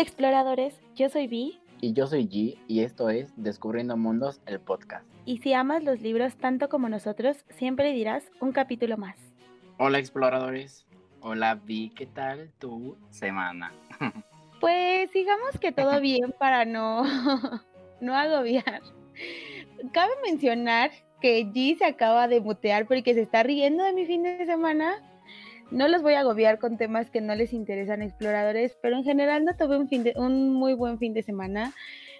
Hola 0.00 0.08
exploradores, 0.08 0.80
yo 0.94 1.10
soy 1.10 1.26
Vi. 1.26 1.60
Y 1.82 1.92
yo 1.92 2.06
soy 2.06 2.26
G 2.26 2.56
y 2.66 2.80
esto 2.80 3.10
es 3.10 3.34
Descubriendo 3.36 3.98
Mundos, 3.98 4.40
el 4.46 4.58
podcast. 4.58 5.04
Y 5.26 5.40
si 5.40 5.52
amas 5.52 5.84
los 5.84 6.00
libros 6.00 6.36
tanto 6.36 6.70
como 6.70 6.88
nosotros, 6.88 7.44
siempre 7.50 7.92
dirás 7.92 8.24
un 8.40 8.52
capítulo 8.52 8.96
más. 8.96 9.18
Hola 9.76 9.98
exploradores, 9.98 10.86
hola 11.20 11.60
Vi, 11.66 11.90
¿qué 11.90 12.06
tal 12.06 12.50
tu 12.58 12.96
semana? 13.10 13.74
pues 14.62 15.12
digamos 15.12 15.58
que 15.60 15.70
todo 15.70 16.00
bien 16.00 16.34
para 16.38 16.64
no, 16.64 17.02
no 18.00 18.14
agobiar. 18.14 18.80
Cabe 19.92 20.12
mencionar 20.24 20.92
que 21.20 21.44
G 21.44 21.76
se 21.76 21.84
acaba 21.84 22.26
de 22.26 22.40
mutear 22.40 22.86
porque 22.86 23.12
se 23.12 23.20
está 23.20 23.42
riendo 23.42 23.84
de 23.84 23.92
mi 23.92 24.06
fin 24.06 24.22
de 24.22 24.46
semana 24.46 25.09
no 25.70 25.88
los 25.88 26.02
voy 26.02 26.14
a 26.14 26.20
agobiar 26.20 26.58
con 26.58 26.76
temas 26.76 27.10
que 27.10 27.20
no 27.20 27.34
les 27.34 27.52
interesan 27.52 28.02
exploradores, 28.02 28.76
pero 28.82 28.96
en 28.96 29.04
general 29.04 29.44
no 29.44 29.56
tuve 29.56 29.78
un, 29.78 29.88
fin 29.88 30.02
de, 30.02 30.14
un 30.16 30.52
muy 30.52 30.74
buen 30.74 30.98
fin 30.98 31.14
de 31.14 31.22
semana. 31.22 31.72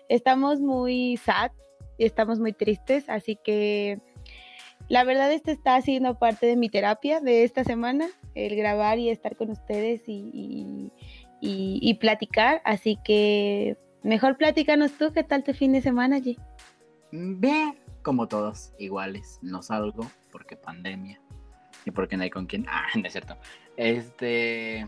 Estamos 0.09 0.61
muy 0.61 1.17
sad 1.17 1.51
y 1.99 2.05
estamos 2.05 2.39
muy 2.39 2.53
tristes, 2.53 3.09
así 3.09 3.37
que 3.43 4.01
la 4.89 5.05
verdad 5.05 5.33
esto 5.33 5.51
está 5.51 5.81
siendo 5.83 6.19
parte 6.19 6.47
de 6.47 6.57
mi 6.57 6.69
terapia 6.69 7.21
de 7.21 7.45
esta 7.45 7.65
semana, 7.65 8.09
el 8.35 8.57
grabar 8.57 8.99
y 8.99 9.11
estar 9.11 9.37
con 9.37 9.51
ustedes 9.51 10.03
y, 10.07 10.93
platicar. 12.01 12.63
Así 12.65 12.99
que 13.05 13.77
mejor 14.03 14.37
platícanos 14.37 14.93
tú, 14.93 15.13
¿qué 15.13 15.23
tal 15.23 15.45
tu 15.45 15.53
fin 15.53 15.73
de 15.73 15.83
semana, 15.83 16.19
G? 16.19 16.39
Bien, 17.13 17.75
como 18.03 18.29
todos, 18.29 18.73
iguales, 18.79 19.39
no 19.43 19.63
salgo 19.63 20.07
porque 20.31 20.57
pandemia 20.57 21.21
y 21.85 21.91
porque 21.91 22.17
no 22.17 22.23
hay 22.23 22.31
con 22.31 22.47
quién. 22.47 22.67
Ah, 22.69 22.87
no 22.95 23.07
es 23.07 23.13
cierto. 23.13 23.37
Este. 23.77 24.87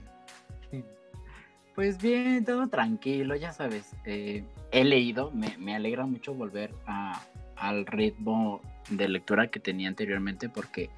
Pues 1.75 2.01
bien, 2.03 2.45
todo 2.45 2.69
tranquilo, 2.69 3.35
ya 3.35 3.53
sabes. 3.53 3.97
Eh, 4.05 4.45
he 4.73 4.85
leído, 4.85 5.31
me, 5.31 5.57
me, 5.57 5.75
alegra 5.75 6.05
mucho 6.05 6.35
volver 6.35 6.75
a, 6.87 7.23
al 7.57 7.87
ritmo 7.87 8.61
de 8.91 9.09
lectura 9.09 9.47
que 9.47 9.59
tenía 9.59 9.89
anteriormente 9.89 10.51
porque 10.51 10.91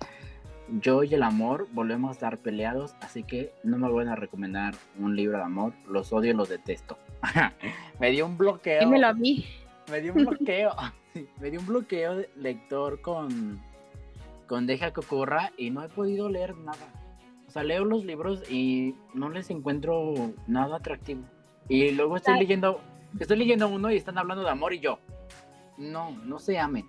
yo 0.80 1.02
y 1.04 1.14
el 1.14 1.22
amor 1.22 1.68
volvemos 1.72 2.10
a 2.10 2.12
estar 2.12 2.38
peleados, 2.38 2.94
así 3.00 3.22
que 3.22 3.52
no 3.62 3.78
me 3.78 3.88
van 3.90 4.08
a 4.08 4.16
recomendar 4.16 4.74
un 4.98 5.14
libro 5.14 5.38
de 5.38 5.44
amor, 5.44 5.74
los 5.88 6.12
odio 6.12 6.32
y 6.32 6.34
los 6.34 6.48
detesto. 6.48 6.98
me 8.00 8.10
dio 8.10 8.26
un 8.26 8.38
bloqueo. 8.38 8.80
Dímelo 8.80 9.08
a 9.08 9.14
mí. 9.14 9.46
Me 9.90 10.00
dio 10.00 10.14
un 10.14 10.24
bloqueo. 10.24 10.74
me 11.40 11.50
dio 11.50 11.60
un 11.60 11.66
bloqueo 11.66 12.16
de 12.16 12.30
lector 12.36 13.00
con 13.00 13.60
con 14.46 14.66
Deja 14.66 14.92
que 14.92 15.00
ocurra 15.00 15.52
y 15.56 15.70
no 15.70 15.82
he 15.82 15.88
podido 15.88 16.28
leer 16.28 16.56
nada. 16.56 16.86
O 17.46 17.50
sea, 17.50 17.62
leo 17.62 17.84
los 17.84 18.04
libros 18.04 18.42
y 18.50 18.94
no 19.14 19.30
les 19.30 19.50
encuentro 19.50 20.32
nada 20.46 20.76
atractivo. 20.76 21.24
Y 21.68 21.90
luego 21.92 22.16
estoy 22.16 22.38
leyendo, 22.38 22.80
estoy 23.18 23.38
leyendo 23.38 23.68
uno 23.68 23.90
y 23.90 23.96
están 23.96 24.18
hablando 24.18 24.44
de 24.44 24.50
amor 24.50 24.74
y 24.74 24.80
yo. 24.80 24.98
No, 25.78 26.10
no 26.24 26.38
se 26.38 26.58
amen. 26.58 26.86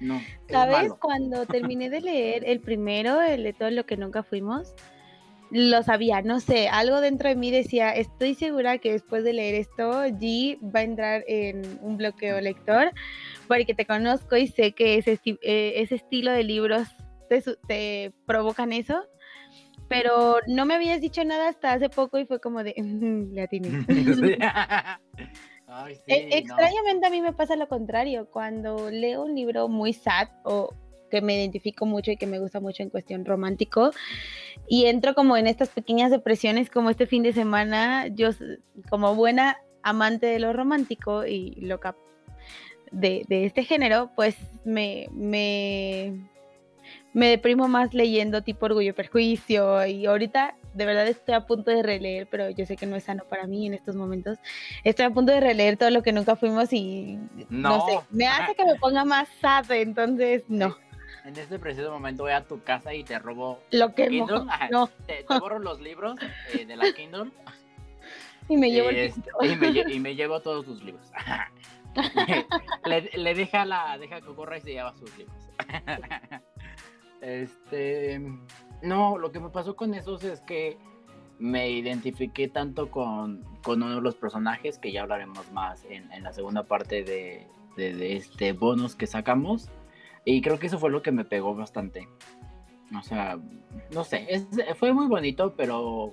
No. 0.00 0.20
¿Sabes? 0.48 0.92
Cuando 1.00 1.46
terminé 1.46 1.88
de 1.90 2.00
leer 2.00 2.44
el 2.46 2.60
primero, 2.60 3.20
el 3.22 3.42
de 3.42 3.52
todo 3.52 3.70
lo 3.70 3.86
que 3.86 3.96
nunca 3.96 4.22
fuimos, 4.22 4.74
lo 5.50 5.82
sabía, 5.82 6.22
no 6.22 6.40
sé, 6.40 6.68
algo 6.68 7.00
dentro 7.00 7.28
de 7.28 7.36
mí 7.36 7.50
decía, 7.50 7.92
estoy 7.94 8.34
segura 8.34 8.78
que 8.78 8.92
después 8.92 9.22
de 9.22 9.32
leer 9.32 9.54
esto, 9.54 10.04
G 10.06 10.58
va 10.74 10.80
a 10.80 10.82
entrar 10.82 11.24
en 11.28 11.78
un 11.82 11.96
bloqueo 11.96 12.40
lector, 12.40 12.92
porque 13.46 13.74
te 13.74 13.86
conozco 13.86 14.36
y 14.36 14.48
sé 14.48 14.72
que 14.72 14.96
ese, 14.96 15.20
eh, 15.24 15.74
ese 15.76 15.94
estilo 15.94 16.32
de 16.32 16.42
libros 16.42 16.88
te, 17.26 18.12
provocan 18.26 18.72
eso, 18.72 19.02
pero 19.88 20.38
no 20.46 20.66
me 20.66 20.74
habías 20.74 21.00
dicho 21.00 21.24
nada 21.24 21.48
hasta 21.48 21.72
hace 21.72 21.88
poco 21.88 22.18
y 22.18 22.26
fue 22.26 22.40
como 22.40 22.62
de, 22.62 22.74
le 23.32 23.42
atiné. 23.42 23.86
E, 26.06 26.38
extrañamente 26.38 27.06
a 27.06 27.10
mí 27.10 27.20
me 27.20 27.32
pasa 27.32 27.56
lo 27.56 27.68
contrario, 27.68 28.28
cuando 28.30 28.88
leo 28.90 29.24
un 29.24 29.34
libro 29.34 29.68
muy 29.68 29.92
sad 29.92 30.28
o 30.44 30.72
que 31.10 31.20
me 31.20 31.36
identifico 31.36 31.86
mucho 31.86 32.10
y 32.10 32.16
que 32.16 32.26
me 32.26 32.38
gusta 32.38 32.60
mucho 32.60 32.82
en 32.82 32.90
cuestión 32.90 33.24
romántico. 33.24 33.90
Y 34.68 34.86
entro 34.86 35.14
como 35.14 35.36
en 35.36 35.46
estas 35.46 35.68
pequeñas 35.68 36.10
depresiones 36.10 36.70
como 36.70 36.90
este 36.90 37.06
fin 37.06 37.22
de 37.22 37.32
semana, 37.32 38.08
yo 38.08 38.30
como 38.88 39.14
buena 39.14 39.58
amante 39.82 40.26
de 40.26 40.38
lo 40.38 40.52
romántico 40.52 41.26
y 41.26 41.54
loca 41.60 41.96
de, 42.90 43.24
de 43.28 43.46
este 43.46 43.64
género, 43.64 44.10
pues 44.16 44.36
me, 44.64 45.08
me, 45.12 46.28
me 47.16 47.28
deprimo 47.30 47.66
más 47.66 47.94
leyendo 47.94 48.42
tipo 48.42 48.66
Orgullo 48.66 48.90
y 48.90 48.92
Perjuicio 48.92 49.86
y 49.86 50.04
ahorita 50.04 50.54
de 50.74 50.84
verdad 50.84 51.08
estoy 51.08 51.34
a 51.34 51.46
punto 51.46 51.70
de 51.70 51.82
releer, 51.82 52.28
pero 52.30 52.50
yo 52.50 52.66
sé 52.66 52.76
que 52.76 52.84
no 52.84 52.94
es 52.94 53.04
sano 53.04 53.24
para 53.24 53.46
mí 53.46 53.66
en 53.66 53.72
estos 53.72 53.96
momentos. 53.96 54.36
Estoy 54.84 55.06
a 55.06 55.10
punto 55.10 55.32
de 55.32 55.40
releer 55.40 55.78
todo 55.78 55.88
lo 55.88 56.02
que 56.02 56.12
nunca 56.12 56.36
fuimos 56.36 56.74
y 56.74 57.18
no, 57.48 57.86
sé, 57.86 58.00
me 58.10 58.26
hace 58.26 58.54
que 58.54 58.66
me 58.66 58.74
ponga 58.74 59.06
más 59.06 59.28
sad, 59.40 59.70
entonces 59.70 60.44
no. 60.48 60.76
En 61.24 61.34
este 61.38 61.58
preciso 61.58 61.90
momento 61.90 62.24
voy 62.24 62.32
a 62.32 62.44
tu 62.44 62.62
casa 62.62 62.92
y 62.92 63.02
te 63.02 63.18
robo 63.18 63.62
lo 63.70 63.94
que 63.94 64.10
no. 64.70 64.88
Te, 65.06 65.24
borro 65.26 65.58
los 65.58 65.80
libros 65.80 66.18
eh, 66.52 66.66
de 66.66 66.76
la 66.76 66.92
Kindle. 66.92 67.30
Y 68.48 68.56
me 68.58 68.70
llevo 68.70 68.90
este, 68.90 69.28
y, 69.92 69.98
me, 69.98 70.14
llevo 70.14 70.40
todos 70.40 70.64
tus 70.64 70.80
libros. 70.84 71.10
le, 72.84 73.34
deja 73.34 73.64
la 73.64 73.98
deja 73.98 74.20
que 74.20 74.34
corra 74.36 74.58
y 74.58 74.60
se 74.60 74.72
lleva 74.74 74.94
sus 74.94 75.18
libros. 75.18 75.36
Este 77.20 78.20
no, 78.82 79.18
lo 79.18 79.32
que 79.32 79.40
me 79.40 79.50
pasó 79.50 79.76
con 79.76 79.94
esos 79.94 80.22
es 80.24 80.40
que 80.40 80.76
me 81.38 81.70
identifiqué 81.70 82.48
tanto 82.48 82.90
con, 82.90 83.44
con 83.62 83.82
uno 83.82 83.96
de 83.96 84.00
los 84.00 84.14
personajes 84.14 84.78
que 84.78 84.92
ya 84.92 85.02
hablaremos 85.02 85.50
más 85.52 85.84
en, 85.84 86.10
en 86.12 86.22
la 86.22 86.32
segunda 86.32 86.62
parte 86.62 87.02
de, 87.02 87.46
de, 87.76 87.94
de, 87.94 88.16
este 88.16 88.52
bonus 88.52 88.94
que 88.94 89.06
sacamos 89.06 89.68
y 90.24 90.40
creo 90.40 90.58
que 90.58 90.66
eso 90.66 90.78
fue 90.78 90.90
lo 90.90 91.02
que 91.02 91.12
me 91.12 91.24
pegó 91.24 91.54
bastante. 91.54 92.08
O 92.98 93.02
sea, 93.02 93.38
no 93.92 94.04
sé, 94.04 94.46
fue 94.76 94.92
muy 94.92 95.06
bonito, 95.06 95.54
pero 95.56 96.12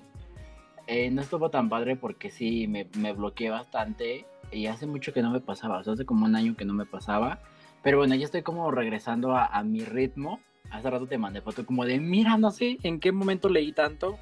eh, 0.87 1.09
no 1.11 1.21
estuvo 1.21 1.49
tan 1.49 1.69
padre 1.69 1.95
porque 1.95 2.29
sí, 2.29 2.67
me, 2.67 2.87
me, 2.97 3.13
bloqueé 3.13 3.49
bastante 3.49 4.25
y 4.51 4.67
hace 4.67 4.85
mucho 4.85 5.13
que 5.13 5.21
no 5.21 5.31
me 5.31 5.39
pasaba, 5.39 5.79
o 5.79 5.83
sea, 5.83 5.93
hace 5.93 6.05
como 6.05 6.25
un 6.25 6.35
año 6.35 6.55
que 6.55 6.65
no 6.65 6.73
me 6.73 6.85
pasaba. 6.85 7.39
Pero 7.81 7.97
bueno, 7.97 8.15
ya 8.15 8.25
estoy 8.25 8.43
como 8.43 8.69
regresando 8.71 9.35
a, 9.35 9.45
a 9.45 9.63
mi 9.63 9.83
ritmo. 9.83 10.39
Hace 10.69 10.89
rato 10.89 11.07
te 11.07 11.17
mandé 11.17 11.41
foto 11.41 11.65
como 11.65 11.85
de, 11.85 11.99
mira, 11.99 12.37
no 12.37 12.51
sé 12.51 12.77
en 12.83 12.99
qué 12.99 13.11
momento 13.11 13.49
leí 13.49 13.71
tanto. 13.73 14.17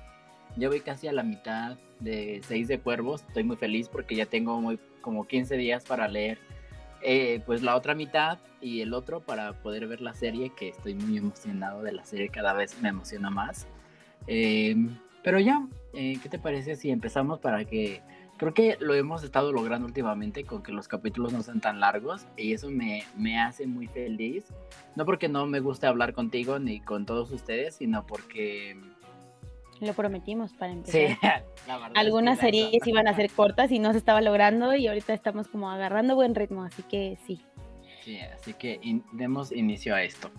Ya 0.58 0.68
voy 0.68 0.82
casi 0.82 1.08
a 1.08 1.14
la 1.14 1.24
mitad 1.24 1.78
de 2.00 2.42
Seis 2.46 2.68
de 2.68 2.80
Cuervos. 2.80 3.22
Estoy 3.28 3.44
muy 3.44 3.56
feliz 3.56 3.88
porque 3.88 4.16
ya 4.16 4.26
tengo 4.26 4.60
muy, 4.60 4.80
como 5.02 5.28
15 5.28 5.56
días 5.56 5.86
para 5.86 6.08
leer 6.08 6.40
eh, 7.04 7.42
pues 7.46 7.64
la 7.64 7.76
otra 7.76 7.96
mitad 7.96 8.38
y 8.62 8.82
el 8.82 8.94
otro 8.94 9.22
para 9.22 9.54
poder 9.54 9.88
ver 9.88 10.02
la 10.02 10.14
serie, 10.14 10.52
que 10.56 10.70
estoy 10.70 10.94
muy 10.94 11.18
emocionado 11.18 11.82
de 11.82 11.94
la 11.94 12.06
serie, 12.06 12.30
cada 12.30 12.54
vez 12.54 12.80
me 12.82 12.90
emociona 12.90 13.30
más. 13.30 13.68
Eh, 14.28 14.76
pero 15.24 15.40
ya, 15.40 15.68
eh, 15.94 16.18
¿qué 16.22 16.30
te 16.30 16.40
parece 16.40 16.76
si 16.76 16.92
empezamos 16.92 17.40
para 17.40 17.66
que... 17.66 18.02
Creo 18.42 18.56
que 18.56 18.76
lo 18.80 18.96
hemos 18.96 19.24
estado 19.24 19.52
logrando 19.52 19.86
últimamente 19.86 20.46
con 20.46 20.64
que 20.64 20.72
los 20.72 20.88
capítulos 20.88 21.32
no 21.32 21.44
sean 21.44 21.62
tan 21.62 21.80
largos 21.80 22.26
y 22.36 22.54
eso 22.54 22.72
me, 22.72 23.04
me 23.16 23.40
hace 23.40 23.68
muy 23.68 23.86
feliz. 23.86 24.46
No 24.96 25.06
porque 25.06 25.30
no 25.30 25.46
me 25.46 25.60
guste 25.60 25.86
hablar 25.86 26.14
contigo 26.14 26.58
ni 26.58 26.80
con 26.80 27.06
todos 27.06 27.30
ustedes, 27.30 27.76
sino 27.76 28.04
porque 28.08 28.76
lo 29.80 29.94
prometimos 29.94 30.54
para 30.54 30.72
empezar. 30.74 31.20
Sí, 31.56 31.72
Algunas 31.94 32.40
series 32.40 32.88
iban 32.88 33.08
a 33.08 33.16
ser 33.16 33.30
cortas 33.30 33.72
y 33.72 33.78
no 33.78 33.92
se 33.92 34.00
estaba 34.00 34.22
logrando 34.22 34.74
y 34.74 34.88
ahorita 34.88 35.14
estamos 35.14 35.48
como 35.48 35.70
agarrando 35.70 36.16
buen 36.16 36.34
ritmo, 36.34 36.64
así 36.64 36.82
que 36.82 37.20
sí. 37.28 37.46
Sí, 38.04 38.18
así 38.22 38.56
que 38.56 38.80
demos 39.12 39.52
inicio 39.52 39.94
a 39.94 40.02
esto. 40.02 40.32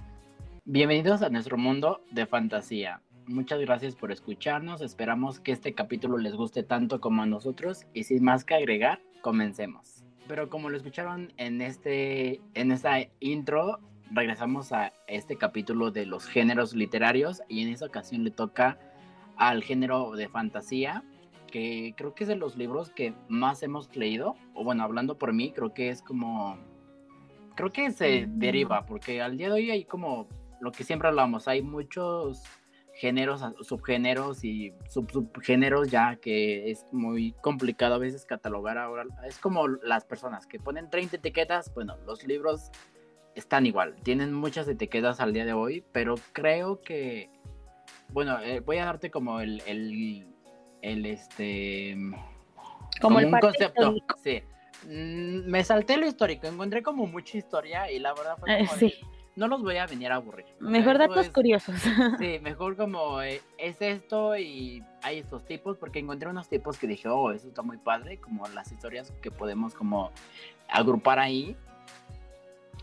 Bienvenidos 0.65 1.23
a 1.23 1.29
nuestro 1.29 1.57
mundo 1.57 2.03
de 2.11 2.27
fantasía. 2.27 3.01
Muchas 3.27 3.61
gracias 3.61 3.95
por 3.95 4.11
escucharnos. 4.11 4.81
Esperamos 4.81 5.39
que 5.39 5.53
este 5.53 5.75
capítulo 5.75 6.19
les 6.19 6.35
guste 6.35 6.65
tanto 6.65 7.01
como 7.01 7.23
a 7.23 7.27
nosotros 7.27 7.87
y 7.95 8.05
sin 8.05 8.25
más 8.25 8.45
que 8.45 8.55
agregar, 8.55 9.01
comencemos. 9.21 10.05
Pero 10.27 10.49
como 10.49 10.71
lo 10.71 10.77
escucharon 10.77 11.33
en 11.37 11.61
este 11.61 12.41
en 12.55 12.73
esta 12.73 12.99
intro, 13.21 13.79
regresamos 14.11 14.73
a 14.73 14.93
este 15.07 15.37
capítulo 15.37 15.91
de 15.91 16.05
los 16.05 16.27
géneros 16.27 16.75
literarios 16.75 17.43
y 17.49 17.63
en 17.63 17.69
esta 17.69 17.87
ocasión 17.87 18.25
le 18.25 18.31
toca 18.31 18.79
al 19.37 19.63
género 19.63 20.13
de 20.13 20.29
fantasía, 20.29 21.05
que 21.51 21.95
creo 21.97 22.15
que 22.15 22.25
es 22.25 22.29
de 22.29 22.37
los 22.37 22.57
libros 22.57 22.91
que 22.91 23.15
más 23.29 23.63
hemos 23.63 23.95
leído, 23.97 24.37
o 24.55 24.65
bueno, 24.65 24.83
hablando 24.83 25.17
por 25.17 25.33
mí, 25.33 25.53
creo 25.53 25.73
que 25.73 25.89
es 25.89 26.03
como, 26.03 26.59
creo 27.55 27.73
que 27.73 27.91
se 27.93 28.27
deriva, 28.29 28.85
porque 28.85 29.23
al 29.23 29.37
día 29.37 29.49
de 29.49 29.55
hoy 29.55 29.71
hay 29.71 29.85
como 29.85 30.29
lo 30.61 30.73
que 30.73 30.85
siempre 30.85 31.09
hablamos, 31.09 31.49
hay 31.49 31.63
muchos 31.63 32.43
géneros, 33.03 33.43
subgéneros 33.63 34.45
y 34.45 34.73
sub 34.89 35.11
subgéneros 35.11 35.91
ya 35.91 36.15
que 36.15 36.71
es 36.71 36.87
muy 36.93 37.33
complicado 37.43 37.97
a 37.97 37.99
veces 37.99 38.25
catalogar 38.25 38.79
ahora. 38.79 39.05
Es 39.27 39.39
como 39.39 39.67
las 39.67 40.05
personas 40.05 40.47
que 40.47 40.61
ponen 40.61 40.89
30 40.89 41.17
etiquetas, 41.17 41.75
bueno, 41.75 41.97
los 42.07 42.25
libros 42.25 42.71
están 43.35 43.67
igual, 43.67 43.97
tienen 44.05 44.33
muchas 44.33 44.69
etiquetas 44.69 45.19
al 45.19 45.33
día 45.33 45.45
de 45.45 45.53
hoy, 45.53 45.85
pero 45.91 46.15
creo 46.33 46.81
que 46.81 47.29
bueno, 48.11 48.39
eh, 48.41 48.61
voy 48.61 48.79
a 48.79 48.85
darte 48.85 49.11
como 49.11 49.41
el, 49.41 49.61
el, 49.67 50.29
el, 50.83 51.07
este... 51.07 51.97
Como, 53.01 53.19
el 53.19 53.27
un 53.27 53.41
concepto, 53.41 53.97
sí. 54.23 54.43
Mm, 54.87 55.51
me 55.51 55.65
salté 55.65 55.97
lo 55.97 56.07
histórico, 56.07 56.47
encontré 56.47 56.85
como 56.85 57.07
mucha 57.07 57.37
historia 57.37 57.91
y 57.91 57.99
la 57.99 58.15
verdad 58.15 58.37
fue 58.39 58.53
eh, 58.53 58.67
como 58.67 58.79
sí. 58.79 58.95
No 59.35 59.49
los 59.49 59.63
voy 59.63 59.77
a 59.77 59.87
venir 59.87 60.13
a 60.13 60.17
aburrir. 60.17 60.47
Mejor 60.61 60.99
datos 60.99 61.29
curiosos. 61.31 61.77
Sí, 62.19 62.39
mejor 62.41 62.77
como 62.77 63.23
eh, 63.23 63.41
es 63.59 63.81
esto 63.81 64.37
y 64.37 64.83
hay 65.03 65.19
estos 65.19 65.45
tipos, 65.45 65.77
porque 65.79 65.99
encontré 65.99 66.29
unos 66.29 66.49
tipos 66.49 66.79
que 66.79 66.87
dije, 66.87 67.09
oh, 67.09 67.31
eso 67.33 67.49
está 67.49 67.63
muy 67.63 67.79
padre, 67.79 68.19
como 68.19 68.47
las 68.49 68.71
historias 68.71 69.11
que 69.23 69.31
podemos 69.31 69.75
como 69.75 70.11
agrupar 70.69 71.19
ahí. 71.19 71.57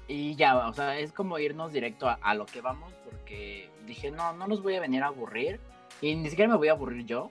Y 0.07 0.35
ya, 0.35 0.67
o 0.67 0.73
sea, 0.73 0.97
es 0.97 1.13
como 1.13 1.37
irnos 1.37 1.71
directo 1.71 2.07
a, 2.09 2.33
lo 2.33 2.45
que 2.47 2.61
vamos, 2.61 2.93
porque 3.05 3.69
dije, 3.85 4.09
no, 4.09 4.33
no 4.33 4.47
los 4.47 4.63
voy 4.63 4.75
a 4.75 4.79
venir 4.79 5.03
a 5.03 5.07
aburrir. 5.07 5.59
Y 6.01 6.15
ni 6.15 6.29
siquiera 6.29 6.49
me 6.49 6.57
voy 6.57 6.69
a 6.69 6.71
aburrir 6.71 7.05
yo, 7.05 7.29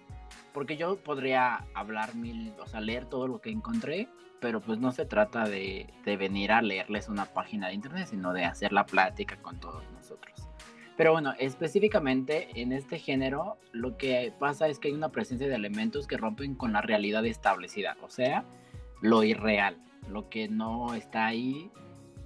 porque 0.53 0.77
yo 0.77 0.97
podría 0.97 1.65
hablar 1.75 2.15
mil, 2.15 2.53
o 2.61 2.67
sea, 2.67 2.81
leer 2.81 3.07
todo 3.07 3.27
lo 3.27 3.41
que 3.41 3.51
encontré, 3.51 4.09
pero 4.41 4.61
pues 4.61 4.79
no 4.79 4.93
se 4.93 5.05
trata 5.05 5.45
de, 5.45 5.93
venir 6.05 6.53
a 6.53 6.63
leerles 6.63 7.09
una 7.09 7.27
página 7.27 7.69
de 7.69 7.75
internet, 7.75 8.09
sino 8.09 8.33
de 8.33 8.45
hacer 8.45 8.73
la 8.73 8.87
plática 8.87 9.37
con 9.37 9.59
todos 9.61 9.85
nosotros. 9.93 10.49
Pero 10.97 11.13
bueno, 11.13 11.33
específicamente 11.39 12.49
en 12.61 12.73
este 12.73 12.99
género 12.99 13.59
lo 13.73 13.97
que 13.97 14.33
pasa 14.39 14.69
es 14.69 14.79
que 14.79 14.89
hay 14.89 14.95
una 14.95 15.11
presencia 15.11 15.47
de 15.47 15.55
elementos 15.55 16.07
que 16.07 16.17
rompen 16.17 16.55
con 16.55 16.73
la 16.73 16.81
realidad 16.81 17.25
establecida, 17.25 17.97
o 18.03 18.11
sea, 18.11 18.45
lo 19.01 19.23
irreal, 19.23 19.77
lo 20.09 20.29
que 20.29 20.49
no 20.49 20.95
está 20.95 21.27
ahí 21.27 21.71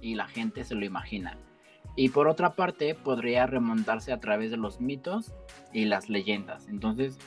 y 0.01 0.15
la 0.15 0.27
gente 0.27 0.63
se 0.63 0.75
lo 0.75 0.85
imagina. 0.85 1.37
Y 1.95 2.09
por 2.09 2.27
otra 2.27 2.55
parte, 2.55 2.95
podría 2.95 3.45
remontarse 3.45 4.11
a 4.11 4.19
través 4.19 4.49
de 4.49 4.57
los 4.57 4.81
mitos 4.81 5.31
y 5.71 5.85
las 5.85 6.09
leyendas. 6.09 6.67
Entonces, 6.67 7.19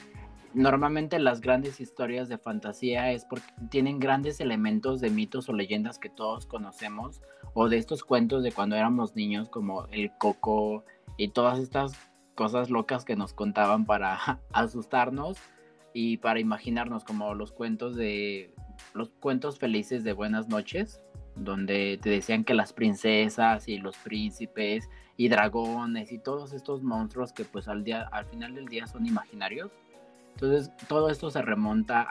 normalmente 0.55 1.19
las 1.19 1.41
grandes 1.41 1.81
historias 1.81 2.29
de 2.29 2.39
fantasía 2.39 3.13
es 3.13 3.25
porque 3.25 3.47
tienen 3.71 3.99
grandes 3.99 4.41
elementos 4.41 5.01
de 5.01 5.11
mitos 5.11 5.49
o 5.49 5.53
leyendas 5.53 5.99
que 5.99 6.09
todos 6.09 6.47
conocemos 6.47 7.21
o 7.55 7.69
de 7.69 7.79
estos 7.79 8.05
cuentos 8.05 8.43
de 8.43 8.53
cuando 8.53 8.77
éramos 8.77 9.17
niños 9.17 9.49
como 9.49 9.87
el 9.87 10.11
coco 10.19 10.85
y 11.17 11.29
todas 11.29 11.59
estas 11.59 11.93
cosas 12.35 12.71
locas 12.71 13.05
que 13.05 13.17
nos 13.17 13.33
contaban 13.33 13.87
para 13.87 14.19
asustarnos 14.53 15.39
y 15.93 16.19
para 16.19 16.41
imaginarnos 16.41 17.05
como 17.05 17.35
los 17.35 17.53
cuentos 17.53 17.97
de 17.97 18.55
los 18.93 19.09
cuentos 19.09 19.59
felices 19.59 20.05
de 20.05 20.13
buenas 20.13 20.49
noches 20.49 21.01
donde 21.35 21.99
te 22.03 22.11
decían 22.11 22.45
que 22.45 22.55
las 22.55 22.73
princesas 22.73 23.69
y 23.69 23.79
los 23.79 23.97
príncipes 23.99 24.89
y 25.17 25.29
dragones 25.29 26.13
y 26.13 26.19
todos 26.19 26.53
estos 26.53 26.83
monstruos 26.83 27.33
que 27.33 27.45
pues 27.45 27.69
al 27.69 27.85
día 27.85 28.03
al 28.13 28.27
final 28.27 28.55
del 28.55 28.67
día 28.67 28.87
son 28.87 29.07
imaginarios 29.07 29.71
entonces, 30.37 30.71
todo 30.87 31.09
esto 31.09 31.31
se 31.31 31.41
remonta 31.41 32.07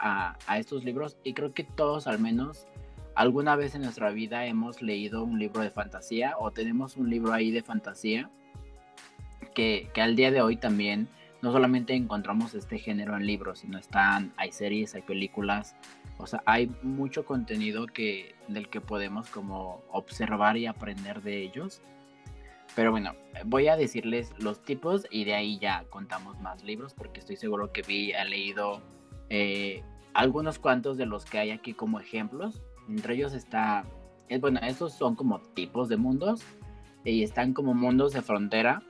a, 0.48 0.58
estos 0.58 0.82
libros 0.82 1.16
y 1.22 1.32
creo 1.32 1.54
que 1.54 1.62
todos 1.62 2.08
al 2.08 2.18
menos 2.18 2.66
alguna 3.14 3.54
vez 3.54 3.76
en 3.76 3.82
nuestra 3.82 4.10
vida 4.10 4.46
hemos 4.46 4.82
leído 4.82 5.22
un 5.22 5.38
libro 5.38 5.60
de 5.60 5.70
fantasía 5.70 6.34
o 6.36 6.50
tenemos 6.50 6.96
un 6.96 7.08
libro 7.08 7.32
ahí 7.32 7.52
de 7.52 7.62
fantasía 7.62 8.28
que, 9.54 9.88
al 9.94 10.16
día 10.16 10.32
de 10.32 10.42
hoy 10.42 10.56
también 10.56 11.06
no 11.40 11.52
solamente 11.52 11.94
encontramos 11.94 12.52
este 12.54 12.78
género 12.80 13.16
en 13.16 13.26
libros, 13.26 13.60
sino 13.60 13.78
están, 13.78 14.32
hay 14.36 14.50
series, 14.50 14.96
hay 14.96 15.02
películas, 15.02 15.76
o 16.18 16.26
sea, 16.26 16.42
hay 16.46 16.68
mucho 16.82 17.24
contenido 17.24 17.86
que, 17.86 18.34
del 18.48 18.68
que 18.68 18.80
podemos 18.80 19.30
como 19.30 19.84
observar 19.92 20.56
y 20.56 20.66
aprender 20.66 21.22
de 21.22 21.42
ellos. 21.42 21.80
Pero 22.76 22.90
bueno, 22.90 23.14
voy 23.46 23.68
a 23.68 23.76
decirles 23.76 24.34
los 24.38 24.62
tipos 24.62 25.06
y 25.10 25.24
de 25.24 25.34
ahí 25.34 25.58
ya 25.58 25.84
contamos 25.88 26.38
más 26.40 26.62
libros 26.62 26.92
porque 26.92 27.20
estoy 27.20 27.36
seguro 27.36 27.72
que 27.72 27.80
vi, 27.80 28.12
ha 28.12 28.26
leído 28.26 28.82
eh, 29.30 29.82
algunos 30.12 30.58
cuantos 30.58 30.98
de 30.98 31.06
los 31.06 31.24
que 31.24 31.38
hay 31.38 31.50
aquí 31.52 31.72
como 31.72 31.98
ejemplos. 31.98 32.62
Entre 32.86 33.14
ellos 33.14 33.32
está, 33.32 33.86
es, 34.28 34.42
bueno, 34.42 34.60
estos 34.62 34.92
son 34.92 35.16
como 35.16 35.40
tipos 35.40 35.88
de 35.88 35.96
mundos 35.96 36.42
y 37.02 37.22
están 37.22 37.54
como 37.54 37.72
mundos 37.72 38.12
de 38.12 38.20
frontera, 38.20 38.82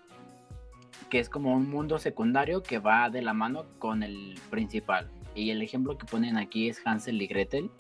que 1.09 1.21
es 1.21 1.29
como 1.29 1.55
un 1.55 1.71
mundo 1.71 1.99
secundario 1.99 2.65
que 2.65 2.81
va 2.81 3.09
de 3.09 3.23
la 3.23 3.35
mano 3.35 3.67
con 3.79 4.03
el 4.03 4.35
principal. 4.51 5.09
Y 5.37 5.51
el 5.51 5.63
ejemplo 5.63 5.97
que 5.97 6.07
ponen 6.07 6.39
aquí 6.39 6.69
es 6.69 6.85
Hansel 6.85 7.23
y 7.23 7.29
Gretel 7.29 7.71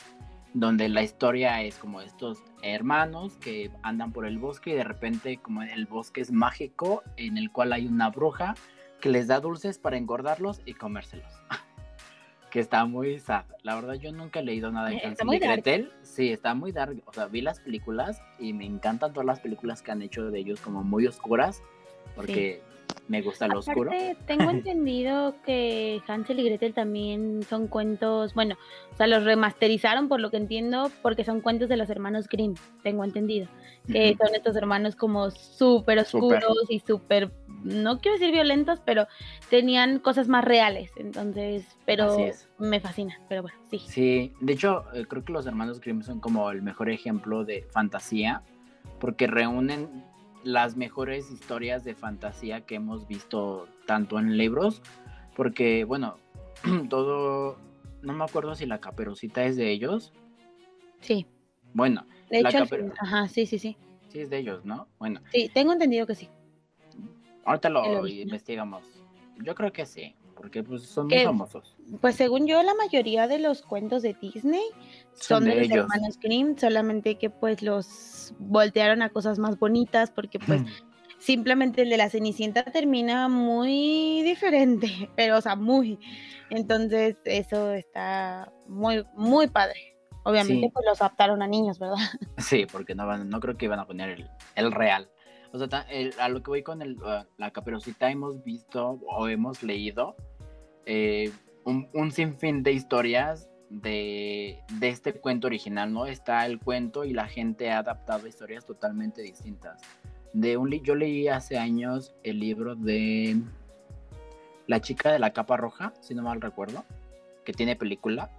donde 0.56 0.88
la 0.88 1.02
historia 1.02 1.60
es 1.60 1.76
como 1.76 2.00
estos 2.00 2.42
hermanos 2.62 3.36
que 3.36 3.70
andan 3.82 4.10
por 4.10 4.24
el 4.24 4.38
bosque 4.38 4.70
y 4.70 4.74
de 4.74 4.84
repente 4.84 5.36
como 5.36 5.62
el 5.62 5.84
bosque 5.84 6.22
es 6.22 6.32
mágico 6.32 7.02
en 7.18 7.36
el 7.36 7.52
cual 7.52 7.74
hay 7.74 7.86
una 7.86 8.08
bruja 8.08 8.54
que 8.98 9.10
les 9.10 9.26
da 9.26 9.38
dulces 9.40 9.78
para 9.78 9.98
engordarlos 9.98 10.62
y 10.64 10.72
comérselos. 10.72 11.30
que 12.50 12.60
está 12.60 12.86
muy 12.86 13.18
sad. 13.18 13.44
La 13.64 13.74
verdad 13.74 13.94
yo 13.94 14.12
nunca 14.12 14.40
he 14.40 14.42
leído 14.42 14.72
nada 14.72 14.88
de 14.88 14.98
Hansel 15.04 15.34
y 15.34 15.38
Gretel. 15.40 15.92
Sí, 16.00 16.32
está 16.32 16.54
muy 16.54 16.72
dark. 16.72 17.02
O 17.04 17.12
sea, 17.12 17.26
vi 17.26 17.42
las 17.42 17.60
películas 17.60 18.22
y 18.38 18.54
me 18.54 18.64
encantan 18.64 19.12
todas 19.12 19.26
las 19.26 19.40
películas 19.40 19.82
que 19.82 19.92
han 19.92 20.00
hecho 20.00 20.30
de 20.30 20.38
ellos 20.38 20.62
como 20.62 20.82
muy 20.82 21.06
oscuras 21.06 21.62
porque 22.14 22.62
me 23.08 23.22
gusta 23.22 23.46
lo 23.46 23.60
oscuro. 23.60 23.90
Tengo 24.26 24.50
entendido 24.50 25.34
que 25.44 26.02
Hansel 26.06 26.40
y 26.40 26.44
Gretel 26.44 26.74
también 26.74 27.42
son 27.44 27.68
cuentos, 27.68 28.34
bueno, 28.34 28.56
o 28.92 28.96
sea, 28.96 29.06
los 29.06 29.24
remasterizaron 29.24 30.08
por 30.08 30.20
lo 30.20 30.30
que 30.30 30.36
entiendo, 30.36 30.90
porque 31.02 31.24
son 31.24 31.40
cuentos 31.40 31.68
de 31.68 31.76
los 31.76 31.90
hermanos 31.90 32.28
Grimm, 32.28 32.54
tengo 32.82 33.04
entendido. 33.04 33.48
Que 33.86 34.16
son 34.18 34.34
estos 34.34 34.56
hermanos 34.56 34.96
como 34.96 35.30
súper 35.30 36.00
oscuros 36.00 36.42
y 36.68 36.80
súper, 36.80 37.30
no 37.62 38.00
quiero 38.00 38.18
decir 38.18 38.32
violentos, 38.32 38.80
pero 38.84 39.06
tenían 39.48 40.00
cosas 40.00 40.26
más 40.26 40.44
reales. 40.44 40.90
Entonces, 40.96 41.64
pero 41.84 42.16
me 42.58 42.80
fascina, 42.80 43.20
pero 43.28 43.42
bueno, 43.42 43.56
sí. 43.70 43.78
Sí, 43.78 44.32
de 44.40 44.52
hecho, 44.54 44.84
eh, 44.92 45.04
creo 45.08 45.24
que 45.24 45.32
los 45.32 45.46
hermanos 45.46 45.80
Grimm 45.80 46.02
son 46.02 46.18
como 46.18 46.50
el 46.50 46.62
mejor 46.62 46.90
ejemplo 46.90 47.44
de 47.44 47.64
fantasía, 47.70 48.42
porque 48.98 49.28
reúnen 49.28 50.04
las 50.44 50.76
mejores 50.76 51.30
historias 51.30 51.84
de 51.84 51.94
fantasía 51.94 52.62
que 52.62 52.76
hemos 52.76 53.06
visto 53.06 53.68
tanto 53.86 54.18
en 54.18 54.36
libros, 54.36 54.82
porque 55.34 55.84
bueno, 55.84 56.18
todo, 56.90 57.58
no 58.02 58.12
me 58.12 58.24
acuerdo 58.24 58.54
si 58.54 58.66
la 58.66 58.80
caperucita 58.80 59.44
es 59.44 59.56
de 59.56 59.70
ellos. 59.70 60.12
Sí. 61.00 61.26
Bueno, 61.74 62.06
de 62.30 62.40
hecho, 62.40 62.64
ajá, 62.98 63.28
sí, 63.28 63.46
sí, 63.46 63.58
sí. 63.58 63.76
Sí, 64.08 64.20
es 64.20 64.30
de 64.30 64.38
ellos, 64.38 64.64
¿no? 64.64 64.88
Bueno. 64.98 65.20
Sí, 65.32 65.50
tengo 65.52 65.72
entendido 65.72 66.06
que 66.06 66.14
sí. 66.14 66.28
Ahorita 67.44 67.68
lo 67.68 68.06
investigamos. 68.06 68.82
Yo 69.42 69.54
creo 69.54 69.72
que 69.72 69.84
sí 69.86 70.16
porque 70.36 70.62
pues 70.62 70.82
son 70.82 71.08
muy 71.08 71.18
famosos. 71.18 71.74
Pues 72.00 72.14
según 72.14 72.46
yo, 72.46 72.62
la 72.62 72.74
mayoría 72.74 73.26
de 73.26 73.38
los 73.38 73.62
cuentos 73.62 74.02
de 74.02 74.14
Disney 74.14 74.62
son, 75.16 75.44
de, 75.44 75.62
los 75.62 75.70
hermanos 75.70 76.18
Grimm, 76.20 76.56
solamente 76.56 77.16
que 77.18 77.30
pues 77.30 77.62
los 77.62 78.34
voltearon 78.38 79.02
a 79.02 79.10
cosas 79.10 79.38
más 79.38 79.58
bonitas, 79.58 80.10
porque 80.10 80.38
pues 80.38 80.62
simplemente 81.18 81.82
el 81.82 81.90
de 81.90 81.96
la 81.96 82.10
Cenicienta 82.10 82.64
termina 82.64 83.28
muy 83.28 84.22
diferente, 84.22 85.10
pero 85.16 85.38
o 85.38 85.40
sea, 85.40 85.56
muy. 85.56 85.98
Entonces 86.50 87.16
eso 87.24 87.72
está 87.72 88.52
muy, 88.68 89.04
muy 89.14 89.48
padre. 89.48 89.96
Obviamente 90.24 90.70
pues 90.72 90.84
los 90.86 91.00
adaptaron 91.00 91.40
a 91.42 91.46
niños, 91.46 91.78
¿verdad? 91.78 91.96
Sí, 92.38 92.66
porque 92.70 92.94
no, 92.94 93.06
van, 93.06 93.28
no 93.28 93.40
creo 93.40 93.56
que 93.56 93.66
iban 93.66 93.78
a 93.78 93.86
poner 93.86 94.10
el, 94.10 94.30
el 94.54 94.72
real. 94.72 95.08
O 95.52 95.58
sea, 95.58 95.86
a 96.18 96.28
lo 96.28 96.42
que 96.42 96.50
voy 96.50 96.62
con 96.62 96.82
el, 96.82 96.98
la 97.38 97.50
caperucita 97.50 98.10
hemos 98.10 98.42
visto 98.44 99.00
o 99.06 99.28
hemos 99.28 99.62
leído 99.62 100.16
eh, 100.84 101.32
un, 101.64 102.12
sinfín 102.12 102.62
de 102.62 102.72
historias 102.72 103.50
de, 103.70 104.62
este 104.80 105.14
cuento 105.14 105.46
original, 105.46 105.92
¿no? 105.92 106.06
Está 106.06 106.46
el 106.46 106.58
cuento 106.58 107.04
y 107.04 107.12
la 107.12 107.26
gente 107.26 107.70
ha 107.70 107.78
adaptado 107.78 108.26
historias 108.26 108.64
totalmente 108.64 109.22
distintas. 109.22 109.80
De 110.32 110.56
un 110.56 110.70
yo 110.70 110.94
leí 110.94 111.28
hace 111.28 111.58
años 111.58 112.14
el 112.22 112.40
libro 112.40 112.74
de 112.74 113.40
La 114.66 114.80
chica 114.80 115.10
de 115.12 115.18
la 115.18 115.32
capa 115.32 115.56
roja, 115.56 115.94
si 116.00 116.14
no 116.14 116.22
mal 116.22 116.40
recuerdo, 116.40 116.84
que 117.44 117.52
tiene 117.52 117.76
película. 117.76 118.30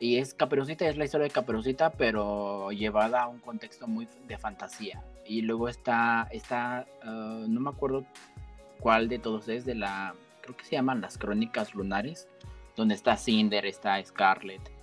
Y 0.00 0.18
es 0.18 0.34
Caperucita, 0.34 0.88
es 0.88 0.96
la 0.96 1.04
historia 1.04 1.24
de 1.24 1.30
Caperucita, 1.30 1.90
pero 1.92 2.72
llevada 2.72 3.22
a 3.22 3.28
un 3.28 3.38
contexto 3.38 3.86
muy 3.86 4.08
de 4.26 4.36
fantasía. 4.36 5.02
Y 5.24 5.42
luego 5.42 5.68
está, 5.68 6.28
está 6.30 6.86
uh, 7.04 7.48
no 7.48 7.60
me 7.60 7.70
acuerdo 7.70 8.04
cuál 8.80 9.08
de 9.08 9.18
todos 9.18 9.48
es, 9.48 9.64
de 9.64 9.76
la 9.76 10.14
creo 10.42 10.56
que 10.56 10.64
se 10.64 10.72
llaman 10.72 11.00
las 11.00 11.16
crónicas 11.16 11.74
lunares, 11.74 12.28
donde 12.76 12.94
está 12.94 13.16
Cinder, 13.16 13.64
está 13.64 14.02
Scarlet, 14.04 14.73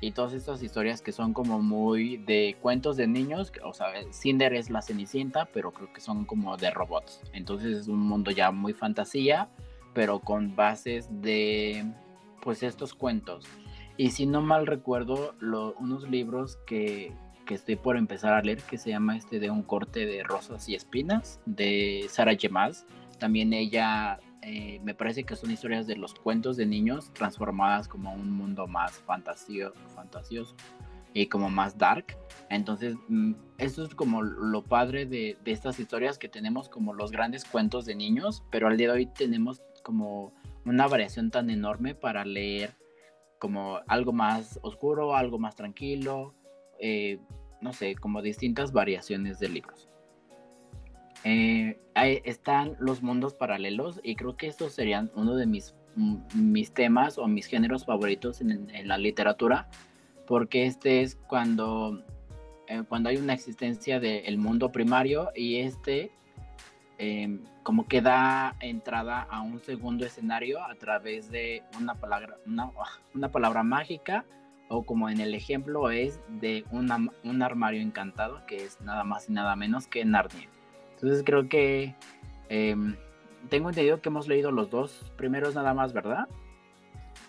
y 0.00 0.10
todas 0.12 0.32
estas 0.32 0.62
historias 0.62 1.00
que 1.00 1.12
son 1.12 1.32
como 1.32 1.60
muy 1.60 2.18
de 2.18 2.56
cuentos 2.60 2.96
de 2.96 3.06
niños, 3.06 3.52
o 3.64 3.72
sea, 3.72 3.86
Cinder 4.12 4.54
es 4.54 4.70
la 4.70 4.82
Cenicienta, 4.82 5.48
pero 5.52 5.72
creo 5.72 5.92
que 5.92 6.00
son 6.00 6.24
como 6.24 6.56
de 6.56 6.70
robots, 6.70 7.22
entonces 7.32 7.76
es 7.78 7.88
un 7.88 8.00
mundo 8.00 8.30
ya 8.30 8.50
muy 8.50 8.72
fantasía, 8.72 9.48
pero 9.94 10.20
con 10.20 10.54
bases 10.54 11.08
de, 11.22 11.84
pues, 12.42 12.62
estos 12.62 12.92
cuentos. 12.92 13.46
Y 13.96 14.10
si 14.10 14.26
no 14.26 14.42
mal 14.42 14.66
recuerdo, 14.66 15.34
unos 15.80 16.10
libros 16.10 16.58
que, 16.66 17.14
que 17.46 17.54
estoy 17.54 17.76
por 17.76 17.96
empezar 17.96 18.34
a 18.34 18.42
leer, 18.42 18.60
que 18.62 18.76
se 18.76 18.90
llama 18.90 19.16
este 19.16 19.40
de 19.40 19.50
un 19.50 19.62
corte 19.62 20.04
de 20.04 20.22
rosas 20.22 20.68
y 20.68 20.74
espinas, 20.74 21.40
de 21.46 22.04
Sara 22.10 22.34
Yemas, 22.34 22.84
también 23.18 23.54
ella 23.54 24.18
eh, 24.48 24.78
me 24.84 24.94
parece 24.94 25.24
que 25.24 25.34
son 25.34 25.50
historias 25.50 25.88
de 25.88 25.96
los 25.96 26.14
cuentos 26.14 26.56
de 26.56 26.66
niños 26.66 27.12
transformadas 27.12 27.88
como 27.88 28.14
un 28.14 28.30
mundo 28.30 28.68
más 28.68 28.92
fantasio, 28.92 29.72
fantasioso 29.92 30.54
y 31.12 31.26
como 31.26 31.50
más 31.50 31.76
dark. 31.76 32.16
Entonces, 32.48 32.94
mm, 33.08 33.32
eso 33.58 33.84
es 33.84 33.92
como 33.96 34.22
lo 34.22 34.62
padre 34.62 35.04
de, 35.04 35.36
estas 35.46 35.80
historias 35.80 36.16
que 36.16 36.28
tenemos 36.28 36.68
como 36.68 36.94
los 36.94 37.10
grandes 37.10 37.44
cuentos 37.44 37.86
de 37.86 37.96
niños, 37.96 38.44
pero 38.52 38.68
al 38.68 38.76
día 38.76 38.86
de 38.86 38.92
hoy 38.92 39.06
tenemos 39.06 39.62
como 39.82 40.32
una 40.64 40.86
variación 40.86 41.32
tan 41.32 41.50
enorme 41.50 41.96
para 41.96 42.24
leer 42.24 42.76
como 43.40 43.80
algo 43.88 44.12
más 44.12 44.60
oscuro, 44.62 45.16
algo 45.16 45.40
más 45.40 45.56
tranquilo, 45.56 46.34
eh, 46.78 47.18
no 47.60 47.72
sé, 47.72 47.96
como 47.96 48.22
distintas 48.22 48.70
variaciones 48.70 49.40
de 49.40 49.48
libros. 49.48 49.88
Eh, 51.28 51.78
están 52.24 52.76
los 52.78 53.02
mundos 53.02 53.34
paralelos 53.34 54.00
y 54.02 54.14
creo 54.14 54.36
que 54.36 54.46
estos 54.46 54.72
serían 54.72 55.10
uno 55.14 55.34
de 55.34 55.46
mis, 55.46 55.74
mm, 55.96 56.18
mis 56.34 56.72
temas 56.72 57.18
o 57.18 57.26
mis 57.26 57.46
géneros 57.46 57.84
favoritos 57.84 58.40
en, 58.40 58.68
la 58.86 58.96
literatura, 58.96 59.68
porque 60.26 60.66
este 60.66 61.02
es 61.02 61.16
cuando, 61.26 62.04
eh, 62.68 62.82
cuando 62.88 63.08
hay 63.08 63.16
una 63.16 63.32
existencia 63.32 63.98
del 63.98 64.38
mundo 64.38 64.70
primario 64.70 65.30
y 65.34 65.56
este 65.56 66.12
Em, 66.98 67.44
como 67.62 67.86
que 67.86 68.00
da 68.00 68.56
entrada 68.60 69.26
a 69.28 69.42
un 69.42 69.60
segundo 69.60 70.06
escenario 70.06 70.64
a 70.64 70.74
través 70.76 71.30
de 71.30 71.62
una 71.78 71.94
palabra, 71.94 72.38
una, 73.14 73.28
palabra 73.30 73.62
mágica 73.62 74.24
o 74.68 74.84
como 74.84 75.10
en 75.10 75.20
el 75.20 75.34
ejemplo 75.34 75.90
es 75.90 76.20
de 76.28 76.64
un 76.70 77.42
armario 77.42 77.82
encantado 77.82 78.44
que 78.46 78.64
es 78.64 78.80
nada 78.80 79.04
más 79.04 79.28
y 79.28 79.32
nada 79.32 79.54
menos 79.56 79.86
que 79.86 80.04
Narnia. 80.04 80.48
Entonces 80.96 81.22
creo 81.24 81.48
que 81.48 81.94
em, 82.48 82.96
tengo 83.50 83.68
entendido 83.68 84.00
que 84.00 84.08
hemos 84.08 84.28
leído 84.28 84.50
los 84.50 84.70
dos 84.70 85.12
primeros 85.16 85.54
nada 85.54 85.74
más, 85.74 85.92
¿verdad? 85.92 86.26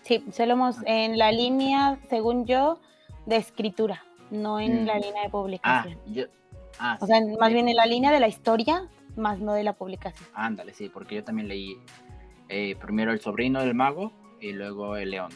Sí, 0.02 0.24
solo 0.32 0.54
hemos 0.54 0.78
ah. 0.78 0.84
en 0.86 1.18
la 1.18 1.30
línea, 1.32 1.98
según 2.08 2.46
yo, 2.46 2.80
de 3.26 3.36
escritura, 3.36 4.02
no 4.30 4.58
en 4.58 4.86
la 4.86 4.96
mm. 4.96 5.00
línea 5.00 5.22
de 5.22 5.28
publicación. 5.28 5.98
Ah, 6.78 6.96
ah, 6.96 6.98
o 7.00 7.06
sea, 7.06 7.20
más 7.38 7.52
bien 7.52 7.68
en 7.68 7.76
la 7.76 7.84
línea 7.84 8.10
de 8.10 8.20
la 8.20 8.28
historia, 8.28 8.88
más 9.16 9.38
no 9.38 9.52
de 9.52 9.64
la 9.64 9.74
publicación. 9.74 10.28
Ándale, 10.34 10.72
sí, 10.72 10.88
porque 10.88 11.16
yo 11.16 11.24
también 11.24 11.48
leí 11.48 11.76
eh, 12.48 12.74
primero 12.80 13.12
El 13.12 13.20
sobrino 13.20 13.60
del 13.60 13.74
mago 13.74 14.12
y 14.40 14.52
luego 14.52 14.96
El 14.96 15.10
león. 15.10 15.30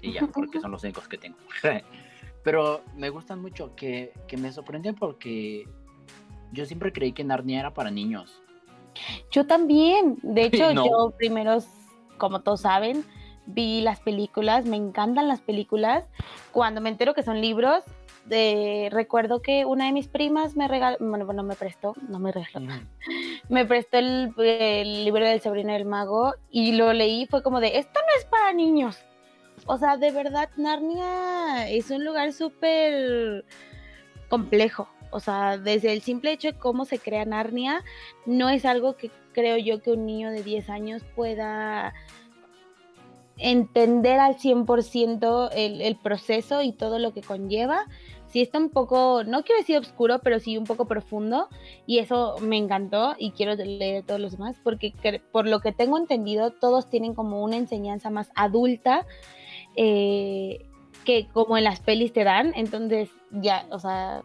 Y 0.00 0.12
ya, 0.12 0.26
porque 0.26 0.60
son 0.62 0.70
los 0.70 0.82
únicos 0.82 1.06
que 1.08 1.18
tengo. 1.18 1.36
Pero 2.42 2.82
me 2.96 3.10
gustan 3.10 3.42
mucho, 3.42 3.76
que, 3.76 4.14
que 4.26 4.38
me 4.38 4.50
sorprenden 4.50 4.94
porque 4.94 5.68
yo 6.52 6.66
siempre 6.66 6.92
creí 6.92 7.12
que 7.12 7.24
Narnia 7.24 7.60
era 7.60 7.74
para 7.74 7.90
niños. 7.90 8.42
Yo 9.30 9.46
también. 9.46 10.18
De 10.22 10.44
hecho, 10.44 10.72
yo 10.72 11.12
primero, 11.16 11.58
como 12.18 12.40
todos 12.40 12.62
saben, 12.62 13.04
vi 13.46 13.80
las 13.80 14.00
películas, 14.00 14.64
me 14.64 14.76
encantan 14.76 15.28
las 15.28 15.40
películas. 15.40 16.04
Cuando 16.52 16.80
me 16.80 16.90
entero 16.90 17.14
que 17.14 17.22
son 17.22 17.40
libros, 17.40 17.84
recuerdo 18.90 19.42
que 19.42 19.64
una 19.64 19.86
de 19.86 19.92
mis 19.92 20.08
primas 20.08 20.56
me 20.56 20.68
regaló, 20.68 20.96
bueno, 21.00 21.32
no 21.32 21.42
me 21.42 21.54
prestó, 21.54 21.94
no 22.08 22.18
me 22.18 22.32
regaló, 22.32 22.72
me 23.48 23.64
prestó 23.64 23.98
el, 23.98 24.34
libro 25.04 25.24
del 25.24 25.40
sobrino 25.40 25.72
del 25.72 25.84
mago 25.84 26.34
y 26.50 26.72
lo 26.72 26.92
leí, 26.92 27.26
fue 27.26 27.42
como 27.42 27.60
de, 27.60 27.78
esto 27.78 27.98
no 28.00 28.18
es 28.18 28.24
para 28.26 28.52
niños. 28.52 28.98
O 29.66 29.76
sea, 29.76 29.96
de 29.96 30.10
verdad, 30.10 30.48
Narnia 30.56 31.68
es 31.68 31.90
un 31.90 32.04
lugar 32.04 32.32
súper 32.32 33.44
complejo. 34.28 34.88
O 35.10 35.20
sea, 35.20 35.58
desde 35.58 35.92
el 35.92 36.02
simple 36.02 36.32
hecho 36.32 36.52
de 36.52 36.58
cómo 36.58 36.84
se 36.84 36.98
crea 36.98 37.24
Narnia, 37.24 37.84
no 38.26 38.48
es 38.48 38.64
algo 38.64 38.96
que 38.96 39.10
creo 39.32 39.56
yo 39.56 39.82
que 39.82 39.92
un 39.92 40.06
niño 40.06 40.30
de 40.30 40.42
10 40.42 40.70
años 40.70 41.02
pueda 41.14 41.94
entender 43.36 44.20
al 44.20 44.36
100% 44.36 45.50
el, 45.54 45.80
el 45.80 45.96
proceso 45.96 46.62
y 46.62 46.72
todo 46.72 46.98
lo 46.98 47.12
que 47.12 47.22
conlleva. 47.22 47.86
Sí 48.26 48.42
está 48.42 48.58
un 48.58 48.70
poco, 48.70 49.24
no 49.24 49.42
quiero 49.42 49.60
decir 49.60 49.76
oscuro, 49.78 50.20
pero 50.20 50.38
sí 50.38 50.56
un 50.56 50.64
poco 50.64 50.84
profundo 50.84 51.48
y 51.84 51.98
eso 51.98 52.36
me 52.40 52.58
encantó 52.58 53.16
y 53.18 53.32
quiero 53.32 53.56
leer 53.56 54.04
todos 54.04 54.20
los 54.20 54.32
demás 54.32 54.56
porque 54.62 54.94
por 55.32 55.48
lo 55.48 55.60
que 55.60 55.72
tengo 55.72 55.98
entendido 55.98 56.52
todos 56.52 56.88
tienen 56.88 57.14
como 57.14 57.42
una 57.42 57.56
enseñanza 57.56 58.08
más 58.08 58.30
adulta 58.36 59.04
eh, 59.74 60.64
que 61.04 61.28
como 61.32 61.56
en 61.56 61.64
las 61.64 61.80
pelis 61.80 62.12
te 62.12 62.24
dan, 62.24 62.52
entonces 62.54 63.08
ya, 63.30 63.66
o 63.70 63.78
sea, 63.78 64.22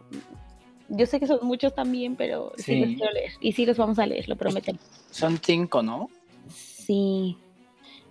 yo 0.88 1.06
sé 1.06 1.20
que 1.20 1.26
son 1.26 1.40
muchos 1.42 1.74
también, 1.74 2.16
pero 2.16 2.52
sí, 2.56 2.80
los 2.80 2.96
quiero 2.96 3.12
leer 3.12 3.32
y 3.40 3.52
sí 3.52 3.66
los 3.66 3.76
vamos 3.76 3.98
a 3.98 4.06
leer, 4.06 4.28
lo 4.28 4.36
prometemos. 4.36 4.82
Son 5.10 5.38
cinco, 5.42 5.82
¿no? 5.82 6.08
Sí. 6.48 7.36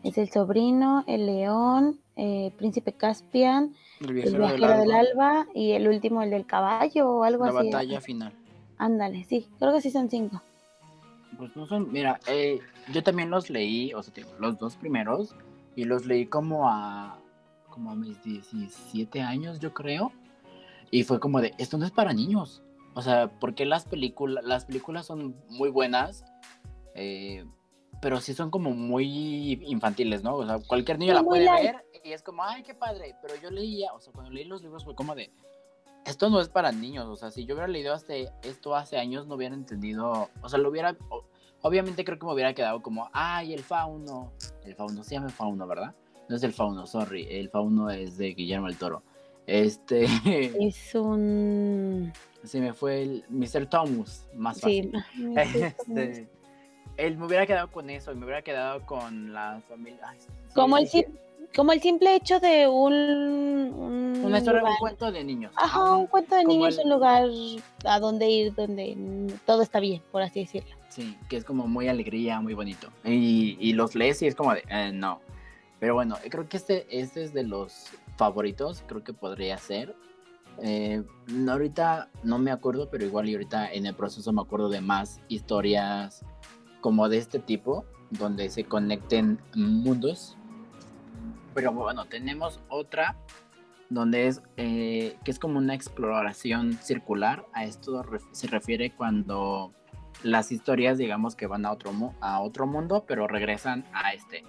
Es 0.03 0.17
el 0.17 0.29
sobrino, 0.29 1.03
el 1.07 1.25
león, 1.25 1.99
eh, 2.15 2.51
príncipe 2.57 2.93
Caspian, 2.93 3.73
el 4.01 4.13
viajero, 4.13 4.47
del, 4.47 4.91
alba. 4.91 5.47
y 5.55 5.71
el 5.71 5.87
último, 5.87 6.21
el 6.21 6.29
del 6.29 6.45
caballo 6.45 7.09
o 7.09 7.23
algo 7.23 7.45
así. 7.45 7.55
La 7.55 7.63
batalla 7.63 8.01
final. 8.01 8.33
Ándale, 8.77 9.23
sí, 9.23 9.47
creo 9.57 9.73
que 9.73 9.81
sí 9.81 9.89
son 9.89 10.09
cinco. 10.09 10.41
Pues 11.37 11.55
no 11.55 11.65
son, 11.65 11.91
mira, 11.91 12.19
eh, 12.27 12.59
yo 12.93 13.03
también 13.03 13.29
los 13.29 13.49
leí, 13.49 13.93
o 13.93 14.03
sea, 14.03 14.13
los 14.39 14.59
dos 14.59 14.75
primeros, 14.75 15.35
y 15.75 15.85
los 15.85 16.05
leí 16.05 16.27
como 16.27 16.69
a, 16.69 17.17
como 17.69 17.91
a 17.91 17.95
mis 17.95 18.21
17 18.23 19.21
años, 19.21 19.59
yo 19.59 19.73
creo, 19.73 20.11
y 20.91 21.03
fue 21.03 21.19
como 21.19 21.41
de, 21.41 21.53
esto 21.57 21.77
no 21.77 21.85
es 21.85 21.91
para 21.91 22.13
niños, 22.13 22.61
o 22.95 23.01
sea, 23.01 23.29
porque 23.39 23.65
las 23.65 23.85
películas, 23.85 24.43
las 24.45 24.65
películas 24.65 25.05
son 25.05 25.35
muy 25.49 25.69
buenas, 25.69 26.23
eh, 26.95 27.45
pero 28.01 28.21
sí 28.21 28.33
son 28.33 28.49
como 28.49 28.71
muy 28.71 29.61
infantiles, 29.67 30.23
¿no? 30.23 30.37
O 30.37 30.45
sea, 30.45 30.59
cualquier 30.65 30.97
niño 30.97 31.13
la 31.13 31.21
puede 31.21 31.43
ver 31.43 31.85
y 32.05 32.13
es 32.13 32.23
como, 32.23 32.43
ay, 32.43 32.63
qué 32.63 32.73
padre. 32.73 33.15
Pero 33.21 33.35
yo 33.41 33.51
leía, 33.51 33.93
o 33.93 33.99
sea, 33.99 34.13
cuando 34.13 34.31
leí 34.31 34.45
los 34.45 34.61
libros 34.61 34.85
fue 34.85 34.95
como 34.95 35.13
de, 35.13 35.29
esto 36.05 36.29
no 36.29 36.39
es 36.39 36.47
para 36.47 36.71
niños. 36.71 37.07
O 37.07 37.17
sea, 37.17 37.31
si 37.31 37.45
yo 37.45 37.55
hubiera 37.55 37.67
leído 37.67 37.93
esto 38.43 38.75
hace 38.75 38.97
años, 38.97 39.27
no 39.27 39.35
hubiera 39.35 39.55
entendido, 39.55 40.29
o 40.41 40.49
sea, 40.49 40.57
lo 40.57 40.69
hubiera, 40.69 40.95
obviamente 41.61 42.05
creo 42.05 42.17
que 42.17 42.25
me 42.25 42.33
hubiera 42.33 42.53
quedado 42.53 42.81
como, 42.81 43.09
ay, 43.11 43.53
el 43.53 43.61
fauno. 43.61 44.31
El 44.63 44.73
fauno 44.73 45.03
se 45.03 45.15
llama 45.15 45.29
fauno, 45.29 45.67
¿verdad? 45.67 45.93
No 46.29 46.37
es 46.37 46.43
el 46.43 46.53
fauno, 46.53 46.87
sorry. 46.87 47.27
El 47.29 47.49
fauno 47.49 47.89
es 47.89 48.17
de 48.17 48.33
Guillermo 48.33 48.69
el 48.69 48.77
Toro. 48.77 49.03
Este. 49.47 50.05
Es 50.59 50.95
un. 50.95 52.11
Sí, 52.43 52.59
me 52.59 52.73
fue 52.73 53.01
el 53.01 53.23
Mr. 53.29 53.67
Thomas, 53.67 54.27
más 54.35 54.61
fácil. 54.61 54.91
Sí, 55.15 55.33
este, 55.35 56.27
él 56.97 57.17
me 57.17 57.25
hubiera 57.25 57.45
quedado 57.45 57.71
con 57.71 57.89
eso 57.89 58.11
y 58.11 58.15
me 58.15 58.25
hubiera 58.25 58.41
quedado 58.41 58.85
con 58.85 59.33
la 59.33 59.61
familia. 59.67 60.15
como, 60.53 60.77
el, 60.77 60.87
como 61.55 61.73
el 61.73 61.81
simple 61.81 62.15
hecho 62.15 62.39
de 62.39 62.67
un. 62.67 64.21
Una 64.23 64.39
historia, 64.39 64.63
un 64.63 64.77
cuento 64.77 65.11
de 65.11 65.23
niños. 65.23 65.51
Ajá, 65.55 65.95
un 65.95 66.07
cuento 66.07 66.35
de 66.35 66.45
niños, 66.45 66.79
un 66.83 66.89
lugar 66.89 67.27
a 67.85 67.99
donde 67.99 68.29
ir, 68.29 68.55
donde 68.55 68.97
todo 69.45 69.61
está 69.61 69.79
bien, 69.79 70.01
por 70.11 70.21
así 70.21 70.41
decirlo. 70.41 70.75
Sí, 70.89 71.17
que 71.29 71.37
es 71.37 71.43
como 71.43 71.67
muy 71.67 71.87
alegría, 71.87 72.39
muy 72.39 72.53
bonito. 72.53 72.89
Y, 73.03 73.57
y 73.59 73.73
los 73.73 73.95
lees 73.95 74.21
y 74.21 74.27
es 74.27 74.35
como 74.35 74.53
de, 74.53 74.63
eh, 74.69 74.91
no. 74.93 75.19
Pero 75.79 75.93
bueno, 75.93 76.17
creo 76.29 76.47
que 76.47 76.57
este, 76.57 76.87
este 76.89 77.23
es 77.23 77.33
de 77.33 77.43
los 77.43 77.91
favoritos, 78.17 78.83
creo 78.87 79.03
que 79.03 79.13
podría 79.13 79.57
ser. 79.57 79.95
Eh, 80.61 81.03
ahorita 81.49 82.09
no 82.23 82.39
me 82.39 82.51
acuerdo, 82.51 82.89
pero 82.89 83.05
igual 83.05 83.27
y 83.29 83.33
ahorita 83.33 83.71
en 83.71 83.85
el 83.85 83.95
proceso 83.95 84.31
me 84.31 84.41
acuerdo 84.41 84.69
de 84.69 84.81
más 84.81 85.21
historias 85.27 86.25
como 86.81 87.09
de 87.09 87.17
este 87.17 87.39
tipo, 87.39 87.85
donde 88.11 88.49
se 88.49 88.63
conecten 88.63 89.39
mundos. 89.55 90.37
Pero 91.53 91.71
bueno, 91.71 92.05
tenemos 92.05 92.59
otra 92.69 93.17
donde 93.89 94.27
es 94.27 94.41
eh, 94.57 95.17
que 95.23 95.31
es 95.31 95.39
como 95.39 95.57
una 95.57 95.73
exploración 95.73 96.73
circular. 96.73 97.45
A 97.53 97.65
esto 97.65 98.03
se 98.31 98.47
refiere 98.47 98.93
cuando 98.95 99.73
las 100.23 100.51
historias, 100.51 100.97
digamos 100.97 101.35
que 101.35 101.47
van 101.47 101.65
a 101.65 101.71
otro, 101.71 101.91
a 102.21 102.41
otro 102.41 102.67
mundo, 102.67 103.05
pero 103.07 103.27
regresan 103.27 103.85
a 103.93 104.13
este. 104.13 104.43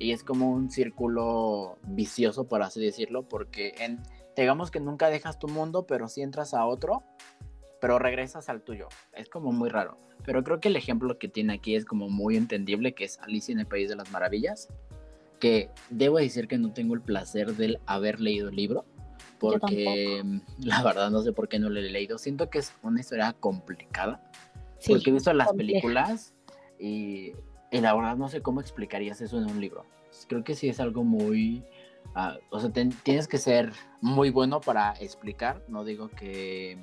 Y 0.00 0.12
es 0.12 0.24
como 0.24 0.50
un 0.50 0.70
círculo 0.70 1.78
vicioso, 1.86 2.48
por 2.48 2.62
así 2.62 2.80
decirlo, 2.80 3.28
porque 3.28 3.74
en, 3.78 4.00
digamos 4.34 4.70
que 4.70 4.80
nunca 4.80 5.10
dejas 5.10 5.38
tu 5.38 5.46
mundo, 5.46 5.86
pero 5.86 6.08
si 6.08 6.22
entras 6.22 6.54
a 6.54 6.64
otro, 6.64 7.04
pero 7.82 7.98
regresas 7.98 8.48
al 8.48 8.62
tuyo. 8.62 8.88
Es 9.12 9.28
como 9.28 9.52
muy 9.52 9.68
raro. 9.68 9.98
Pero 10.24 10.42
creo 10.42 10.58
que 10.58 10.68
el 10.68 10.76
ejemplo 10.76 11.18
que 11.18 11.28
tiene 11.28 11.52
aquí 11.52 11.74
es 11.74 11.84
como 11.84 12.08
muy 12.08 12.38
entendible, 12.38 12.94
que 12.94 13.04
es 13.04 13.18
Alicia 13.20 13.52
en 13.52 13.60
el 13.60 13.66
País 13.66 13.90
de 13.90 13.96
las 13.96 14.10
Maravillas, 14.10 14.68
que 15.38 15.68
debo 15.90 16.16
decir 16.16 16.48
que 16.48 16.56
no 16.56 16.72
tengo 16.72 16.94
el 16.94 17.02
placer 17.02 17.54
de 17.56 17.78
haber 17.84 18.20
leído 18.20 18.48
el 18.48 18.56
libro, 18.56 18.86
porque 19.38 20.22
la 20.60 20.82
verdad 20.82 21.10
no 21.10 21.20
sé 21.20 21.34
por 21.34 21.46
qué 21.46 21.58
no 21.58 21.68
lo 21.68 21.78
he 21.78 21.82
leído. 21.82 22.16
Siento 22.16 22.48
que 22.48 22.60
es 22.60 22.72
una 22.82 23.00
historia 23.00 23.34
complicada, 23.34 24.22
porque 24.86 25.10
he 25.10 25.12
visto 25.12 25.30
las 25.34 25.52
películas 25.52 26.34
y, 26.78 27.32
la 27.70 27.94
verdad 27.94 28.16
no 28.16 28.28
sé 28.28 28.42
cómo 28.42 28.60
explicarías 28.60 29.20
eso 29.20 29.38
en 29.38 29.46
un 29.46 29.60
libro. 29.60 29.84
Creo 30.28 30.44
que 30.44 30.54
sí 30.54 30.68
es 30.68 30.80
algo 30.80 31.04
muy... 31.04 31.64
Uh, 32.16 32.38
o 32.50 32.58
sea, 32.58 32.70
tienes 32.70 33.28
que 33.28 33.38
ser 33.38 33.72
muy 34.00 34.30
bueno 34.30 34.60
para 34.60 34.94
explicar, 34.94 35.62
no 35.68 35.84
digo 35.84 36.08
que 36.08 36.76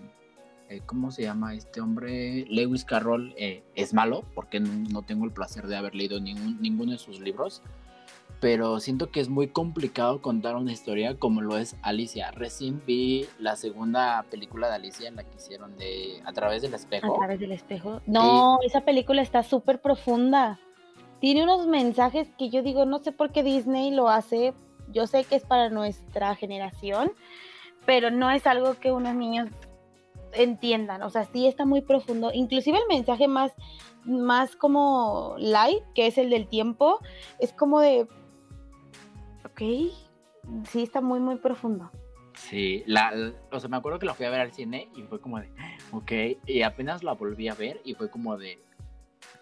eh, 0.69 0.81
¿cómo 0.85 1.11
se 1.11 1.23
llama 1.23 1.53
este 1.53 1.79
hombre? 1.79 2.45
Lewis 2.49 2.83
Carroll 2.83 3.33
eh, 3.37 3.63
es 3.75 3.93
malo, 3.93 4.23
porque 4.35 4.59
no, 4.59 5.01
tengo 5.01 5.25
el 5.25 5.31
placer 5.31 5.67
de 5.67 5.77
haber 5.77 5.95
leído 5.95 6.19
ningún, 6.19 6.61
ninguno 6.61 6.91
de 6.91 6.97
sus 6.97 7.21
libros, 7.21 7.61
pero 8.41 8.81
siento 8.81 9.09
que 9.09 9.21
es 9.21 9.29
muy 9.29 9.47
complicado 9.47 10.21
contar 10.21 10.57
una 10.57 10.73
historia 10.73 11.17
como 11.17 11.41
lo 11.41 11.57
es 11.57 11.77
Alicia. 11.83 12.31
Recién 12.31 12.81
vi 12.85 13.25
la 13.39 13.55
segunda 13.55 14.25
película 14.29 14.67
de 14.67 14.75
Alicia, 14.75 15.09
la 15.11 15.23
que 15.23 15.37
hicieron 15.37 15.77
de 15.77 16.21
A 16.25 16.33
través 16.33 16.61
del 16.61 16.73
espejo. 16.73 17.15
A 17.15 17.17
través 17.17 17.39
del 17.39 17.53
espejo. 17.53 18.01
No, 18.05 18.59
esa 18.65 18.81
película 18.81 19.21
está 19.21 19.43
súper 19.43 19.81
profunda. 19.81 20.59
Tiene 21.19 21.43
unos 21.43 21.67
mensajes 21.67 22.27
que 22.37 22.49
yo 22.49 22.61
digo, 22.61 22.85
no 22.85 22.99
sé 22.99 23.11
por 23.11 23.31
qué 23.31 23.43
Disney 23.43 23.91
lo 23.91 24.09
hace. 24.09 24.53
Yo 24.91 25.07
sé 25.07 25.23
que 25.23 25.35
es 25.35 25.43
para 25.43 25.69
nuestra 25.69 26.35
generación, 26.35 27.11
pero 27.85 28.11
no 28.11 28.29
es 28.29 28.47
algo 28.47 28.75
que 28.75 28.91
unos 28.91 29.15
niños 29.15 29.49
entiendan. 30.33 31.01
O 31.01 31.09
sea, 31.09 31.25
sí 31.25 31.47
está 31.47 31.65
muy 31.65 31.81
profundo. 31.81 32.31
Inclusive 32.33 32.77
el 32.77 32.87
mensaje 32.87 33.27
más, 33.27 33.51
más 34.05 34.55
como 34.55 35.35
light, 35.39 35.83
que 35.95 36.07
es 36.07 36.17
el 36.17 36.29
del 36.29 36.47
tiempo, 36.47 36.99
es 37.39 37.51
como 37.53 37.79
de 37.79 38.07
Ok, 39.57 39.63
sí 40.69 40.83
está 40.83 41.01
muy, 41.01 41.19
muy 41.19 41.37
profundo. 41.37 41.89
Sí, 42.35 42.83
la, 42.85 43.33
o 43.51 43.59
sea, 43.59 43.69
me 43.69 43.77
acuerdo 43.77 43.97
que 43.97 44.05
la 44.05 44.13
fui 44.13 44.27
a 44.27 44.29
ver 44.29 44.39
al 44.39 44.53
cine 44.53 44.87
y 44.95 45.01
fue 45.01 45.19
como 45.19 45.39
de, 45.39 45.49
ok, 45.91 46.11
y 46.45 46.61
apenas 46.61 47.03
la 47.03 47.13
volví 47.13 47.47
a 47.47 47.55
ver 47.55 47.81
y 47.83 47.95
fue 47.95 48.11
como 48.11 48.37
de, 48.37 48.59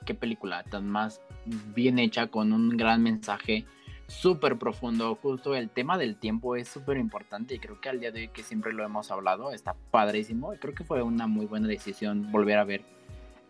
qué 0.05 0.15
película 0.15 0.63
tan 0.63 0.87
más 0.87 1.19
bien 1.45 1.99
hecha 1.99 2.27
con 2.27 2.53
un 2.53 2.75
gran 2.77 3.03
mensaje 3.03 3.65
súper 4.07 4.57
profundo, 4.57 5.17
justo 5.21 5.55
el 5.55 5.69
tema 5.69 5.97
del 5.97 6.15
tiempo 6.15 6.55
es 6.55 6.67
súper 6.67 6.97
importante 6.97 7.55
y 7.55 7.59
creo 7.59 7.79
que 7.81 7.89
al 7.89 7.99
día 7.99 8.11
de 8.11 8.21
hoy 8.21 8.27
que 8.27 8.43
siempre 8.43 8.73
lo 8.73 8.83
hemos 8.83 9.11
hablado 9.11 9.51
está 9.51 9.75
padrísimo. 9.91 10.53
Y 10.53 10.57
creo 10.57 10.75
que 10.75 10.83
fue 10.83 11.01
una 11.01 11.27
muy 11.27 11.45
buena 11.45 11.67
decisión 11.67 12.31
volver 12.31 12.57
a 12.57 12.63
ver 12.63 12.81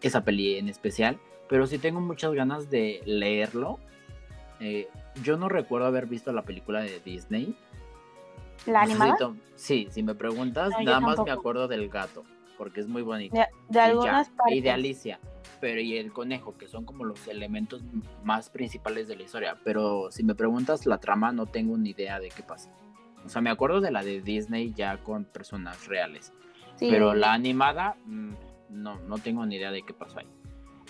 esa 0.01 0.23
peli 0.23 0.57
en 0.57 0.69
especial, 0.69 1.19
pero 1.49 1.67
sí 1.67 1.77
tengo 1.77 1.99
muchas 1.99 2.33
ganas 2.33 2.69
de 2.69 3.01
leerlo. 3.05 3.79
Eh, 4.59 4.87
yo 5.23 5.37
no 5.37 5.49
recuerdo 5.49 5.87
haber 5.87 6.05
visto 6.05 6.31
la 6.31 6.43
película 6.43 6.81
de 6.81 6.99
Disney. 6.99 7.55
¿La 8.65 8.81
animada? 8.81 9.17
sí, 9.55 9.87
si 9.91 10.01
me 10.01 10.15
preguntas, 10.15 10.71
nada 10.83 10.99
más 10.99 11.19
me 11.23 11.31
acuerdo 11.31 11.67
del 11.67 11.89
gato, 11.89 12.23
porque 12.57 12.81
es 12.81 12.87
muy 12.87 13.01
bonito. 13.01 13.35
De, 13.69 13.79
algunas 13.79 14.31
y, 14.49 14.55
y 14.55 14.61
de 14.61 14.71
Alicia, 14.71 15.19
pero 15.59 15.81
y 15.81 15.97
el 15.97 16.11
conejo, 16.11 16.57
que 16.57 16.67
son 16.67 16.85
como 16.85 17.05
los 17.05 17.27
elementos 17.27 17.81
más 18.23 18.49
principales 18.49 19.07
de 19.07 19.15
la 19.15 19.23
historia. 19.23 19.57
Pero 19.63 20.11
si 20.11 20.23
me 20.23 20.35
preguntas 20.35 20.85
la 20.85 20.97
trama, 20.97 21.31
no 21.31 21.45
tengo 21.45 21.77
ni 21.77 21.91
idea 21.91 22.19
de 22.19 22.29
qué 22.29 22.43
pasa. 22.43 22.71
O 23.25 23.29
sea, 23.29 23.41
me 23.41 23.49
acuerdo 23.49 23.81
de 23.81 23.91
la 23.91 24.03
de 24.03 24.21
Disney 24.21 24.73
ya 24.75 24.97
con 24.97 25.25
personas 25.25 25.87
reales. 25.87 26.33
Pero 26.79 27.13
la 27.13 27.33
animada, 27.33 27.95
mm, 28.05 28.33
no, 28.69 28.99
no 28.99 29.17
tengo 29.17 29.45
ni 29.45 29.55
idea 29.55 29.71
de 29.71 29.81
qué 29.81 29.93
pasó 29.93 30.19
ahí. 30.19 30.27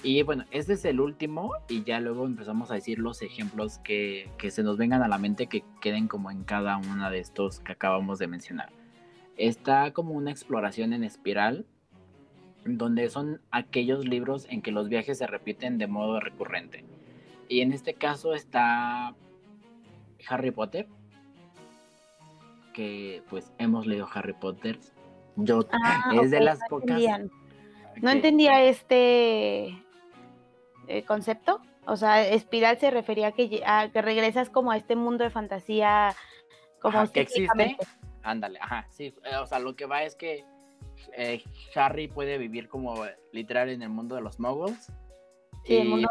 Y 0.04 0.22
bueno, 0.24 0.46
este 0.52 0.74
es 0.74 0.86
el 0.86 1.00
último 1.00 1.54
y 1.68 1.84
ya 1.84 2.00
luego 2.00 2.26
empezamos 2.26 2.70
a 2.70 2.76
decir 2.76 3.00
los 3.00 3.22
ejemplos 3.22 3.80
que, 3.80 4.30
se 4.50 4.62
nos 4.62 4.78
vengan 4.78 5.02
a 5.02 5.08
la 5.08 5.18
mente 5.18 5.48
que 5.48 5.64
queden 5.82 6.08
como 6.08 6.30
en 6.30 6.44
cada 6.44 6.78
uno 6.78 7.10
de 7.10 7.20
estos 7.20 7.60
que 7.62 7.72
acabamos 7.72 8.20
de 8.20 8.28
mencionar. 8.28 8.72
Está 9.38 9.92
como 9.92 10.14
una 10.14 10.32
exploración 10.32 10.94
en 10.94 11.04
espiral, 11.04 11.66
donde 12.66 13.10
son 13.10 13.42
aquellos 13.52 14.06
libros 14.06 14.48
en 14.50 14.62
que 14.62 14.72
los 14.72 14.90
viajes 14.90 15.18
se 15.18 15.28
repiten 15.28 15.78
de 15.78 15.88
modo 15.88 16.20
recurrente. 16.20 16.84
Y 17.48 17.62
en 17.62 17.74
este 17.74 17.94
caso 17.94 18.34
está 18.34 19.14
Harry 20.28 20.52
Potter, 20.52 20.88
que 22.74 23.24
pues 23.30 23.52
hemos 23.58 23.86
leído 23.86 24.08
Harry 24.14 24.34
Potter. 24.34 24.80
Yo 25.36 25.66
ah, 25.72 26.12
es 26.22 26.32
de 26.32 26.40
las 26.40 26.60
pocas. 26.70 27.00
No 28.02 28.10
entendía 28.10 28.64
este 28.64 29.68
eh, 30.88 31.04
concepto. 31.06 31.62
O 31.88 31.98
sea, 31.98 32.28
espiral 32.28 32.80
se 32.80 32.90
refería 32.90 33.28
a 33.28 33.32
que, 33.32 33.62
a 33.66 33.90
que 33.92 34.02
regresas 34.02 34.50
como 34.50 34.72
a 34.72 34.78
este 34.78 34.96
mundo 34.96 35.24
de 35.24 35.30
fantasía. 35.30 36.16
Como 36.82 37.12
que 37.12 37.22
existe. 37.22 37.78
Ándale, 38.26 38.60
ajá, 38.60 38.88
sí. 38.90 39.14
Eh, 39.24 39.36
o 39.38 39.46
sea, 39.46 39.60
lo 39.60 39.76
que 39.76 39.86
va 39.86 40.04
es 40.04 40.16
que 40.16 40.44
eh, 41.16 41.44
Harry 41.76 42.08
puede 42.08 42.40
vivir 42.40 42.68
como 42.68 43.06
literal 43.32 43.70
en 43.70 43.84
el 43.84 43.90
mundo 43.90 44.16
de 44.16 44.22
los 44.22 44.40
muggles. 44.40 44.92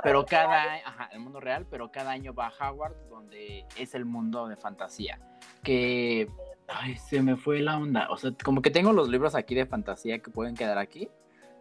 pero 0.02 0.24
cada 0.24 0.76
ajá, 0.76 1.10
el 1.12 1.20
mundo 1.20 1.40
real, 1.40 1.66
pero 1.68 1.90
cada 1.90 2.12
año 2.12 2.32
va 2.32 2.52
a 2.56 2.70
Howard, 2.70 2.94
donde 3.08 3.66
es 3.76 3.94
el 3.96 4.04
mundo 4.04 4.46
de 4.46 4.56
fantasía. 4.56 5.18
Que 5.64 6.28
ay, 6.68 6.96
se 6.96 7.20
me 7.20 7.36
fue 7.36 7.60
la 7.60 7.78
onda. 7.78 8.08
O 8.10 8.16
sea, 8.16 8.30
como 8.44 8.62
que 8.62 8.70
tengo 8.70 8.92
los 8.92 9.08
libros 9.08 9.34
aquí 9.34 9.56
de 9.56 9.66
fantasía 9.66 10.20
que 10.20 10.30
pueden 10.30 10.54
quedar 10.54 10.78
aquí 10.78 11.10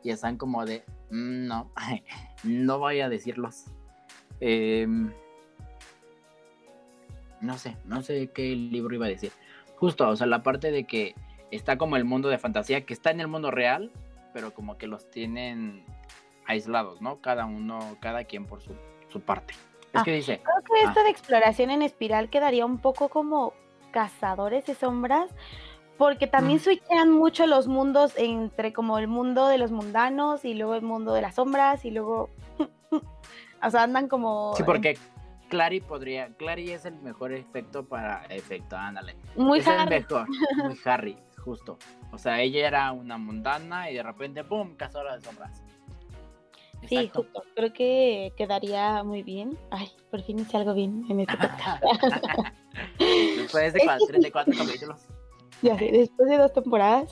y 0.04 0.12
están 0.12 0.38
como 0.38 0.66
de, 0.66 0.84
mm, 1.10 1.48
no, 1.48 1.72
no 2.44 2.78
voy 2.78 3.00
a 3.00 3.10
decirlos. 3.10 3.66
Em, 4.40 5.12
no 7.42 7.58
sé, 7.58 7.76
no 7.86 8.04
sé 8.04 8.30
qué 8.32 8.56
libro 8.56 8.94
iba 8.94 9.08
a 9.08 9.10
decir. 9.10 9.32
Justo, 9.84 10.08
o 10.08 10.16
sea, 10.16 10.28
la 10.28 10.44
parte 10.44 10.72
de 10.72 10.86
que 10.86 11.14
está 11.52 11.78
como 11.78 11.98
el 11.98 12.06
mundo 12.06 12.30
de 12.30 12.38
fantasía, 12.38 12.86
que 12.86 12.94
está 12.94 13.12
en 13.12 13.20
el 13.20 13.28
mundo 13.28 13.52
real, 13.52 13.92
pero 14.34 14.54
como 14.54 14.78
que 14.78 14.88
los 14.88 15.12
tienen 15.12 15.84
aislados, 16.46 17.02
¿no? 17.02 17.20
Cada 17.20 17.44
uno, 17.46 17.98
cada 18.00 18.24
quien 18.24 18.46
por 18.46 18.62
su, 18.62 19.20
parte. 19.20 19.54
Es 19.92 20.00
ah, 20.00 20.04
que 20.06 20.14
dice... 20.14 20.40
Creo 20.42 20.64
que 20.64 20.88
esto 20.88 21.02
ah. 21.02 21.04
de 21.04 21.10
exploración 21.10 21.70
en 21.70 21.82
espiral 21.82 22.30
quedaría 22.30 22.66
un 22.66 22.78
poco 22.78 23.10
como 23.10 23.52
cazadores 23.92 24.66
de 24.68 24.74
sombras, 24.74 25.30
porque 25.98 26.28
también 26.28 26.62
switchean 26.62 27.12
mucho 27.12 27.46
los 27.46 27.68
mundos 27.68 28.14
entre 28.16 28.72
como 28.72 29.00
el 29.00 29.10
mundo 29.10 29.50
de 29.50 29.58
los 29.58 29.72
mundanos 29.74 30.46
y 30.46 30.54
luego 30.54 30.76
el 30.76 30.82
mundo 30.82 31.14
de 31.14 31.24
las 31.24 31.36
sombras 31.36 31.84
y 31.84 31.92
luego 31.92 32.30
o 33.62 33.70
sea 33.70 33.84
andan 33.84 34.08
como 34.08 34.56
sí 34.56 34.64
porque 34.64 34.98
Clary 35.54 35.82
podría 35.82 36.30
Clary 36.36 36.72
es 36.72 36.86
el 36.86 36.96
mejor 37.00 37.34
efecto 37.34 37.86
para 37.86 38.26
efecto 38.26 38.76
ándale 38.76 39.16
muy 39.36 39.60
es 39.60 39.68
Harry. 39.68 39.96
el 39.96 40.02
mejor 40.02 40.28
muy 40.66 40.78
Harry 40.86 41.18
justo 41.44 41.78
o 42.12 42.18
sea 42.18 42.42
ella 42.42 42.68
era 42.68 42.92
una 42.92 43.18
mundana 43.18 43.90
y 43.90 43.96
de 43.96 44.04
repente 44.04 44.44
pum 44.44 44.76
cazadora 44.76 45.16
de 45.16 45.22
sombras 45.22 45.64
Sí, 46.90 47.10
justo. 47.14 47.44
Creo 47.56 47.72
que 47.72 48.34
quedaría 48.36 49.06
muy 49.06 49.24
bien. 49.24 49.58
Ay, 49.72 49.90
por 50.12 50.22
fin 50.22 50.40
hice 50.40 50.58
algo 50.58 50.74
bien 50.74 51.06
en 51.08 51.22
este 51.22 51.38
Después 53.38 53.72
de 53.72 53.80
34 53.80 54.54
capítulos 54.54 55.08
ya 55.64 55.80
sé, 55.80 55.92
después 55.92 56.30
de 56.30 56.38
dos 56.38 56.54
temporadas. 56.54 57.10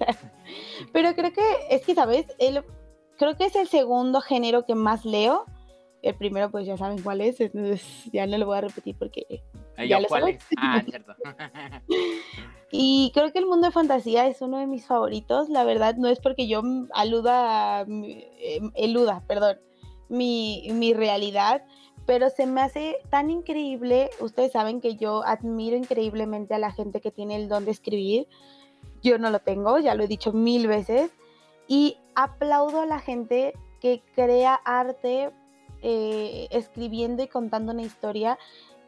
Pero 0.94 1.16
creo 1.16 1.32
que 1.32 1.42
es 1.70 1.86
que, 1.86 1.96
¿sabes? 1.96 2.26
El, 2.38 2.64
creo 3.18 3.36
que 3.36 3.46
es 3.46 3.56
el 3.56 3.68
segundo 3.68 4.22
género 4.22 4.66
que 4.66 4.76
más 4.76 5.06
leo. 5.06 5.46
El 6.02 6.16
primero, 6.16 6.50
pues 6.50 6.66
ya 6.66 6.78
saben 6.78 7.02
cuál 7.02 7.22
es, 7.22 7.40
entonces 7.40 7.84
ya 8.14 8.26
no 8.26 8.38
lo 8.38 8.46
voy 8.46 8.58
a 8.58 8.62
repetir 8.62 8.96
porque. 8.98 9.44
Ya 9.78 10.00
lo 10.00 10.08
¿Cuál 10.08 10.30
es? 10.30 10.44
Ah, 10.58 10.82
cierto. 10.84 11.14
y 12.72 13.12
creo 13.14 13.32
que 13.32 13.40
el 13.40 13.46
mundo 13.46 13.68
de 13.68 13.72
fantasía 13.72 14.28
es 14.28 14.42
uno 14.42 14.60
de 14.60 14.68
mis 14.68 14.86
favoritos. 14.86 15.50
La 15.50 15.64
verdad, 15.64 15.96
no 15.96 16.08
es 16.08 16.20
porque 16.20 16.48
yo 16.48 16.62
aluda, 16.94 17.82
em, 17.82 18.72
eluda, 18.76 19.24
perdón, 19.28 19.60
mi, 20.10 20.68
mi 20.72 20.94
realidad, 20.94 21.64
pero 22.06 22.30
se 22.30 22.46
me 22.46 22.62
hace 22.62 22.98
tan 23.10 23.30
increíble, 23.30 24.10
ustedes 24.20 24.52
saben 24.52 24.82
que 24.82 24.96
yo 24.96 25.24
admiro 25.26 25.78
increíblemente 25.78 26.54
a 26.54 26.60
la 26.60 26.72
gente 26.72 27.00
que 27.00 27.12
tiene 27.12 27.36
el 27.36 27.48
don 27.48 27.66
de 27.66 27.72
escribir, 27.72 28.28
yo 29.02 29.18
no 29.18 29.30
lo 29.30 29.40
tengo, 29.40 29.80
ya 29.80 29.96
lo 29.96 30.04
he 30.04 30.08
dicho 30.08 30.34
mil 30.34 30.68
veces, 30.68 31.12
y 31.68 31.98
aplaudo 32.16 32.82
a 32.82 32.86
la 32.86 33.00
gente 33.00 33.54
que 33.80 34.04
crea 34.16 34.56
arte 34.56 35.32
eh, 35.82 36.48
escribiendo 36.52 37.24
y 37.24 37.28
contando 37.28 37.72
una 37.72 37.82
historia, 37.82 38.38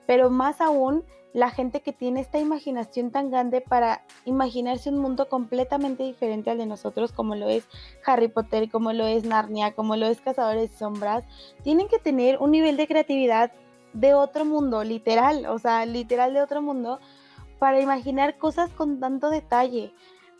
pero 0.05 0.29
más 0.29 0.61
aún 0.61 1.03
la 1.33 1.49
gente 1.49 1.81
que 1.81 1.91
tiene 1.91 2.21
esta 2.21 2.37
imaginación 2.37 3.09
tan 3.09 3.31
grande 3.31 3.59
para 3.59 4.03
imaginarse 4.23 4.89
un 4.89 4.99
mundo 4.99 5.27
completamente 5.27 6.03
diferente 6.03 6.51
al 6.51 6.59
de 6.59 6.67
nosotros, 6.67 7.11
como 7.11 7.35
lo 7.35 7.49
es 7.49 7.67
Harry 8.05 8.27
Potter, 8.27 8.69
como 8.69 8.93
lo 8.93 9.07
es 9.07 9.25
Narnia, 9.25 9.73
como 9.73 9.95
lo 9.95 10.05
es 10.05 10.21
Cazadores 10.21 10.71
de 10.71 10.77
Sombras, 10.77 11.23
tienen 11.63 11.87
que 11.87 11.97
tener 11.97 12.37
un 12.37 12.51
nivel 12.51 12.77
de 12.77 12.87
creatividad 12.87 13.51
de 13.93 14.13
otro 14.13 14.45
mundo, 14.45 14.83
literal, 14.83 15.47
o 15.47 15.57
sea, 15.57 15.85
literal 15.87 16.33
de 16.33 16.41
otro 16.41 16.61
mundo, 16.61 16.99
para 17.57 17.81
imaginar 17.81 18.37
cosas 18.37 18.69
con 18.71 18.99
tanto 18.99 19.29
detalle. 19.29 19.91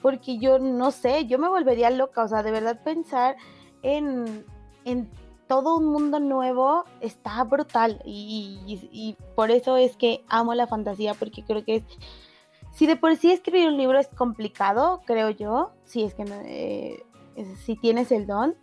Porque 0.02 0.38
yo 0.38 0.60
no 0.60 0.92
sé, 0.92 1.26
yo 1.26 1.40
me 1.40 1.48
volvería 1.48 1.90
loca, 1.90 2.24
o 2.24 2.28
sea, 2.28 2.44
de 2.44 2.52
verdad 2.52 2.84
pensar 2.84 3.36
en, 3.82 4.46
en 4.86 5.10
todo 5.48 5.76
un 5.76 5.86
mundo 5.86 6.20
nuevo 6.20 6.86
está 7.02 7.44
brutal 7.44 8.02
y, 8.06 9.16
por 9.36 9.52
eso 9.52 9.78
es 9.78 9.96
que 9.98 10.24
amo 10.28 10.54
la 10.54 10.68
fantasía 10.68 11.14
porque 11.14 11.44
creo 11.44 11.64
que 11.64 11.84
si 12.72 12.88
de 12.88 12.96
por 12.96 13.16
sí 13.16 13.32
escribir 13.32 13.68
un 13.68 13.78
libro 13.78 14.00
es 14.00 14.08
complicado 14.08 15.02
creo 15.06 15.30
yo 15.30 15.72
si 15.86 16.04
es 16.04 16.14
que 16.14 16.24
eh, 16.46 17.04
si 17.66 17.76
tienes 17.76 18.12
el 18.12 18.26
don 18.26 18.56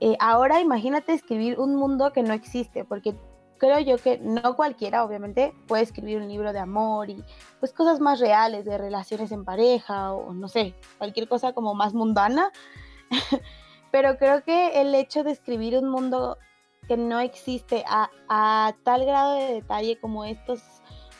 eh, 0.00 0.16
ahora 0.20 0.60
imagínate 0.60 1.12
escribir 1.12 1.58
un 1.58 1.74
mundo 1.74 2.12
que 2.12 2.22
no 2.22 2.34
existe 2.34 2.84
porque 2.84 3.14
creo 3.58 3.80
yo 3.80 3.98
que 3.98 4.18
no 4.18 4.54
cualquiera 4.56 5.04
obviamente 5.04 5.52
puede 5.66 5.82
escribir 5.82 6.18
un 6.18 6.28
libro 6.28 6.52
de 6.52 6.60
amor 6.60 7.10
y 7.10 7.24
pues 7.60 7.72
cosas 7.72 8.00
más 8.00 8.20
reales 8.20 8.64
de 8.64 8.78
relaciones 8.78 9.32
en 9.32 9.44
pareja 9.44 10.12
o 10.12 10.32
no 10.32 10.48
sé 10.48 10.74
cualquier 10.98 11.28
cosa 11.28 11.52
como 11.52 11.74
más 11.74 11.94
mundana 11.94 12.52
pero 13.90 14.16
creo 14.16 14.42
que 14.42 14.80
el 14.80 14.94
hecho 14.94 15.24
de 15.24 15.32
escribir 15.32 15.76
un 15.76 15.88
mundo 15.88 16.38
que 16.86 16.96
no 16.96 17.20
existe 17.20 17.84
a, 17.86 18.74
tal 18.82 19.04
grado 19.04 19.34
de 19.34 19.54
detalle 19.54 19.98
como 20.00 20.24
estos, 20.24 20.60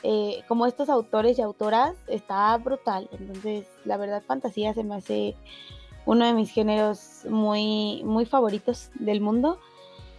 eh, 0.03 0.43
como 0.49 0.67
estos 0.67 0.89
autores 0.89 1.39
y 1.39 1.43
autoras 1.43 1.95
está 2.07 2.57
brutal. 2.57 3.09
Entonces, 3.13 3.67
la 3.85 3.99
verdad, 3.99 4.23
fantasía 4.27 4.73
se 4.73 4.83
me 4.83 4.97
hace 4.97 5.37
uno 6.07 6.25
de 6.25 6.33
mis 6.33 6.51
géneros 6.51 7.25
muy, 7.29 8.03
muy 8.05 8.25
favoritos 8.25 8.91
del 8.95 9.21
mundo. 9.21 9.59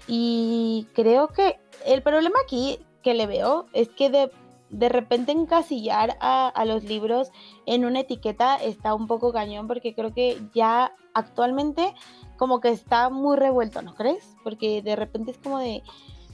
Y 0.07 0.87
creo 0.93 1.29
que 1.29 1.59
el 1.85 2.03
problema 2.03 2.37
aquí 2.43 2.79
que 3.03 3.13
le 3.13 3.25
veo 3.25 3.65
es 3.73 3.89
que 3.89 4.09
de, 4.09 4.31
de 4.69 4.89
repente 4.89 5.31
encasillar 5.31 6.17
a, 6.21 6.63
los 6.65 6.83
libros 6.83 7.31
en 7.65 7.85
una 7.85 8.01
etiqueta 8.01 8.55
está 8.57 8.93
un 8.93 9.07
poco 9.07 9.33
cañón 9.33 9.67
porque 9.67 9.95
creo 9.95 10.13
que 10.13 10.39
ya 10.53 10.93
actualmente 11.13 11.93
como 12.37 12.61
que 12.61 12.69
está 12.69 13.09
muy 13.09 13.37
revuelto, 13.37 13.81
¿no 13.81 13.95
crees? 13.95 14.35
Porque 14.43 14.81
de 14.81 14.95
repente 14.95 15.31
es 15.31 15.37
como 15.37 15.59
de, 15.59 15.83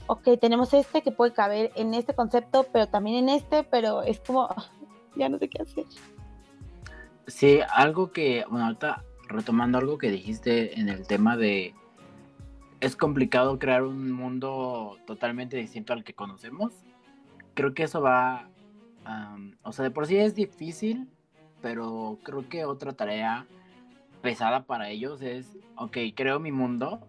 ok, 0.06 0.28
tenemos 0.40 0.72
este 0.74 1.02
que 1.02 1.10
puede 1.10 1.32
caber 1.32 1.72
en 1.74 1.94
este 1.94 2.14
concepto, 2.14 2.66
pero 2.72 2.86
también 2.86 3.16
en 3.16 3.28
este, 3.30 3.64
pero 3.64 4.02
es 4.02 4.20
como, 4.20 4.48
ya 5.16 5.28
no 5.28 5.38
sé 5.38 5.48
qué 5.48 5.62
hacer. 5.62 5.84
Sí, 7.26 7.58
algo 7.74 8.12
que, 8.12 8.44
bueno, 8.48 8.66
ahorita 8.66 9.02
retomando 9.28 9.78
algo 9.78 9.98
que 9.98 10.10
dijiste 10.10 10.78
en 10.78 10.88
el 10.88 11.06
tema 11.06 11.36
de, 11.36 11.74
es 12.80 12.94
complicado 12.94 13.58
crear 13.58 13.82
un 13.82 14.12
mundo 14.12 14.98
totalmente 15.06 15.56
distinto 15.56 15.92
al 15.92 16.04
que 16.04 16.14
conocemos. 16.14 16.72
Creo 17.56 17.72
que 17.72 17.84
eso 17.84 18.02
va, 18.02 18.50
o 19.62 19.72
sea, 19.72 19.82
de 19.82 19.90
por 19.90 20.06
sí 20.06 20.18
es 20.18 20.34
difícil, 20.34 21.08
pero 21.62 22.18
creo 22.22 22.46
que 22.48 22.66
otra 22.66 22.92
tarea 22.92 23.46
pesada 24.20 24.64
para 24.64 24.90
ellos 24.90 25.22
es, 25.22 25.56
ok, 25.76 25.96
creo 26.14 26.38
mi 26.38 26.52
mundo, 26.52 27.00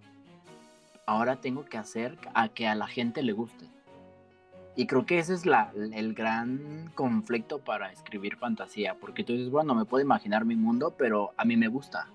ahora 1.05 1.41
tengo 1.41 1.65
que 1.65 1.77
hacer 1.77 2.17
a 2.33 2.47
que 2.47 2.65
a 2.65 2.75
la 2.75 2.87
gente 2.87 3.23
le 3.23 3.33
guste. 3.33 3.65
Y 4.77 4.87
creo 4.87 5.05
que 5.05 5.19
ese 5.19 5.33
es 5.33 5.45
la, 5.45 5.73
el 5.75 6.13
gran 6.13 6.91
conflicto 6.95 7.59
para 7.59 7.91
escribir 7.91 8.37
fantasía, 8.37 8.95
porque 8.95 9.25
tú 9.25 9.33
dices, 9.33 9.49
bueno, 9.49 9.75
me 9.75 9.83
puedo 9.83 10.01
imaginar 10.01 10.45
mi 10.45 10.55
mundo, 10.55 10.95
pero 10.97 11.33
a 11.35 11.43
mí 11.43 11.57
me 11.57 11.67
gusta. 11.67 12.07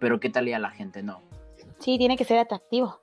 Pero 0.00 0.20
¿qué 0.20 0.28
tal 0.28 0.48
y 0.48 0.52
a 0.52 0.58
la 0.58 0.70
gente 0.70 1.02
no? 1.02 1.22
Sí, 1.78 1.96
tiene 1.96 2.18
que 2.18 2.24
ser 2.24 2.38
atractivo. 2.38 3.00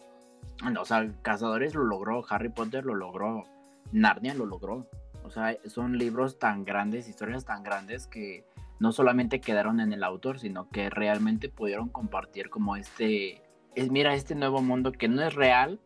O 0.80 0.86
sea, 0.86 1.12
Cazadores 1.24 1.74
lo 1.74 1.84
logró, 1.84 2.24
Harry 2.30 2.50
Potter 2.50 2.86
lo 2.86 2.93
logró, 2.93 3.45
Narnia 3.91 4.34
lo 4.34 4.45
logró. 4.45 4.88
O 5.23 5.30
sea, 5.30 5.56
son 5.65 5.97
libros 5.97 6.39
tan 6.39 6.65
grandes, 6.65 7.08
historias 7.08 7.45
tan 7.45 7.63
grandes 7.63 8.08
que 8.08 8.45
no 8.80 8.91
solamente 8.91 9.41
quedaron 9.41 9.80
en 9.80 9.93
el 9.93 10.04
autor, 10.04 10.39
sino 10.39 10.67
que 10.69 10.89
realmente 10.89 11.49
pudieron 11.49 11.89
compartir 11.89 12.49
como 12.49 12.75
este, 12.75 13.43
es 13.75 13.91
mira 13.91 14.15
este 14.15 14.34
nuevo 14.34 14.62
mundo 14.63 14.91
que 14.91 15.08
no 15.08 15.21
es 15.21 15.36
real, 15.36 15.80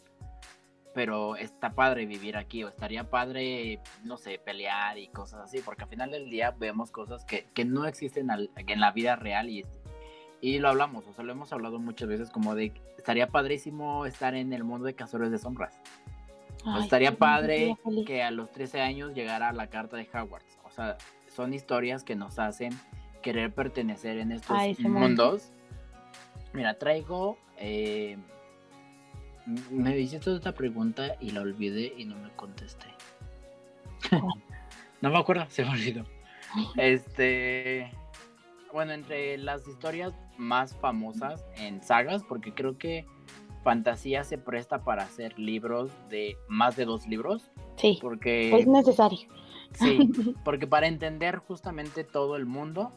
pero 0.94 1.36
está 1.36 1.74
padre 1.74 2.06
vivir 2.06 2.38
aquí, 2.38 2.64
o 2.64 2.70
estaría 2.70 3.10
padre, 3.10 3.82
no 4.06 4.16
sé, 4.16 4.40
pelear 4.40 4.98
y 4.98 5.10
cosas 5.10 5.42
así, 5.42 5.60
porque 5.60 5.84
al 5.84 5.90
final 5.90 6.12
del 6.12 6.30
día 6.30 6.52
vemos 6.52 6.90
cosas 6.90 7.26
que, 7.26 7.46
no 7.66 7.86
existen 7.86 8.30
en 8.32 8.80
la 8.80 8.92
vida 8.94 9.18
real 9.18 9.50
y, 9.50 9.66
y 10.40 10.60
lo 10.60 10.70
hablamos, 10.70 11.06
o 11.06 11.12
sea, 11.12 11.26
lo 11.26 11.34
hemos 11.34 11.52
hablado 11.52 11.80
muchas 11.80 12.08
veces 12.08 12.30
como 12.30 12.56
de, 12.56 12.72
estaría 12.98 13.28
padrísimo 13.28 14.06
estar 14.06 14.36
en 14.36 14.54
el 14.54 14.64
mundo 14.64 14.86
de 14.86 14.96
cazadores 14.96 15.32
de 15.32 15.38
sombras. 15.38 15.82
O 16.66 16.80
estaría 16.80 17.18
padre 17.18 17.78
que 18.06 18.24
a 18.24 18.32
los 18.32 18.52
13 18.52 18.82
años 18.82 19.14
llegara 19.14 19.52
la 19.54 19.68
carta 19.68 19.98
de 19.98 20.08
Hogwarts. 20.12 20.60
O 20.64 20.72
sea, 20.72 20.98
son 21.28 21.54
historias 21.54 22.04
que 22.04 22.16
nos 22.16 22.40
hacen 22.40 22.72
querer 23.22 23.54
pertenecer 23.54 24.18
en 24.18 24.32
estos 24.32 24.58
mundos. 24.80 25.52
Mira, 26.54 26.78
traigo. 26.78 27.38
Eh, 27.58 28.18
me 29.70 29.98
hiciste 29.98 30.30
otra 30.30 30.54
pregunta 30.54 31.16
y 31.20 31.32
la 31.32 31.42
olvidé 31.42 31.94
y 31.98 32.06
no 32.06 32.16
me 32.18 32.30
contesté. 32.32 32.88
no 35.02 35.10
me 35.10 35.18
acuerdo, 35.18 35.46
se 35.50 35.64
me 35.64 35.72
olvidó. 35.72 36.06
Este. 36.78 37.92
Bueno, 38.72 38.94
entre 38.94 39.38
las 39.38 39.68
historias 39.68 40.14
más 40.38 40.76
famosas 40.76 41.46
en 41.58 41.82
sagas, 41.82 42.24
porque 42.24 42.54
creo 42.54 42.78
que 42.78 43.06
fantasía 43.66 44.24
se 44.24 44.38
presta 44.38 44.84
para 44.84 45.04
hacer 45.04 45.40
libros 45.40 45.92
de 46.08 46.38
más 46.48 46.76
de 46.76 46.86
dos 46.86 47.08
libros. 47.08 47.52
Sí. 47.78 47.98
Porque 48.00 48.56
es 48.56 48.68
necesario. 48.68 49.28
Sí, 49.74 49.98
porque 50.46 50.68
para 50.68 50.88
entender 50.88 51.38
justamente 51.40 52.04
todo 52.04 52.36
el 52.36 52.46
mundo, 52.46 52.92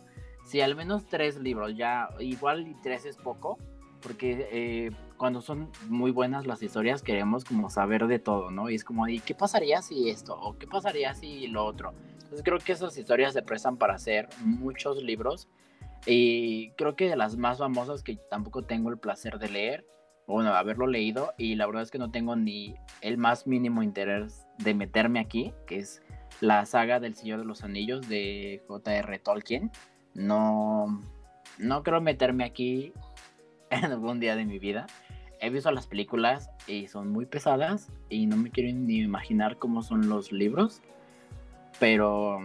si 0.44 0.60
al 0.60 0.76
menos 0.76 1.06
tres 1.06 1.38
libros, 1.38 1.74
ya 1.74 2.10
igual 2.20 2.68
y 2.68 2.74
tres 2.82 3.06
es 3.06 3.16
poco, 3.16 3.56
porque 4.02 4.46
eh, 4.52 4.90
cuando 5.16 5.40
son 5.40 5.70
muy 5.88 6.10
buenas 6.10 6.46
las 6.46 6.62
historias 6.62 7.02
queremos 7.02 7.46
como 7.46 7.70
saber 7.70 8.06
de 8.06 8.18
todo, 8.18 8.50
¿no? 8.50 8.68
Y 8.68 8.74
es 8.74 8.84
como, 8.84 9.08
¿y 9.08 9.20
qué 9.20 9.34
pasaría 9.34 9.80
si 9.80 10.10
esto? 10.10 10.38
¿O 10.38 10.58
qué 10.58 10.66
pasaría 10.66 11.14
si 11.14 11.46
lo 11.46 11.64
otro? 11.64 11.94
Entonces 12.12 12.42
creo 12.44 12.58
que 12.58 12.72
esas 12.72 12.96
historias 12.98 13.32
se 13.32 13.40
prestan 13.40 13.78
para 13.78 13.94
hacer 13.94 14.28
muchos 14.44 15.02
libros 15.02 15.48
y 16.04 16.72
creo 16.72 16.94
que 16.94 17.08
de 17.08 17.16
las 17.16 17.38
más 17.38 17.56
famosas 17.56 18.02
que 18.02 18.16
tampoco 18.30 18.64
tengo 18.64 18.90
el 18.90 18.98
placer 18.98 19.38
de 19.38 19.48
leer, 19.48 19.86
bueno, 20.28 20.52
haberlo 20.52 20.86
leído 20.86 21.32
y 21.38 21.54
la 21.54 21.66
verdad 21.66 21.82
es 21.82 21.90
que 21.90 21.98
no 21.98 22.10
tengo 22.10 22.36
ni 22.36 22.74
el 23.00 23.16
más 23.16 23.46
mínimo 23.46 23.82
interés 23.82 24.46
de 24.58 24.74
meterme 24.74 25.20
aquí, 25.20 25.54
que 25.66 25.78
es 25.78 26.02
la 26.40 26.66
saga 26.66 27.00
del 27.00 27.14
Señor 27.14 27.40
de 27.40 27.46
los 27.46 27.64
Anillos 27.64 28.08
de 28.08 28.62
J.R. 28.68 29.18
Tolkien. 29.20 29.72
No, 30.14 31.00
no 31.58 31.82
creo 31.82 32.02
meterme 32.02 32.44
aquí 32.44 32.92
en 33.70 33.86
algún 33.86 34.20
día 34.20 34.36
de 34.36 34.44
mi 34.44 34.58
vida. 34.58 34.86
He 35.40 35.48
visto 35.48 35.70
las 35.70 35.86
películas 35.86 36.50
y 36.66 36.88
son 36.88 37.10
muy 37.10 37.24
pesadas 37.24 37.90
y 38.10 38.26
no 38.26 38.36
me 38.36 38.50
quiero 38.50 38.76
ni 38.76 38.98
imaginar 38.98 39.56
cómo 39.56 39.82
son 39.82 40.10
los 40.10 40.30
libros. 40.30 40.82
Pero 41.80 42.40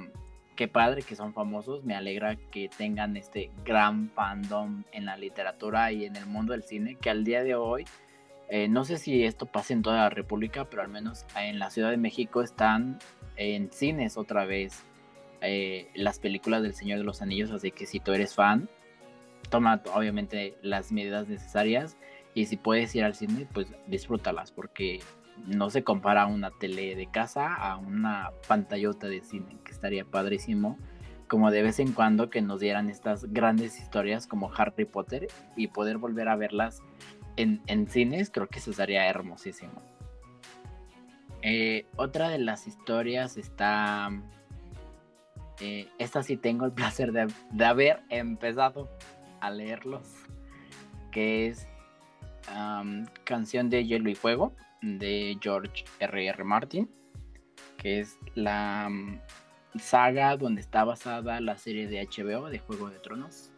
qué 0.55 0.67
padre 0.67 1.01
que 1.01 1.15
son 1.15 1.33
famosos. 1.33 1.83
Me 1.83 1.95
alegra 1.95 2.35
que 2.35 2.69
tengan 2.69 3.17
este 3.17 3.51
gran 3.65 4.09
fandom 4.09 4.83
en 4.91 5.05
la 5.05 5.17
literatura 5.17 5.91
y 5.91 6.05
en 6.05 6.15
el 6.15 6.25
mundo 6.25 6.53
del 6.53 6.63
cine 6.63 6.95
que 6.95 7.09
al 7.09 7.23
día 7.23 7.43
de 7.43 7.55
hoy 7.55 7.85
eh, 8.49 8.67
no 8.67 8.83
sé 8.85 8.97
si 8.97 9.23
esto 9.23 9.45
pasa 9.45 9.73
en 9.73 9.81
toda 9.81 9.97
la 9.97 10.09
República, 10.09 10.65
pero 10.65 10.81
al 10.81 10.89
menos 10.89 11.25
en 11.35 11.59
la 11.59 11.69
Ciudad 11.69 11.89
de 11.89 11.97
México 11.97 12.41
están 12.41 12.99
en 13.35 13.71
cines 13.71 14.17
otra 14.17 14.45
vez 14.45 14.83
eh, 15.41 15.89
las 15.95 16.19
películas 16.19 16.61
del 16.61 16.73
Señor 16.73 16.99
de 16.99 17.03
los 17.03 17.21
Anillos, 17.21 17.51
así 17.51 17.71
que 17.71 17.85
si 17.85 17.99
tú 17.99 18.13
eres 18.13 18.35
fan, 18.35 18.69
toma 19.49 19.81
obviamente 19.93 20.55
las 20.61 20.91
medidas 20.91 21.27
necesarias 21.27 21.97
y 22.33 22.45
si 22.45 22.57
puedes 22.57 22.93
ir 22.95 23.03
al 23.03 23.15
cine, 23.15 23.47
pues 23.53 23.67
disfrútalas 23.87 24.51
porque 24.51 24.99
no 25.45 25.69
se 25.69 25.83
compara 25.83 26.25
una 26.25 26.51
tele 26.51 26.95
de 26.95 27.07
casa 27.07 27.53
a 27.53 27.77
una 27.77 28.31
pantallota 28.47 29.07
de 29.07 29.21
cine, 29.21 29.57
que 29.63 29.71
estaría 29.71 30.05
padrísimo 30.05 30.77
como 31.27 31.49
de 31.49 31.63
vez 31.63 31.79
en 31.79 31.93
cuando 31.93 32.29
que 32.29 32.43
nos 32.43 32.59
dieran 32.59 32.91
estas 32.91 33.25
grandes 33.33 33.79
historias 33.79 34.27
como 34.27 34.51
Harry 34.55 34.85
Potter 34.85 35.27
y 35.55 35.67
poder 35.67 35.97
volver 35.97 36.29
a 36.29 36.35
verlas 36.35 36.83
en, 37.37 37.87
cines, 37.89 38.29
creo 38.29 38.47
que 38.47 38.59
eso 38.59 38.71
sería 38.71 39.07
hermosísimo. 39.07 39.81
Eh, 41.41 41.87
otra 41.95 42.29
de 42.29 42.37
las 42.37 42.67
historias 42.67 43.37
está. 43.37 44.09
Eh, 45.59 45.89
esta 45.97 46.21
sí 46.21 46.37
tengo 46.37 46.65
el 46.65 46.71
placer 46.73 47.11
de, 47.11 47.65
haber 47.65 48.03
empezado 48.09 48.89
a 49.39 49.49
leerlos. 49.49 50.07
Que 51.11 51.47
es 51.47 51.67
Canción 53.23 53.71
de 53.71 53.85
Hielo 53.85 54.11
y 54.11 54.15
Fuego 54.15 54.53
de 54.83 55.37
George 55.41 55.85
R.R. 55.99 56.27
R. 56.27 56.43
Martin. 56.43 56.89
Que 57.77 57.99
es 57.99 58.17
la 58.35 58.89
saga 59.79 60.37
donde 60.37 60.61
está 60.61 60.83
basada 60.83 61.41
la 61.41 61.57
serie 61.57 61.87
de 61.87 62.07
HBO 62.07 62.49
de 62.49 62.59
Juego 62.59 62.89
de 62.89 62.99
Tronos. 62.99 63.51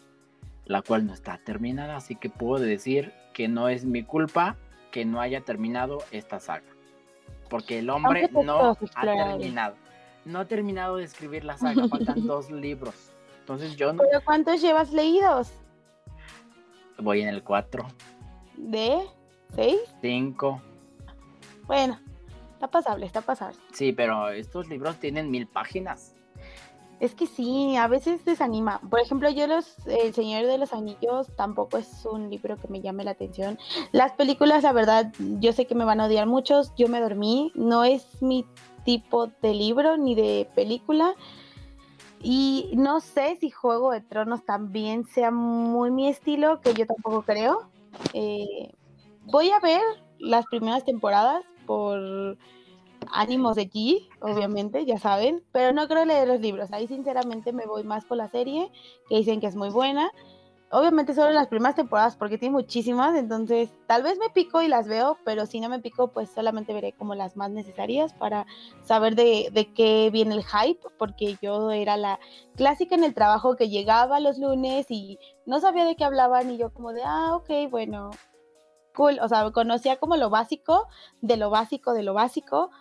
La 0.66 0.82
cual 0.82 1.06
no 1.06 1.14
está 1.14 1.38
terminada, 1.38 1.96
así 1.96 2.16
que 2.16 2.30
puedo 2.30 2.64
decir 2.64 3.12
que 3.34 3.48
no 3.48 3.70
es 3.70 3.86
mi 3.86 4.04
culpa 4.04 4.56
que 4.92 5.06
no 5.06 5.20
haya 5.20 5.42
terminado 5.42 6.00
esta 6.12 6.40
saga. 6.40 6.66
Porque 7.50 7.80
el 7.80 7.90
hombre 7.90 8.30
no 8.32 8.72
ha 8.96 9.02
terminado. 9.02 9.76
No 10.24 10.40
ha 10.40 10.46
terminado 10.46 10.98
de 10.98 11.04
escribir 11.04 11.44
la 11.44 11.58
saga, 11.58 11.88
faltan 11.90 12.26
dos 12.26 12.50
libros. 12.50 13.12
Entonces 13.42 13.76
yo 13.76 13.94
no... 13.94 14.02
¿Pero 14.02 14.24
cuántos 14.24 14.62
llevas 14.62 14.92
leídos? 14.92 15.52
Voy 16.98 17.22
en 17.22 17.30
el 17.30 17.44
4. 17.44 17.86
¿De? 18.58 19.02
¿Seis? 19.54 19.82
5. 20.02 20.62
Bueno, 21.68 22.00
está 22.54 22.68
pasable, 22.68 23.06
está 23.06 23.22
pasable. 23.22 23.58
Sí, 23.72 23.92
pero 23.92 24.30
estos 24.30 24.68
libros 24.68 24.98
tienen 24.98 25.32
mil 25.32 25.48
páginas. 25.48 26.16
Es 27.00 27.14
que 27.14 27.28
sí, 27.28 27.76
a 27.76 27.88
veces 27.88 28.24
desanima. 28.24 28.80
Por 28.90 29.02
ejemplo, 29.02 29.30
yo 29.30 29.48
los 29.48 29.76
El 29.86 30.14
Señor 30.14 30.46
de 30.46 30.58
los 30.58 30.72
Anillos 30.72 31.28
tampoco 31.36 31.78
es 31.78 32.06
un 32.06 32.30
libro 32.30 32.56
que 32.58 32.70
me 32.70 32.82
llame 32.82 33.04
la 33.04 33.12
atención. 33.12 33.60
Las 33.92 34.14
películas, 34.14 34.64
la 34.64 34.72
verdad, 34.72 35.12
yo 35.20 35.52
sé 35.52 35.66
que 35.66 35.76
me 35.76 35.84
van 35.84 36.00
a 36.00 36.06
odiar 36.06 36.26
muchos. 36.26 36.74
Yo 36.78 36.88
me 36.88 37.02
dormí. 37.02 37.52
No 37.54 37.84
es 37.84 38.22
mi 38.22 38.46
tipo 38.86 39.28
de 39.28 39.54
libro 39.54 39.98
ni 39.98 40.16
de 40.16 40.48
película. 40.56 41.16
Y 42.22 42.72
no 42.76 43.02
sé 43.02 43.38
si 43.42 43.52
Juego 43.52 43.92
de 43.92 44.02
Tronos 44.02 44.46
también 44.46 45.06
sea 45.06 45.32
muy 45.32 45.92
mi 45.92 46.08
estilo, 46.08 46.62
que 46.62 46.74
yo 46.74 46.86
tampoco 46.88 47.24
creo. 47.24 47.70
Eh, 48.14 48.74
voy 49.26 49.52
a 49.52 49.60
ver 49.60 49.82
las 50.18 50.46
primeras 50.46 50.86
temporadas 50.86 51.44
por 51.66 52.38
ánimos 53.12 53.56
de 53.56 53.70
G, 53.70 54.08
obviamente, 54.22 54.86
ya 54.86 55.00
saben, 55.00 55.44
pero 55.52 55.74
no 55.74 55.88
creo 55.88 56.06
leer 56.06 56.28
los 56.28 56.40
libros. 56.40 56.72
Ahí 56.72 56.88
sinceramente 56.88 57.54
me 57.54 57.66
voy 57.66 57.84
más 57.84 58.06
por 58.06 58.18
la 58.18 58.28
serie, 58.28 58.72
que 59.10 59.18
dicen 59.18 59.40
que 59.40 59.48
es 59.48 59.56
muy 59.56 59.70
buena. 59.70 60.12
Obviamente 60.72 61.14
solo 61.14 61.32
las 61.32 61.48
primeras 61.48 61.76
temporadas 61.76 62.18
porque 62.18 62.40
tiene 62.40 62.54
muchísimas, 62.54 63.16
entonces 63.16 63.70
tal 63.86 64.02
vez 64.02 64.18
me 64.18 64.32
pico 64.32 64.62
y 64.64 64.68
las 64.68 64.88
veo, 64.88 65.16
pero 65.24 65.46
si 65.46 65.60
no 65.60 65.70
me 65.70 65.80
pico 65.80 66.08
pues 66.08 66.30
solamente 66.32 66.74
veré 66.74 66.92
como 66.92 67.14
las 67.14 67.38
más 67.38 67.52
necesarias 67.52 68.14
para 68.14 68.48
saber 68.84 69.16
de, 69.16 69.50
de 69.54 69.72
qué 69.74 70.10
viene 70.12 70.34
el 70.34 70.44
hype, 70.44 70.82
porque 70.98 71.38
yo 71.42 71.72
era 71.72 71.98
la 71.98 72.20
clásica 72.56 72.96
en 72.96 73.04
el 73.04 73.14
trabajo 73.14 73.56
que 73.56 73.70
llegaba 73.70 74.20
los 74.20 74.40
lunes 74.40 74.88
y 74.90 75.20
no 75.46 75.60
sabía 75.60 75.86
de 75.86 75.96
qué 75.96 76.04
hablaban 76.04 76.50
y 76.50 76.58
yo 76.58 76.74
como 76.74 76.94
de, 76.94 77.04
ah, 77.06 77.36
ok, 77.36 77.70
bueno, 77.70 78.10
cool, 78.96 79.20
o 79.22 79.28
sea, 79.28 79.52
conocía 79.52 79.98
como 79.98 80.16
lo 80.16 80.30
básico, 80.30 80.88
de 81.22 81.38
lo 81.38 81.50
básico, 81.52 81.94
de 81.94 82.04
lo 82.04 82.14
básico, 82.14 82.72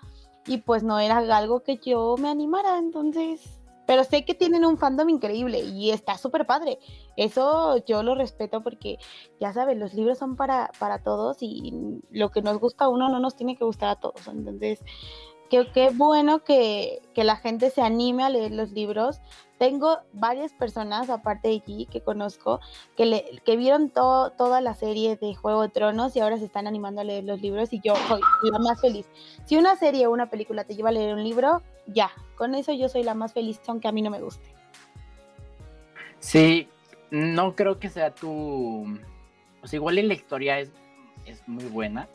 y 0.46 0.59
pues 0.59 0.83
no 0.83 0.98
era 0.98 1.18
algo 1.37 1.62
que 1.62 1.79
yo 1.79 2.16
me 2.18 2.29
animara, 2.29 2.79
entonces, 2.79 3.61
pero 3.87 4.05
sé 4.05 4.24
que 4.24 4.35
tienen 4.35 4.64
un 4.64 4.79
fandom 4.79 5.09
increíble 5.09 5.61
y 5.61 5.90
está 5.90 6.16
súper 6.16 6.46
padre. 6.46 6.79
Eso 7.16 7.85
yo 7.85 8.03
lo 8.03 8.14
respeto 8.14 8.62
porque 8.62 8.98
ya 9.40 9.53
sabes, 9.53 9.77
los 9.77 9.94
libros 9.94 10.18
son 10.18 10.37
para, 10.37 10.70
para 10.79 11.03
todos 11.03 11.38
y 11.40 12.00
lo 12.11 12.31
que 12.31 12.42
nos 12.42 12.59
gusta 12.59 12.87
a 12.87 12.88
uno 12.88 13.09
no 13.09 13.20
nos 13.20 13.37
tiene 13.37 13.57
que 13.57 13.64
gustar 13.64 13.90
a 13.90 13.96
todos. 13.96 14.27
Entonces, 14.29 14.81
qué 15.48 15.90
bueno 15.94 16.42
que, 16.42 17.00
que, 17.14 17.24
la 17.24 17.37
gente 17.37 17.70
se 17.70 17.83
anime 17.83 18.24
a 18.24 18.30
leer 18.30 18.52
los 18.52 18.72
libros. 18.72 19.20
Tengo 19.59 19.98
varias 20.12 20.52
personas, 20.52 21.09
aparte 21.11 21.48
de 21.48 21.61
ti, 21.61 21.88
que 21.90 22.00
conozco, 22.00 22.61
que, 22.96 23.07
le, 23.07 23.40
que 23.44 23.57
vieron 23.57 23.90
toda 23.90 24.61
la 24.61 24.74
serie 24.74 25.16
de 25.16 25.35
Juego 25.35 25.62
de 25.62 25.68
Tronos 25.68 26.16
y 26.16 26.20
ahora 26.20 26.38
se 26.38 26.44
están 26.44 26.66
animando 26.66 27.00
a 27.00 27.04
leer 27.04 27.24
los 27.24 27.40
libros 27.40 27.72
y 27.72 27.80
yo 27.80 27.94
soy 28.09 28.20
la 28.50 28.59
más 28.59 28.80
feliz. 28.80 29.07
Si 29.44 29.57
una 29.57 29.76
serie 29.76 30.07
o 30.07 30.11
una 30.11 30.28
película 30.28 30.64
te 30.64 30.74
lleva 30.74 30.88
a 30.88 30.92
leer 30.92 31.14
un 31.14 31.22
libro, 31.22 31.62
ya, 31.87 32.11
con 32.37 32.54
eso 32.54 32.72
yo 32.72 32.88
soy 32.88 33.04
la 33.04 33.14
más 33.14 33.33
feliz, 33.33 33.61
aunque 33.68 33.88
a 33.88 33.92
mí 33.92 34.02
no 34.02 34.11
me 34.11 34.20
guste. 34.20 34.54
Sí, 36.18 36.68
no 37.11 37.54
creo 37.54 37.78
que 37.78 37.90
sea 37.90 38.14
tu... 38.14 38.98
O 39.62 39.66
sea, 39.66 39.76
igual 39.76 39.94
la 39.96 40.14
historia 40.14 40.59
es, 40.59 40.72
es 41.26 41.46
muy 41.46 41.64
buena, 41.66 42.09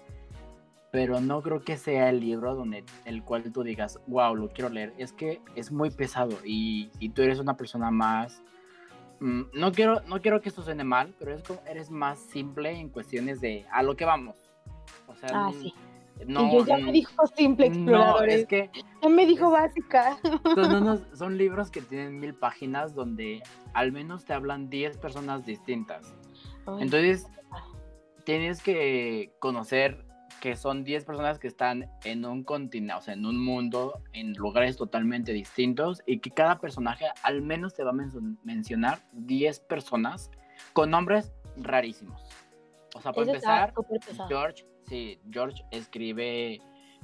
pero 0.92 1.22
no 1.22 1.42
creo 1.42 1.62
que 1.62 1.78
sea 1.78 2.10
el 2.10 2.20
libro 2.20 2.56
donde 2.56 2.84
el 3.06 3.24
cual 3.24 3.52
tú 3.52 3.64
digas, 3.64 4.00
wow, 4.08 4.36
lo 4.36 4.50
quiero 4.50 4.70
leer. 4.70 4.94
Es 4.98 5.14
que 5.14 5.42
es 5.56 5.72
muy 5.72 5.92
pesado 5.92 6.38
y, 6.44 6.90
y 7.00 7.10
tú 7.10 7.22
eres 7.22 7.40
una 7.40 7.56
persona 7.56 7.92
más... 7.92 8.42
Mm, 9.20 9.44
no, 9.54 9.72
quiero, 9.72 10.02
no 10.08 10.22
quiero 10.22 10.42
que 10.42 10.50
esto 10.50 10.64
suene 10.64 10.84
mal, 10.84 11.14
pero 11.20 11.34
es 11.34 11.44
como, 11.44 11.62
eres 11.68 11.92
más 11.92 12.20
simple 12.20 12.72
en 12.72 12.90
cuestiones 12.90 13.40
de 13.42 13.66
a 13.72 13.84
lo 13.84 13.96
que 13.96 14.06
vamos. 14.06 14.38
O 15.08 15.16
sea, 15.16 15.30
ah, 15.34 15.52
sí. 15.54 15.74
No, 16.26 16.48
y 16.48 16.54
yo 16.54 16.66
ya 16.66 16.78
me 16.78 16.92
dijo 16.92 17.28
simple 17.28 17.68
exploradores. 17.68 18.36
No, 18.36 18.42
es 18.42 18.48
que... 18.48 18.70
Ya 19.02 19.10
me 19.10 19.26
dijo 19.26 19.52
básica. 19.52 20.18
Son, 20.56 21.06
son 21.16 21.38
libros 21.38 21.70
que 21.70 21.82
tienen 21.82 22.20
mil 22.20 22.34
páginas 22.34 22.96
donde 22.96 23.44
al 23.74 23.92
menos 23.92 24.26
te 24.26 24.34
hablan 24.34 24.70
10 24.70 24.98
personas 24.98 25.46
distintas. 25.46 26.14
Entonces, 26.80 27.28
tienes 28.26 28.62
que 28.62 29.34
conocer 29.40 30.09
que 30.40 30.56
son 30.56 30.84
10 30.84 31.06
personas 31.06 31.40
que 31.40 31.48
están 31.48 31.90
en 32.04 32.26
un 32.26 32.44
continente, 32.44 32.94
o 32.94 33.02
sea, 33.02 33.14
en 33.14 33.26
un 33.26 33.44
mundo, 33.44 34.02
en 34.14 34.34
lugares 34.34 34.78
totalmente 34.78 35.34
distintos, 35.34 36.02
y 36.06 36.20
que 36.20 36.32
cada 36.32 36.60
personaje 36.60 37.06
al 37.24 37.42
menos 37.42 37.74
te 37.74 37.84
va 37.84 37.92
a 37.92 37.96
mencionar 38.44 39.00
10 39.14 39.60
personas 39.62 40.32
con 40.74 40.90
nombres 40.90 41.32
rarísimos. 41.58 42.22
O 42.96 43.02
sea, 43.02 43.14
por 43.14 43.28
empezar, 43.28 43.74
George, 44.28 44.66
sí, 44.84 45.20
George 45.30 45.64
escribe, 45.72 46.60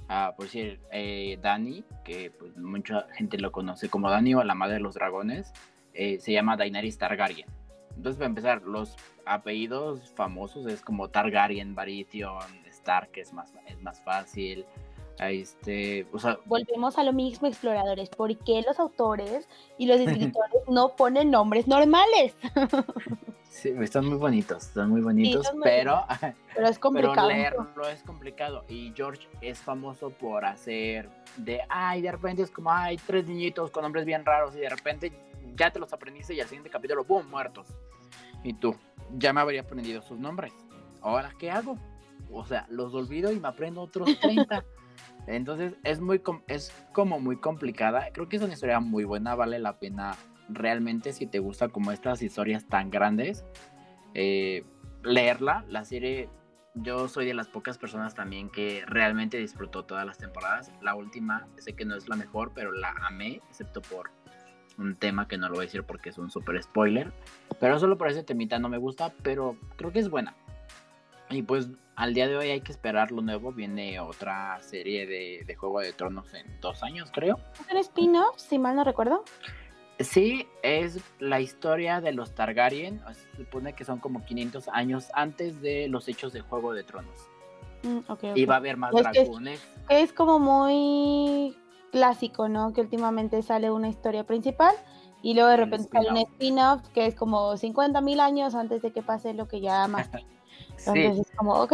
uh, 0.09 0.35
por 0.35 0.45
decir, 0.45 0.79
eh, 0.91 1.37
Dani, 1.41 1.83
que 2.03 2.31
pues, 2.31 2.57
mucha 2.57 3.07
gente 3.13 3.37
lo 3.37 3.51
conoce 3.51 3.89
como 3.89 4.09
Dani 4.09 4.35
o 4.35 4.43
la 4.43 4.55
madre 4.55 4.75
de 4.75 4.79
los 4.79 4.95
dragones, 4.95 5.53
eh, 5.93 6.19
se 6.19 6.33
llama 6.33 6.57
Daenerys 6.57 6.97
Targaryen. 6.97 7.47
Entonces, 7.95 8.17
para 8.17 8.27
empezar, 8.27 8.61
los 8.63 8.97
apellidos 9.25 10.11
famosos 10.15 10.65
es 10.65 10.81
como 10.81 11.09
Targaryen, 11.09 11.75
Baratheon, 11.75 12.64
que 13.11 13.21
es 13.21 13.33
más, 13.33 13.53
es 13.67 13.81
más 13.81 14.01
fácil. 14.01 14.65
Este, 15.19 16.05
Volvemos 16.45 16.97
a 16.97 17.03
lo 17.03 17.13
mismo, 17.13 17.47
exploradores. 17.47 18.09
¿Por 18.09 18.37
qué 18.39 18.61
los 18.67 18.79
autores 18.79 19.47
y 19.77 19.85
los 19.87 19.99
escritores 19.99 20.61
no 20.67 20.95
ponen 20.95 21.31
nombres 21.31 21.67
normales? 21.67 22.35
sí, 23.49 23.73
están 23.79 24.05
muy 24.05 24.17
bonitos, 24.17 24.63
están 24.63 24.89
muy 24.89 25.01
bonitos, 25.01 25.49
pero, 25.63 26.03
pero 26.53 26.67
es 26.67 26.77
complicado. 26.77 27.29
Pero 27.29 27.39
leerlo 27.39 27.87
es 27.87 28.03
complicado. 28.03 28.65
Y 28.67 28.91
George 28.93 29.27
es 29.41 29.59
famoso 29.59 30.09
por 30.09 30.43
hacer 30.43 31.09
de, 31.37 31.61
ay, 31.69 32.01
de 32.01 32.11
repente 32.11 32.43
es 32.43 32.51
como, 32.51 32.71
hay 32.71 32.97
tres 32.97 33.25
niñitos 33.27 33.71
con 33.71 33.83
nombres 33.83 34.05
bien 34.05 34.25
raros 34.25 34.55
y 34.55 34.59
de 34.59 34.69
repente 34.69 35.13
ya 35.55 35.71
te 35.71 35.79
los 35.79 35.93
aprendiste 35.93 36.33
y 36.33 36.41
al 36.41 36.47
siguiente 36.47 36.69
capítulo, 36.69 37.05
¡boom!, 37.05 37.29
muertos. 37.29 37.67
Y 38.43 38.53
tú, 38.53 38.75
ya 39.17 39.31
me 39.31 39.39
habría 39.39 39.61
aprendido 39.61 40.01
sus 40.01 40.19
nombres. 40.19 40.53
Ahora, 41.01 41.31
¿qué 41.39 41.49
hago? 41.49 41.77
O 42.31 42.45
sea, 42.45 42.65
los 42.69 42.93
olvido 42.93 43.31
y 43.31 43.39
me 43.39 43.47
aprendo 43.47 43.81
otros 43.81 44.19
30. 44.19 44.63
Entonces 45.27 45.75
es 45.83 45.99
muy 45.99 46.21
es 46.47 46.71
como 46.93 47.19
muy 47.19 47.37
complicada. 47.37 48.09
Creo 48.13 48.29
que 48.29 48.37
es 48.37 48.41
una 48.41 48.53
historia 48.53 48.79
muy 48.79 49.03
buena, 49.03 49.35
vale 49.35 49.59
la 49.59 49.79
pena 49.79 50.15
realmente 50.49 51.13
si 51.13 51.25
te 51.25 51.39
gusta 51.39 51.69
como 51.69 51.91
estas 51.91 52.21
historias 52.21 52.67
tan 52.67 52.91
grandes 52.91 53.43
eh, 54.13 54.63
leerla. 55.03 55.65
La 55.67 55.85
serie 55.85 56.29
yo 56.75 57.07
soy 57.07 57.25
de 57.25 57.33
las 57.33 57.47
pocas 57.47 57.77
personas 57.77 58.15
también 58.15 58.49
que 58.49 58.83
realmente 58.85 59.37
disfrutó 59.37 59.85
todas 59.85 60.05
las 60.05 60.17
temporadas. 60.17 60.71
La 60.81 60.95
última 60.95 61.47
sé 61.57 61.73
que 61.73 61.85
no 61.85 61.95
es 61.95 62.09
la 62.09 62.15
mejor, 62.15 62.51
pero 62.53 62.71
la 62.71 62.93
amé, 63.07 63.41
excepto 63.49 63.81
por 63.81 64.11
un 64.77 64.95
tema 64.95 65.27
que 65.27 65.37
no 65.37 65.47
lo 65.47 65.55
voy 65.55 65.63
a 65.63 65.67
decir 65.67 65.83
porque 65.83 66.09
es 66.09 66.17
un 66.17 66.29
super 66.29 66.61
spoiler. 66.61 67.13
Pero 67.59 67.79
solo 67.79 67.97
por 67.97 68.09
ese 68.09 68.23
temita 68.23 68.59
no 68.59 68.69
me 68.69 68.77
gusta, 68.77 69.13
pero 69.23 69.57
creo 69.77 69.91
que 69.91 69.99
es 69.99 70.09
buena. 70.09 70.35
Y 71.29 71.41
pues 71.41 71.69
al 71.95 72.13
día 72.13 72.27
de 72.27 72.37
hoy 72.37 72.49
hay 72.49 72.61
que 72.61 72.71
esperar 72.71 73.11
lo 73.11 73.21
nuevo. 73.21 73.51
Viene 73.51 73.99
otra 73.99 74.59
serie 74.61 75.05
de, 75.05 75.55
Juego 75.55 75.79
de 75.79 75.93
Tronos 75.93 76.33
en 76.33 76.59
dos 76.61 76.83
años, 76.83 77.09
creo. 77.13 77.39
¿Es 77.53 77.71
un 77.71 77.77
spin-off, 77.77 78.37
si 78.37 78.59
mal 78.59 78.75
no 78.75 78.83
recuerdo? 78.83 79.23
Sí, 79.99 80.45
es 80.61 80.99
la 81.19 81.39
historia 81.39 82.01
de 82.01 82.11
los 82.11 82.35
Targaryen. 82.35 83.01
Se 83.13 83.37
supone 83.37 83.73
que 83.73 83.85
son 83.85 83.99
como 83.99 84.25
500 84.25 84.67
años 84.69 85.07
antes 85.13 85.61
de 85.61 85.87
los 85.87 86.07
hechos 86.07 86.33
de 86.33 86.41
Juego 86.41 86.73
de 86.73 86.83
Tronos. 86.83 87.29
Mm, 87.83 87.99
y 88.35 88.45
va 88.45 88.55
a 88.55 88.57
haber 88.57 88.77
más 88.77 88.93
dragones. 88.93 89.61
Es, 89.89 90.09
es 90.09 90.13
como 90.13 90.39
muy 90.39 91.55
clásico, 91.91 92.49
¿no? 92.49 92.73
Que 92.73 92.81
últimamente 92.81 93.41
sale 93.41 93.71
una 93.71 93.87
historia 93.87 94.25
principal 94.25 94.75
y 95.21 95.33
luego 95.33 95.49
de 95.49 95.57
repente 95.57 95.89
sale 95.89 96.09
un 96.11 96.17
spin-off 96.17 96.87
que 96.89 97.05
es 97.05 97.15
como 97.15 97.55
50 97.55 98.01
mil 98.01 98.19
años 98.19 98.53
antes 98.53 98.81
de 98.81 98.91
que 98.91 99.01
pase 99.01 99.33
lo 99.33 99.47
que 99.47 99.61
ya 99.61 99.87
más. 99.87 100.09
Entonces 100.77 101.19
es 101.19 101.31
como, 101.35 101.53
ok. 101.53 101.73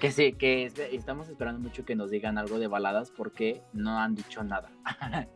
Que 0.00 0.10
sí, 0.10 0.32
que 0.32 0.66
estamos 0.92 1.28
esperando 1.28 1.60
mucho 1.60 1.84
que 1.84 1.94
nos 1.94 2.10
digan 2.10 2.38
algo 2.38 2.58
de 2.58 2.66
baladas 2.66 3.10
porque 3.10 3.62
no 3.72 3.98
han 3.98 4.14
dicho 4.14 4.42
nada. 4.42 4.70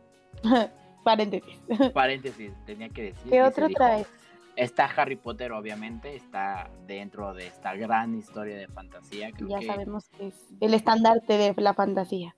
Paréntesis. 1.03 1.57
Paréntesis, 1.93 2.51
tenía 2.65 2.89
que 2.89 3.03
decir. 3.03 3.31
¿Qué 3.31 3.41
otro 3.41 3.67
traes? 3.69 4.07
Está 4.55 4.85
Harry 4.85 5.15
Potter, 5.15 5.53
obviamente, 5.53 6.15
está 6.15 6.69
dentro 6.85 7.33
de 7.33 7.47
esta 7.47 7.75
gran 7.75 8.15
historia 8.15 8.57
de 8.57 8.67
fantasía. 8.67 9.31
ya 9.39 9.61
sabemos 9.61 10.09
que 10.09 10.27
es 10.27 10.35
el 10.59 10.73
estandarte 10.73 11.37
de 11.37 11.53
la 11.61 11.73
fantasía. 11.73 12.35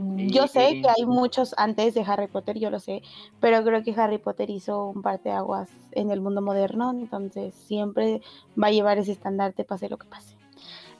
Yo 0.00 0.46
sé 0.46 0.80
que 0.80 0.88
hay 0.88 1.06
muchos 1.06 1.56
antes 1.58 1.92
de 1.92 2.02
Harry 2.02 2.28
Potter, 2.28 2.56
yo 2.56 2.70
lo 2.70 2.78
sé, 2.78 3.02
pero 3.40 3.64
creo 3.64 3.82
que 3.82 3.92
Harry 4.00 4.18
Potter 4.18 4.48
hizo 4.48 4.86
un 4.86 5.02
parte 5.02 5.30
de 5.30 5.34
aguas 5.34 5.68
en 5.90 6.12
el 6.12 6.20
mundo 6.20 6.40
moderno, 6.40 6.92
entonces 6.92 7.52
siempre 7.52 8.22
va 8.60 8.68
a 8.68 8.70
llevar 8.70 8.98
ese 8.98 9.10
estandarte 9.10 9.64
pase 9.64 9.88
lo 9.88 9.96
que 9.96 10.06
pase. 10.06 10.36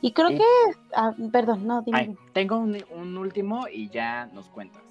Y 0.01 0.11
creo 0.11 0.31
que, 0.31 0.43
ah, 0.97 1.15
perdón, 1.31 1.65
no, 1.65 1.83
dime. 1.83 2.17
tengo 2.33 2.59
un, 2.59 3.17
último 3.17 3.69
y 3.73 3.89
ya 3.89 4.27
nos 4.35 4.49
cuentas, 4.49 4.83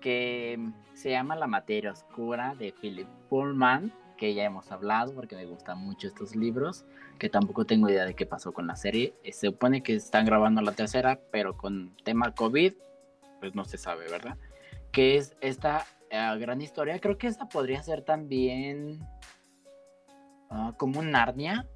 que 0.00 0.58
se 0.94 1.10
llama 1.10 1.36
La 1.36 1.46
materia 1.46 1.92
oscura 1.92 2.56
de 2.58 2.72
Philip 2.72 3.08
Pullman, 3.28 3.92
que 4.16 4.34
ya 4.34 4.42
hemos 4.42 4.72
hablado 4.72 5.14
porque 5.14 5.36
me 5.36 5.46
gustan 5.46 5.78
mucho 5.78 6.08
estos 6.08 6.34
libros, 6.34 6.84
que 7.20 7.28
tampoco 7.28 7.64
tengo 7.64 7.88
idea 7.88 8.04
de 8.04 8.14
qué 8.14 8.26
pasó 8.26 8.52
con 8.52 8.66
la 8.66 8.74
serie. 8.74 9.14
Se 9.24 9.46
supone 9.46 9.84
que 9.84 9.94
están 9.94 10.24
grabando 10.24 10.60
la 10.60 10.72
tercera, 10.72 11.20
pero 11.30 11.56
con 11.56 11.94
tema 12.02 12.34
COVID 12.34 12.74
pues 13.44 13.54
no 13.54 13.66
se 13.66 13.76
sabe, 13.76 14.08
¿verdad? 14.10 14.38
Que 14.90 15.18
es 15.18 15.36
esta 15.42 15.84
eh, 16.08 16.36
gran 16.38 16.62
historia. 16.62 16.98
Creo 16.98 17.18
que 17.18 17.26
esta 17.26 17.46
podría 17.46 17.82
ser 17.82 18.00
también 18.00 19.06
ah, 20.48 20.72
como 20.78 21.00
un 21.00 21.10
Narnia. 21.10 21.68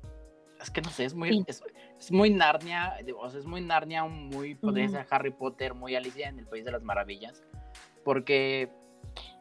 Es 0.62 0.70
que 0.70 0.80
no 0.80 0.88
sé, 0.88 1.04
es 1.04 1.14
muy, 1.14 1.44
es, 1.46 1.62
muy 2.10 2.30
Narnia, 2.30 2.96
o 3.20 3.28
sea, 3.28 3.38
es 3.38 3.44
muy 3.46 3.60
Narnia, 3.60 4.04
muy, 4.04 4.54
podría 4.54 4.88
ser 4.88 5.06
Harry 5.10 5.30
Potter, 5.30 5.74
muy 5.74 5.94
Alicia 5.94 6.28
en 6.28 6.38
el 6.38 6.46
País 6.46 6.64
de 6.64 6.72
las 6.72 6.82
Maravillas. 6.82 7.44
Porque 8.02 8.70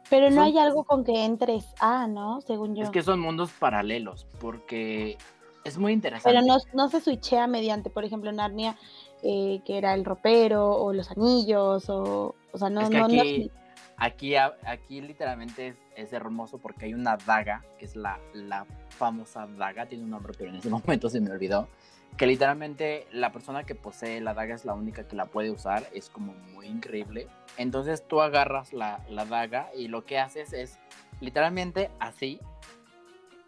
Pero 0.10 0.30
no 0.30 0.44
hay 0.44 0.60
algo 0.60 0.84
con 0.84 1.06
que 1.06 1.24
entres 1.24 1.66
ah, 1.80 2.08
¿no? 2.08 2.42
Según 2.42 2.76
yo. 2.76 2.84
Es 2.84 2.90
que 2.90 3.04
son 3.04 3.22
mundos 3.22 3.52
paralelos, 3.58 4.28
porque 4.40 5.18
es 5.64 5.78
muy 5.78 5.94
interesante. 5.94 6.38
Pero 6.38 6.46
no, 6.46 6.58
no 6.74 6.90
se 6.90 7.00
switchea 7.00 7.48
mediante, 7.48 7.90
por 7.90 8.04
ejemplo, 8.04 8.32
Narnia, 8.34 8.76
eh, 9.24 9.62
que 9.66 9.78
era 9.78 9.94
el 9.94 10.06
ropero, 10.06 10.72
o 10.72 10.94
los 10.94 11.10
anillos, 11.12 11.90
o, 11.90 12.36
o 12.52 12.58
sea, 12.58 12.70
no, 12.70 12.82
es 12.82 12.90
no, 12.92 13.06
aquí, 13.06 13.52
aquí, 13.98 14.36
aquí, 14.36 15.02
literalmente 15.02 15.76
es, 15.96 16.14
hermoso 16.14 16.60
porque 16.60 16.86
hay 16.86 16.94
una 16.94 17.18
daga, 17.18 17.64
que 17.80 17.86
es 17.86 17.96
la, 17.96 18.20
la 18.34 18.66
famosa 18.90 19.48
daga, 19.48 19.88
tiene 19.88 20.04
un 20.04 20.12
nombre, 20.12 20.34
pero 20.38 20.52
en 20.52 20.58
ese 20.58 20.70
momento 20.70 21.10
se 21.10 21.20
me 21.20 21.32
olvidó, 21.32 21.68
que 22.16 22.28
literalmente 22.28 23.08
la 23.12 23.32
persona 23.32 23.64
que 23.64 23.76
posee 23.76 24.22
la 24.22 24.34
daga 24.34 24.54
es 24.54 24.66
la 24.66 24.74
única 24.74 25.08
que 25.08 25.16
la 25.16 25.26
puede 25.26 25.50
usar, 25.50 25.88
es 25.94 26.10
como 26.10 26.34
muy 26.54 26.68
increíble. 26.68 27.28
Entonces 27.58 28.08
tú 28.08 28.22
agarras 28.22 28.72
la, 28.72 29.04
la 29.10 29.26
daga 29.26 29.70
y 29.76 29.88
lo 29.88 30.06
que 30.06 30.20
haces 30.20 30.54
es 30.54 30.80
literalmente 31.22 31.90
así, 32.00 32.40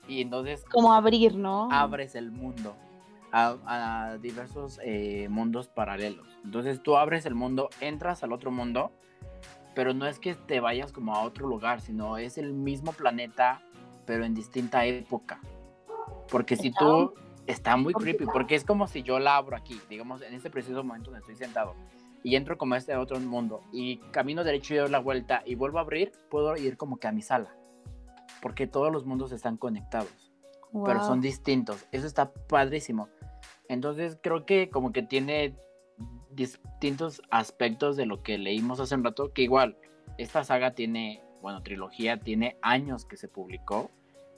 y 0.08 0.22
entonces... 0.22 0.66
Como 0.66 0.94
abrir, 0.94 1.36
¿no? 1.36 1.70
Abres 1.72 2.16
el 2.16 2.32
mundo 2.32 2.76
a, 3.32 4.18
diversos 4.22 4.80
eh, 4.84 5.28
mundos 5.30 5.68
paralelos. 5.68 6.28
Entonces 6.44 6.82
tú 6.82 6.98
abres 6.98 7.26
el 7.26 7.36
mundo, 7.36 7.70
entras 7.82 8.24
al 8.24 8.34
otro 8.34 8.52
mundo, 8.52 8.92
pero 9.76 9.94
no 9.94 10.06
es 10.06 10.20
que 10.20 10.36
te 10.36 10.60
vayas 10.60 10.92
como 10.92 11.16
a 11.16 11.22
otro 11.22 11.48
lugar, 11.48 11.82
sino 11.82 12.18
es 12.18 12.38
el 12.38 12.54
mismo 12.54 12.92
planeta, 12.92 13.62
pero 14.06 14.26
en 14.26 14.34
distinta 14.34 14.86
época. 14.86 15.40
Porque 16.30 16.56
si 16.56 16.72
tú... 16.72 17.14
Está 17.48 17.78
muy 17.78 17.96
creepy, 17.96 18.26
porque 18.26 18.54
es 18.54 18.64
como 18.64 18.86
si 18.88 19.02
yo 19.02 19.18
la 19.18 19.36
abro 19.36 19.58
aquí, 19.58 19.82
digamos, 19.90 20.22
en 20.22 20.36
este 20.36 20.52
preciso 20.52 20.84
momento 20.84 21.10
donde 21.10 21.22
estoy 21.22 21.36
sentado, 21.36 21.74
y 22.22 22.36
entro 22.36 22.60
como 22.60 22.76
a 22.76 22.78
este 22.78 22.96
otro 22.96 23.20
mundo, 23.20 23.64
y 23.74 23.98
camino 24.12 24.44
derecho 24.44 24.76
y 24.76 24.78
doy 24.78 24.90
la 24.92 25.00
vuelta, 25.00 25.42
y 25.48 25.56
vuelvo 25.56 25.80
a 25.80 25.82
abrir, 25.82 26.12
puedo 26.30 26.56
ir 26.58 26.78
como 26.78 26.98
que 26.98 27.08
a 27.08 27.12
mi 27.12 27.24
sala 27.24 27.50
porque 28.42 28.68
todos 28.68 28.92
los 28.92 29.06
mundos 29.06 29.32
están 29.32 29.58
conectados, 29.58 30.32
pero 30.86 31.04
son 31.04 31.22
distintos. 31.22 31.86
Eso 31.92 32.08
está 32.08 32.32
padrísimo. 32.32 33.10
Entonces 33.70 34.18
creo 34.22 34.46
que 34.46 34.70
como 34.70 34.92
que 34.92 35.04
tiene 35.04 35.56
distintos 36.32 37.22
aspectos 37.30 37.96
de 37.96 38.06
lo 38.06 38.22
que 38.22 38.38
leímos 38.38 38.80
hace 38.80 38.96
un 38.96 39.04
rato, 39.04 39.32
que 39.32 39.44
igual 39.44 39.78
esta 40.18 40.44
saga 40.44 40.72
tiene, 40.72 41.22
bueno, 41.42 41.64
trilogía 41.64 42.20
tiene 42.20 42.58
años 42.62 43.06
que 43.06 43.16
se 43.16 43.30
publicó, 43.30 43.92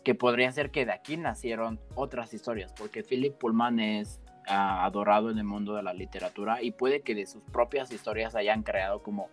que 0.03 0.13
podría 0.13 0.51
ser 0.51 0.69
que 0.69 0.85
de 0.85 0.91
aquí 0.91 1.17
nacieron 1.17 1.79
otras 1.95 2.33
historias, 2.33 2.73
porque 2.73 3.03
Philip 3.03 3.35
Pullman 3.37 3.79
es 3.79 4.21
ah, 4.47 4.85
adorado 4.85 5.31
en 5.31 5.37
el 5.37 5.43
mundo 5.43 5.75
de 5.75 5.83
la 5.83 5.93
literatura 5.93 6.61
y 6.61 6.71
puede 6.71 7.01
que 7.01 7.15
de 7.15 7.25
sus 7.25 7.41
propias 7.43 7.91
historias 7.91 8.35
hayan 8.35 8.63
creado 8.63 9.01
como 9.01 9.29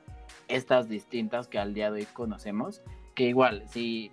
estas 0.46 0.88
distintas 0.88 1.48
que 1.48 1.58
al 1.58 1.74
día 1.74 1.90
de 1.90 2.00
hoy 2.00 2.06
conocemos, 2.12 2.82
que 3.14 3.24
igual, 3.24 3.66
si 3.68 4.12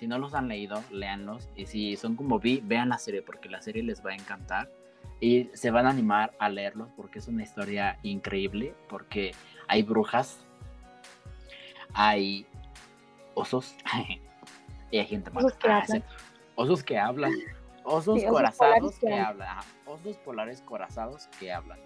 si 0.00 0.06
no 0.06 0.18
los 0.18 0.32
han 0.32 0.48
leído, 0.48 0.82
léanlos. 0.90 1.50
Y 1.54 1.66
si 1.66 1.94
son 1.94 2.16
como 2.16 2.38
vi, 2.38 2.62
vean 2.64 2.88
la 2.88 2.96
serie 2.96 3.20
porque 3.20 3.50
la 3.50 3.60
serie 3.60 3.82
les 3.82 4.04
va 4.04 4.12
a 4.12 4.14
encantar. 4.14 4.70
Y 5.20 5.50
se 5.52 5.70
van 5.70 5.86
a 5.86 5.90
animar 5.90 6.32
a 6.38 6.48
leerlos 6.48 6.88
porque 6.96 7.18
es 7.18 7.28
una 7.28 7.42
historia 7.42 7.98
increíble. 8.02 8.74
Porque 8.88 9.32
hay 9.68 9.82
brujas, 9.82 10.40
hay 11.92 12.46
osos 13.34 13.74
y 14.90 14.98
hay 14.98 15.06
gente 15.06 15.30
más. 15.30 15.44
Osos 16.56 16.82
que 16.82 16.98
hablan. 16.98 17.32
Osos 17.84 18.22
corazados 18.24 18.98
que, 18.98 19.14
hablan. 19.14 19.58
Osos 19.86 20.16
polares 20.18 20.60
corazados 20.62 21.28
que 21.38 21.52
hablan. 21.52 21.78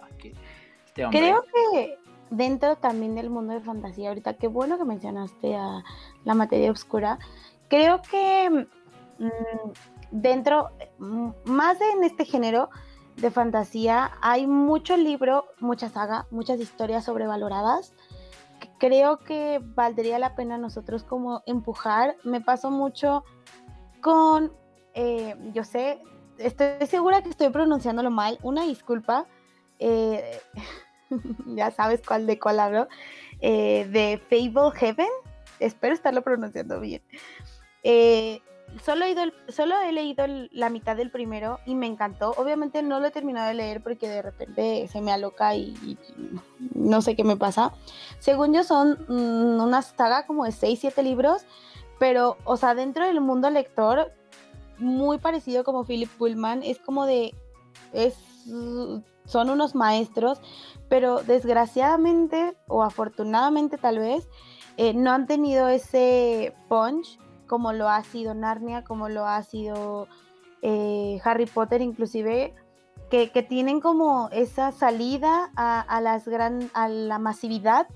Este 0.86 1.06
Creo 1.10 1.42
que 1.42 1.98
dentro 2.30 2.76
también 2.76 3.14
del 3.14 3.30
mundo 3.30 3.54
de 3.54 3.60
fantasía, 3.60 4.08
ahorita, 4.08 4.34
qué 4.34 4.48
bueno 4.48 4.76
que 4.78 4.84
mencionaste 4.84 5.54
a 5.54 5.84
la 6.24 6.34
materia 6.34 6.70
oscura 6.70 7.18
creo 7.68 8.02
que 8.02 8.66
mm, 9.18 9.28
dentro, 10.10 10.70
mm, 10.98 11.30
más 11.44 11.78
en 11.80 12.04
este 12.04 12.24
género 12.24 12.70
de 13.16 13.30
fantasía, 13.30 14.12
hay 14.20 14.46
mucho 14.46 14.96
libro, 14.96 15.46
mucha 15.60 15.88
saga, 15.88 16.26
muchas 16.30 16.60
historias 16.60 17.04
sobrevaloradas. 17.04 17.94
creo 18.78 19.18
que 19.18 19.60
valdría 19.62 20.18
la 20.18 20.34
pena 20.34 20.58
nosotros 20.58 21.04
como 21.04 21.42
empujar. 21.46 22.16
Me 22.24 22.40
pasó 22.40 22.70
mucho 22.70 23.24
con, 24.00 24.52
eh, 24.94 25.36
yo 25.52 25.64
sé, 25.64 26.02
estoy 26.38 26.86
segura 26.86 27.22
que 27.22 27.30
estoy 27.30 27.50
pronunciándolo 27.50 28.10
mal, 28.10 28.38
una 28.42 28.64
disculpa. 28.64 29.26
Eh, 29.78 30.40
ya 31.46 31.70
sabes 31.70 32.02
cuál 32.06 32.26
de 32.26 32.38
cuál 32.38 32.60
hablo, 32.60 32.88
eh, 33.40 33.86
de 33.90 34.20
Fable 34.28 34.70
Heaven, 34.78 35.08
espero 35.60 35.94
estarlo 35.94 36.22
pronunciando 36.22 36.80
bien. 36.80 37.02
Eh, 37.82 38.40
solo, 38.82 39.04
he 39.04 39.92
leído 39.92 40.24
la 40.50 40.70
mitad 40.70 40.96
del 40.96 41.10
primero 41.10 41.60
y 41.66 41.74
me 41.74 41.86
encantó. 41.86 42.32
Obviamente 42.36 42.82
no 42.82 43.00
lo 43.00 43.06
he 43.06 43.10
terminado 43.10 43.48
de 43.48 43.54
leer 43.54 43.82
porque 43.82 44.08
de 44.08 44.22
repente 44.22 44.88
se 44.88 45.00
me 45.00 45.12
aloca 45.12 45.54
y, 45.56 45.98
no 46.74 47.02
sé 47.02 47.16
qué 47.16 47.24
me 47.24 47.36
pasa. 47.36 47.72
Según 48.18 48.52
yo 48.52 48.64
son 48.64 49.04
mm, 49.08 49.62
una 49.62 49.82
saga 49.82 50.26
como 50.26 50.44
de 50.44 50.52
6, 50.52 50.78
7 50.80 51.02
libros, 51.02 51.42
pero, 51.98 52.36
o 52.44 52.56
sea, 52.56 52.74
dentro 52.74 53.06
del 53.06 53.20
mundo 53.20 53.50
lector, 53.50 54.12
muy 54.78 55.18
parecido 55.18 55.64
como 55.64 55.84
Philip 55.84 56.10
Pullman, 56.10 56.62
es 56.62 56.78
como 56.78 57.06
de... 57.06 57.34
Es, 57.92 58.16
son 59.26 59.48
unos 59.48 59.74
maestros, 59.74 60.40
pero 60.88 61.22
desgraciadamente 61.22 62.56
o 62.68 62.82
afortunadamente 62.82 63.78
tal 63.78 63.98
vez, 63.98 64.28
eh, 64.76 64.92
no 64.92 65.12
han 65.12 65.26
tenido 65.26 65.68
ese 65.68 66.54
punch 66.68 67.18
como 67.46 67.72
lo 67.72 67.88
ha 67.88 68.02
sido 68.04 68.34
Narnia, 68.34 68.84
como 68.84 69.08
lo 69.08 69.26
ha 69.26 69.42
sido 69.42 70.08
eh, 70.62 71.20
Harry 71.24 71.46
Potter, 71.46 71.82
inclusive, 71.82 72.54
que, 73.10 73.46
tienen 73.48 73.80
como 73.80 74.28
esa 74.32 74.72
salida 74.72 75.50
a, 75.54 76.00
las 76.00 76.26
gran, 76.26 76.70
a 76.74 76.88
la 76.88 77.18
masividad 77.18 77.86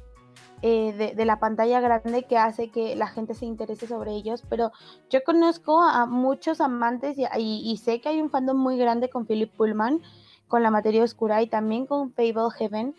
eh, 0.62 1.14
de, 1.16 1.24
la 1.24 1.38
pantalla 1.38 1.80
grande 1.80 2.24
que 2.24 2.36
hace 2.36 2.70
que 2.70 2.94
la 2.96 3.06
gente 3.06 3.34
se 3.34 3.46
interese 3.46 3.86
sobre 3.86 4.12
ellos, 4.12 4.44
pero 4.48 4.72
yo 5.08 5.22
conozco 5.24 5.80
a 5.80 6.06
muchos 6.06 6.60
amantes 6.60 7.16
y, 7.36 7.76
sé 7.78 8.00
que 8.00 8.08
hay 8.08 8.20
un 8.20 8.30
fandom 8.30 8.56
muy 8.56 8.76
grande 8.76 9.08
con 9.08 9.26
Philip 9.26 9.52
Pullman, 9.56 10.02
con 10.46 10.62
la 10.62 10.70
materia 10.70 11.02
oscura 11.02 11.42
y 11.42 11.46
también 11.46 11.86
con 11.86 12.12
Fable 12.12 12.50
Heaven, 12.56 12.94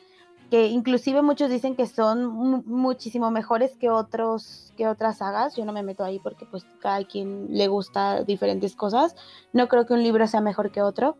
que 0.50 0.68
inclusive 0.68 1.22
muchos 1.22 1.50
dicen 1.50 1.76
que 1.76 1.86
son 1.86 2.64
muchísimo 2.66 3.30
mejores 3.32 3.76
que 3.78 3.90
otros 3.90 4.74
que 4.76 4.88
otras 4.88 5.18
sagas. 5.18 5.56
Yo 5.56 5.66
no 5.66 5.74
me 5.74 5.84
meto 5.84 6.04
ahí 6.04 6.20
porque 6.20 6.46
pues 6.46 6.66
cada 6.80 7.04
quien 7.04 7.48
le 7.50 7.68
gusta 7.68 8.24
diferentes 8.24 8.76
cosas. 8.76 9.16
No 9.54 9.68
creo 9.68 9.86
que 9.86 9.94
un 9.94 10.04
libro 10.04 10.26
sea 10.28 10.42
mejor 10.42 10.72
que 10.72 10.82
otro. 10.82 11.18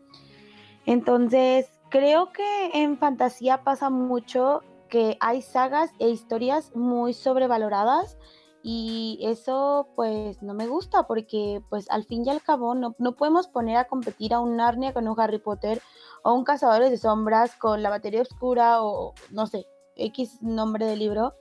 Entonces, 0.86 1.66
creo 1.90 2.32
que 2.32 2.70
en 2.74 2.98
fantasía 2.98 3.62
pasa 3.62 3.90
mucho 3.90 4.62
que 4.88 5.16
hay 5.20 5.42
sagas 5.42 5.90
e 5.98 6.08
historias 6.08 6.74
muy 6.74 7.14
sobrevaloradas 7.14 8.16
y 8.62 9.18
eso 9.22 9.88
pues 9.96 10.42
no 10.42 10.52
me 10.52 10.66
gusta 10.66 11.06
porque 11.06 11.62
pues 11.70 11.88
al 11.90 12.04
fin 12.04 12.26
y 12.26 12.30
al 12.30 12.42
cabo 12.42 12.74
no, 12.74 12.94
no 12.98 13.16
podemos 13.16 13.48
poner 13.48 13.76
a 13.76 13.86
competir 13.86 14.34
a 14.34 14.40
un 14.40 14.56
Narnia 14.56 14.92
con 14.92 15.08
un 15.08 15.18
Harry 15.18 15.38
Potter 15.38 15.80
o 16.22 16.34
un 16.34 16.44
Cazadores 16.44 16.90
de 16.90 16.98
Sombras 16.98 17.54
con 17.56 17.82
la 17.82 17.90
batería 17.90 18.22
oscura 18.22 18.82
o 18.82 19.14
no 19.30 19.46
sé, 19.46 19.66
X 19.96 20.42
nombre 20.42 20.86
de 20.86 20.96
libro, 20.96 21.34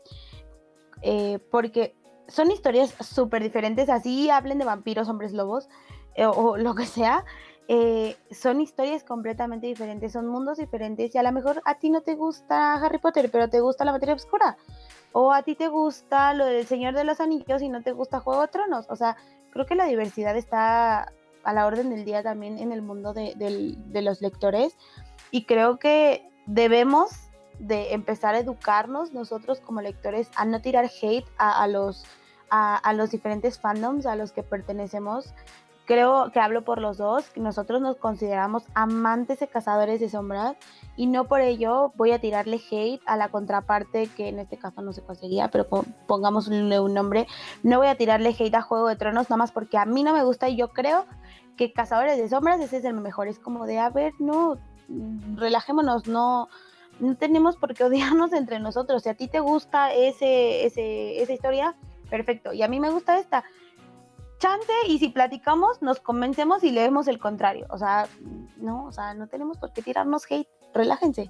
eh, 1.01 1.39
porque 1.51 1.95
son 2.27 2.51
historias 2.51 2.93
súper 2.99 3.41
diferentes, 3.43 3.89
así 3.89 4.29
hablen 4.29 4.59
de 4.59 4.65
vampiros, 4.65 5.09
hombres 5.09 5.33
lobos 5.33 5.67
eh, 6.15 6.25
o 6.25 6.57
lo 6.57 6.75
que 6.75 6.85
sea, 6.85 7.25
eh, 7.71 8.17
son 8.31 8.61
historias 8.61 9.03
completamente 9.03 9.67
diferentes, 9.67 10.13
son 10.13 10.27
mundos 10.27 10.57
diferentes 10.57 11.13
y 11.13 11.17
a 11.19 11.23
lo 11.23 11.31
mejor 11.31 11.61
a 11.65 11.75
ti 11.77 11.91
no 11.91 12.01
te 12.01 12.15
gusta 12.15 12.73
Harry 12.73 12.97
Potter, 12.97 13.29
pero 13.31 13.47
te 13.47 13.59
gusta 13.59 13.85
la 13.85 13.91
batería 13.91 14.15
oscura. 14.15 14.57
O 15.11 15.31
a 15.31 15.43
ti 15.43 15.53
te 15.53 15.67
gusta 15.67 16.33
lo 16.33 16.45
del 16.45 16.65
Señor 16.65 16.95
de 16.95 17.03
los 17.03 17.19
Anillos 17.19 17.61
y 17.61 17.69
no 17.69 17.83
te 17.83 17.91
gusta 17.91 18.21
Juego 18.21 18.41
de 18.41 18.47
Tronos. 18.47 18.87
O 18.89 18.95
sea, 18.95 19.17
creo 19.51 19.67
que 19.67 19.75
la 19.75 19.85
diversidad 19.85 20.35
está 20.35 21.13
a 21.43 21.53
la 21.53 21.65
orden 21.65 21.89
del 21.89 22.05
día 22.05 22.23
también 22.23 22.57
en 22.57 22.71
el 22.71 22.81
mundo 22.81 23.13
de, 23.13 24.01
los 24.01 24.21
lectores 24.21 24.75
y 25.31 25.45
creo 25.45 25.77
que 25.77 26.29
debemos 26.45 27.09
de 27.59 27.93
empezar 27.93 28.35
a 28.35 28.39
educarnos 28.39 29.13
nosotros 29.13 29.59
como 29.59 29.81
lectores 29.81 30.29
a 30.35 30.45
no 30.45 30.61
tirar 30.61 30.89
hate 31.01 31.25
a, 31.37 31.67
los, 31.67 32.05
a, 32.49 32.93
los 32.93 33.11
diferentes 33.11 33.59
fandoms 33.59 34.05
a 34.05 34.15
los 34.15 34.31
que 34.31 34.43
pertenecemos. 34.43 35.33
Creo 35.85 36.31
que 36.31 36.39
hablo 36.39 36.63
por 36.63 36.79
los 36.79 36.99
dos, 36.99 37.29
que 37.31 37.41
nosotros 37.41 37.81
nos 37.81 37.97
consideramos 37.97 38.63
amantes 38.75 39.39
de 39.39 39.47
cazadores 39.47 39.99
de 39.99 40.07
sombras 40.07 40.55
y 40.95 41.07
no 41.07 41.25
por 41.25 41.41
ello 41.41 41.91
voy 41.95 42.11
a 42.11 42.19
tirarle 42.19 42.61
hate 42.69 43.01
a 43.07 43.17
la 43.17 43.29
contraparte, 43.29 44.07
que 44.07 44.29
en 44.29 44.37
este 44.37 44.57
caso 44.57 44.83
no 44.83 44.93
se 44.93 45.01
conseguía, 45.01 45.49
pero 45.49 45.67
pongamos 46.07 46.47
un, 46.47 46.71
un 46.71 46.93
nombre. 46.93 47.25
No 47.63 47.79
voy 47.79 47.87
a 47.87 47.95
tirarle 47.95 48.35
hate 48.37 48.53
a 48.53 48.61
Juego 48.61 48.87
de 48.87 48.97
Tronos, 48.97 49.31
nada 49.31 49.37
más 49.37 49.51
porque 49.51 49.79
a 49.79 49.85
mí 49.85 50.03
no 50.03 50.13
me 50.13 50.23
gusta 50.23 50.47
y 50.47 50.57
yo 50.57 50.69
creo 50.69 51.07
que 51.59 51.73
Cazadores 51.73 52.17
de 52.17 52.29
Sombras 52.29 52.61
ese 52.61 52.77
es 52.77 52.85
el 52.85 52.93
mejor. 52.93 53.27
Es 53.27 53.37
como 53.37 53.65
de, 53.65 53.79
a 53.79 53.89
ver, 53.89 54.13
no, 54.17 54.57
relajémonos, 55.35 56.07
no, 56.07 56.47
no 57.01 57.17
tenemos 57.17 57.57
por 57.57 57.73
qué 57.73 57.83
odiarnos 57.83 58.31
entre 58.41 58.59
nosotros. 58.59 59.03
Si 59.03 59.09
a 59.09 59.13
ti 59.13 59.27
te 59.27 59.41
gusta 59.41 59.93
ese, 59.93 60.65
ese, 60.65 61.21
esa 61.21 61.33
historia, 61.33 61.75
perfecto. 62.09 62.53
Y 62.53 62.63
a 62.63 62.69
mí 62.69 62.79
me 62.79 62.89
gusta 62.91 63.19
esta. 63.19 63.43
Chance, 64.37 64.71
y 64.87 64.99
si 64.99 65.09
platicamos, 65.09 65.81
nos 65.81 65.99
convencemos 65.99 66.63
y 66.63 66.71
leemos 66.71 67.09
el 67.09 67.19
contrario. 67.19 67.65
O 67.71 67.77
sea, 67.77 68.07
no, 68.55 68.85
o 68.85 68.93
sea, 68.93 69.13
no 69.13 69.27
tenemos 69.27 69.57
por 69.57 69.73
qué 69.73 69.81
tirarnos 69.81 70.31
hate, 70.31 70.47
relájense. 70.73 71.29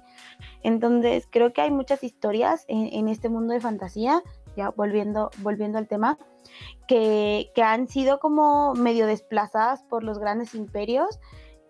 Entonces, 0.62 1.26
creo 1.28 1.52
que 1.52 1.60
hay 1.60 1.72
muchas 1.72 2.04
historias 2.04 2.64
en, 2.68 3.08
este 3.08 3.28
mundo 3.28 3.52
de 3.52 3.58
fantasía, 3.58 4.22
ya 4.56 4.70
volviendo, 4.70 5.30
volviendo 5.38 5.78
al 5.78 5.88
tema, 5.88 6.18
que, 6.88 7.50
que 7.54 7.62
han 7.62 7.88
sido 7.88 8.18
como 8.20 8.74
medio 8.74 9.06
desplazadas 9.06 9.82
por 9.84 10.04
los 10.04 10.18
grandes 10.18 10.54
imperios, 10.54 11.20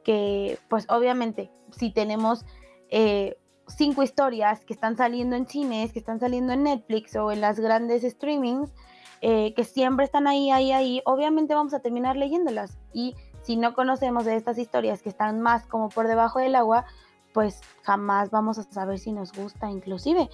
que 0.04 0.58
pues 0.68 0.86
obviamente 0.88 1.50
si 1.72 1.92
tenemos 1.92 2.44
eh, 2.88 3.36
cinco 3.66 4.02
historias 4.02 4.64
que 4.64 4.72
están 4.72 4.96
saliendo 4.96 5.36
en 5.36 5.46
cines, 5.46 5.92
que 5.92 5.98
están 5.98 6.20
saliendo 6.20 6.52
en 6.52 6.64
Netflix 6.64 7.14
o 7.16 7.30
en 7.32 7.40
las 7.40 7.60
grandes 7.60 8.02
streamings, 8.02 8.72
eh, 9.20 9.54
que 9.54 9.64
siempre 9.64 10.04
están 10.04 10.26
ahí, 10.26 10.50
ahí, 10.50 10.72
ahí, 10.72 11.02
obviamente 11.04 11.54
vamos 11.54 11.74
a 11.74 11.80
terminar 11.80 12.16
leyéndolas. 12.16 12.78
Y 12.92 13.14
si 13.42 13.56
no 13.56 13.74
conocemos 13.74 14.24
de 14.24 14.36
estas 14.36 14.58
historias 14.58 15.02
que 15.02 15.08
están 15.08 15.40
más 15.40 15.66
como 15.66 15.88
por 15.88 16.08
debajo 16.08 16.40
del 16.40 16.54
agua, 16.54 16.86
pues 17.32 17.60
jamás 17.82 18.30
vamos 18.30 18.58
a 18.58 18.64
saber 18.64 18.98
si 18.98 19.12
nos 19.12 19.32
gusta 19.32 19.70
inclusive. 19.70 20.28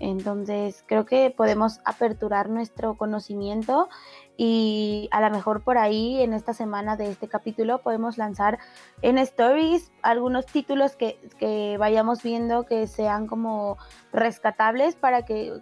Entonces 0.00 0.84
creo 0.86 1.06
que 1.06 1.30
podemos 1.30 1.80
aperturar 1.84 2.48
nuestro 2.48 2.94
conocimiento 2.96 3.88
y 4.36 5.08
a 5.12 5.20
lo 5.20 5.30
mejor 5.30 5.62
por 5.62 5.78
ahí 5.78 6.20
en 6.20 6.32
esta 6.32 6.52
semana 6.52 6.96
de 6.96 7.10
este 7.10 7.28
capítulo 7.28 7.78
podemos 7.78 8.18
lanzar 8.18 8.58
en 9.02 9.18
stories 9.18 9.92
algunos 10.02 10.46
títulos 10.46 10.96
que, 10.96 11.18
que 11.38 11.76
vayamos 11.78 12.22
viendo 12.22 12.64
que 12.64 12.88
sean 12.88 13.28
como 13.28 13.78
rescatables 14.12 14.96
para 14.96 15.24
que, 15.24 15.52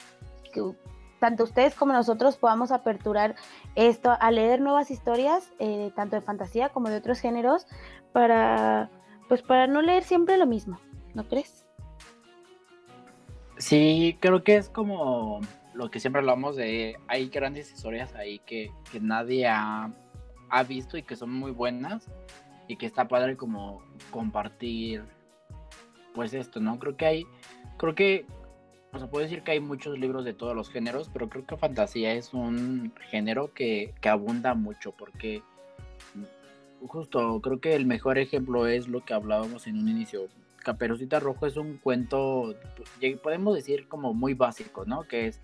tanto 1.20 1.44
ustedes 1.44 1.74
como 1.74 1.92
nosotros 1.92 2.36
podamos 2.36 2.72
aperturar 2.72 3.36
esto 3.74 4.16
a 4.18 4.30
leer 4.30 4.60
nuevas 4.60 4.90
historias, 4.90 5.52
eh, 5.58 5.92
tanto 5.94 6.16
de 6.16 6.22
fantasía 6.22 6.70
como 6.70 6.88
de 6.88 6.96
otros 6.96 7.20
géneros, 7.20 7.66
para, 8.12 8.90
pues 9.28 9.42
para 9.42 9.66
no 9.66 9.82
leer 9.82 10.02
siempre 10.02 10.36
lo 10.36 10.46
mismo, 10.46 10.80
¿no 11.14 11.24
crees? 11.24 11.61
Sí, 13.62 14.18
creo 14.18 14.42
que 14.42 14.56
es 14.56 14.68
como 14.68 15.40
lo 15.72 15.88
que 15.88 16.00
siempre 16.00 16.18
hablamos 16.18 16.56
de, 16.56 16.98
hay 17.06 17.28
grandes 17.28 17.72
historias 17.72 18.12
ahí 18.16 18.40
que, 18.40 18.72
nadie 19.00 19.46
ha, 19.46 19.92
visto 20.68 20.96
y 20.98 21.04
que 21.04 21.14
son 21.14 21.30
muy 21.30 21.52
buenas 21.52 22.08
y 22.66 22.74
que 22.74 22.86
está 22.86 23.06
padre 23.06 23.36
como 23.36 23.80
compartir 24.10 25.04
pues 26.12 26.34
esto, 26.34 26.58
¿no? 26.58 26.80
Creo 26.80 26.96
que 26.96 27.06
hay, 27.06 27.26
creo 27.76 27.94
que, 27.94 28.26
o 28.92 28.98
sea, 28.98 29.08
puedo 29.08 29.22
decir 29.22 29.44
que 29.44 29.52
hay 29.52 29.60
muchos 29.60 29.96
libros 29.96 30.24
de 30.24 30.34
todos 30.34 30.56
los 30.56 30.68
géneros, 30.68 31.08
pero 31.12 31.28
creo 31.28 31.46
que 31.46 31.56
fantasía 31.56 32.14
es 32.14 32.34
un 32.34 32.92
género 33.10 33.54
que, 33.54 33.94
que 34.00 34.08
abunda 34.08 34.54
mucho 34.54 34.90
porque 34.90 35.40
justo 36.84 37.40
creo 37.40 37.60
que 37.60 37.76
el 37.76 37.86
mejor 37.86 38.18
ejemplo 38.18 38.66
es 38.66 38.88
lo 38.88 39.04
que 39.04 39.14
hablábamos 39.14 39.68
en 39.68 39.78
un 39.78 39.88
inicio. 39.88 40.26
Caperucita 40.62 41.20
Rojo 41.20 41.46
es 41.46 41.56
un 41.56 41.78
cuento, 41.78 42.54
podemos 43.22 43.54
decir 43.54 43.88
como 43.88 44.14
muy 44.14 44.34
básico, 44.34 44.84
¿no? 44.84 45.02
Que 45.02 45.26
es 45.28 45.40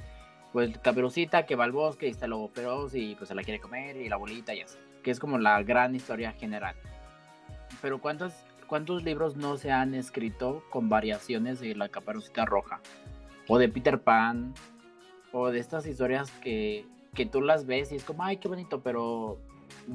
pues 0.53 0.79
Caperucita 0.79 1.45
que 1.47 1.57
va 1.57 1.65
al 1.65 1.73
bosque 1.73 2.07
y 2.07 2.11
está 2.11 2.25
el 2.25 2.31
lobo 2.31 2.49
feroz 2.49 2.95
y 2.95 3.15
pues 3.15 3.29
se 3.29 3.35
la 3.35 3.43
quiere 3.43 3.61
comer 3.61 3.97
y 3.97 4.09
la 4.09 4.17
bolita 4.17 4.55
y 4.55 4.61
así, 4.61 4.79
que 5.03 5.11
es 5.11 5.21
como 5.21 5.39
la 5.39 5.63
gran 5.63 5.95
historia 5.95 6.33
general. 6.33 6.75
Pero 7.83 8.01
¿cuántos, 8.01 8.33
cuántos 8.67 9.05
libros 9.05 9.37
no 9.37 9.57
se 9.57 9.71
han 9.71 9.95
escrito 9.95 10.65
con 10.71 10.89
variaciones 10.89 11.61
de 11.61 11.75
la 11.75 11.89
Caperucita 11.89 12.45
Roja? 12.45 12.81
O 13.47 13.59
de 13.59 13.69
Peter 13.69 14.01
Pan, 14.01 14.55
o 15.33 15.51
de 15.51 15.59
estas 15.59 15.87
historias 15.87 16.31
que, 16.43 16.87
que 17.15 17.27
tú 17.27 17.41
las 17.41 17.67
ves 17.67 17.93
y 17.93 17.97
es 17.97 18.05
como, 18.05 18.25
ay, 18.25 18.39
qué 18.39 18.49
bonito, 18.49 18.83
pero 18.83 19.39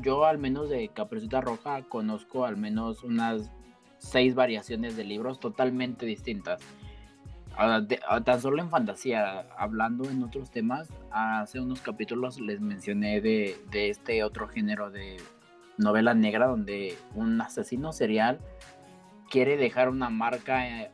yo 0.01 0.25
al 0.25 0.37
menos 0.37 0.69
de 0.69 0.87
Caperucita 0.89 1.41
Roja 1.41 1.83
conozco 1.83 2.45
al 2.45 2.57
menos 2.57 3.03
unas 3.03 3.51
seis 4.03 4.35
variaciones 4.35 4.95
de 4.95 5.03
libros 5.03 5.39
totalmente 5.39 6.05
distintas 6.05 6.61
tan 8.25 8.41
solo 8.41 8.61
en 8.61 8.69
fantasía, 8.69 9.45
hablando 9.57 10.09
en 10.09 10.23
otros 10.23 10.49
temas, 10.49 10.89
hace 11.11 11.59
unos 11.59 11.81
capítulos 11.81 12.39
les 12.39 12.61
mencioné 12.61 13.21
de, 13.21 13.57
este 13.71 14.23
otro 14.23 14.47
género 14.47 14.89
de 14.89 15.17
novela 15.77 16.13
negra 16.13 16.47
donde 16.47 16.97
un 17.15 17.39
asesino 17.41 17.93
serial 17.93 18.39
quiere 19.29 19.57
dejar 19.57 19.89
una 19.89 20.09
marca 20.09 20.67
eh, 20.67 20.91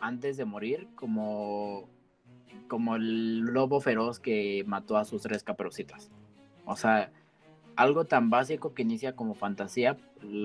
antes 0.00 0.36
de 0.36 0.44
morir 0.44 0.88
como, 0.94 1.88
como 2.68 2.96
el 2.96 3.40
lobo 3.40 3.80
feroz 3.80 4.18
que 4.20 4.64
mató 4.66 4.96
a 4.96 5.04
sus 5.04 5.22
tres 5.22 5.42
caperucitas. 5.42 6.10
O 6.64 6.76
sea, 6.76 7.10
algo 7.76 8.04
tan 8.04 8.30
básico 8.30 8.74
que 8.74 8.82
inicia 8.82 9.14
como 9.14 9.34
fantasía, 9.34 9.96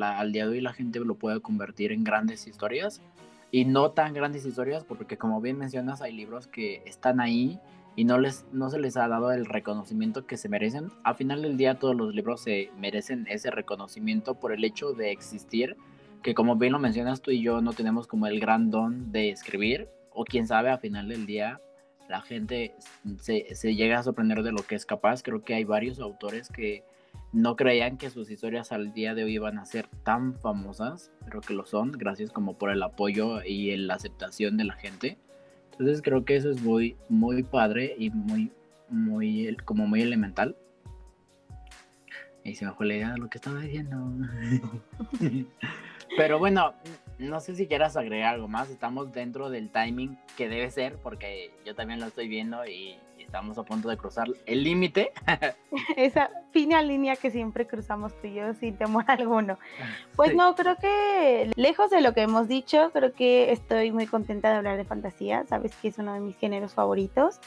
al 0.02 0.32
día 0.32 0.46
de 0.46 0.52
hoy 0.52 0.62
la 0.62 0.74
gente 0.74 1.00
lo 1.00 1.16
puede 1.16 1.42
convertir 1.42 1.92
en 1.92 2.04
grandes 2.04 2.48
historias 2.48 3.02
y 3.52 3.66
no 3.66 3.92
tan 3.92 4.14
grandes 4.14 4.46
historias, 4.46 4.84
porque 4.84 5.18
como 5.18 5.42
bien 5.42 5.58
mencionas, 5.58 6.02
hay 6.02 6.14
libros 6.14 6.48
que 6.48 6.82
están 6.86 7.20
ahí 7.20 7.60
y 7.96 8.04
no, 8.04 8.18
les, 8.18 8.46
no 8.52 8.70
se 8.70 8.80
les 8.80 8.98
ha 8.98 9.08
dado 9.08 9.32
el 9.32 9.46
reconocimiento 9.46 10.26
que 10.26 10.38
se 10.38 10.50
merecen. 10.50 10.90
Al 11.04 11.16
final 11.16 11.42
del 11.42 11.58
día 11.58 11.80
todos 11.80 11.96
los 11.96 12.14
libros 12.14 12.42
se 12.42 12.70
merecen 12.78 13.26
ese 13.30 13.52
reconocimiento 13.52 14.36
por 14.36 14.52
el 14.52 14.64
hecho 14.64 14.94
de 14.94 15.12
existir, 15.12 15.78
que 16.22 16.34
como 16.34 16.56
bien 16.56 16.74
lo 16.74 16.80
mencionas 16.80 17.22
tú 17.22 17.32
y 17.32 17.42
yo 17.42 17.62
no 17.62 17.74
tenemos 17.74 18.08
como 18.08 18.28
el 18.28 18.40
gran 18.40 18.72
don 18.72 19.12
de 19.12 19.30
escribir, 19.30 19.88
o 20.12 20.26
quién 20.26 20.48
sabe, 20.48 20.70
al 20.70 20.80
final 20.80 21.08
del 21.08 21.26
día 21.26 21.62
la 22.08 22.22
gente 22.22 22.76
se, 23.20 23.56
se 23.56 23.76
llega 23.76 24.00
a 24.00 24.04
sorprender 24.04 24.44
de 24.44 24.52
lo 24.52 24.64
que 24.64 24.76
es 24.76 24.86
capaz. 24.86 25.24
Creo 25.24 25.44
que 25.44 25.56
hay 25.56 25.64
varios 25.64 26.00
autores 26.00 26.50
que 26.50 26.84
no 27.34 27.56
creían 27.56 27.98
que 27.98 28.10
sus 28.10 28.30
historias 28.30 28.72
al 28.72 28.94
día 28.94 29.14
de 29.14 29.24
hoy 29.24 29.34
iban 29.34 29.58
a 29.58 29.66
ser 29.66 29.88
tan 30.04 30.34
famosas, 30.36 31.12
pero 31.26 31.42
que 31.42 31.54
lo 31.54 31.66
son, 31.66 31.92
gracias 31.92 32.32
como 32.32 32.58
por 32.58 32.70
el 32.72 32.82
apoyo 32.82 33.44
y 33.44 33.76
la 33.78 33.96
aceptación 33.96 34.58
de 34.58 34.64
la 34.64 34.74
gente. 34.74 35.18
Entonces 35.72 36.02
creo 36.02 36.24
que 36.24 36.38
eso 36.38 36.50
es 36.50 36.62
muy, 36.62 36.96
muy 37.10 37.44
padre 37.44 37.96
y 37.98 38.10
muy, 38.10 38.52
muy, 38.90 39.58
como 39.66 39.86
muy 39.88 40.02
elemental. 40.02 40.56
Y 42.44 42.56
se 42.56 42.66
me 42.66 42.72
fue 42.74 42.86
la 42.86 42.96
idea 42.96 43.12
de 43.12 43.18
lo 43.18 43.30
que 43.30 43.38
estaba 43.38 43.60
diciendo. 43.60 43.98
pero 46.18 46.40
bueno, 46.40 46.74
no 47.18 47.40
sé 47.40 47.56
si 47.56 47.68
quieras 47.68 47.98
agregar 47.98 48.36
algo 48.36 48.48
más. 48.48 48.70
Estamos 48.70 49.12
dentro 49.12 49.50
del 49.50 49.70
timing 49.70 50.18
que 50.38 50.48
debe 50.48 50.70
ser, 50.72 50.98
porque 50.98 51.52
yo 51.66 51.76
también 51.76 52.00
lo 52.00 52.06
estoy 52.06 52.28
viendo 52.28 52.66
y 52.66 52.98
estamos 53.26 53.58
a 53.58 53.64
punto 53.64 53.90
de 53.90 53.98
cruzar 53.98 54.28
el 54.46 54.64
límite. 54.64 55.12
Esa 55.98 56.30
fina 56.52 56.82
línea 56.82 57.16
que 57.16 57.32
siempre 57.32 57.68
cruzamos 57.68 58.14
tú 58.22 58.28
y 58.28 58.36
yo 58.36 58.54
sin 58.54 58.78
temor 58.78 59.04
alguno. 59.08 59.58
Pues 60.16 60.34
no, 60.36 60.56
creo 60.56 60.78
que 60.78 61.52
lejos 61.56 61.90
de 61.90 62.02
lo 62.02 62.14
que 62.14 62.22
hemos 62.22 62.48
dicho, 62.48 62.92
creo 62.94 63.14
que 63.14 63.52
estoy 63.52 63.92
muy 63.92 64.08
contenta 64.08 64.52
de 64.52 64.58
hablar 64.58 64.78
de 64.78 64.86
fantasía. 64.86 65.46
Sabes 65.48 65.76
que 65.76 65.90
es 65.90 65.98
uno 65.98 66.14
de 66.14 66.20
mis 66.20 66.38
géneros 66.38 66.74
favoritos. 66.74 67.40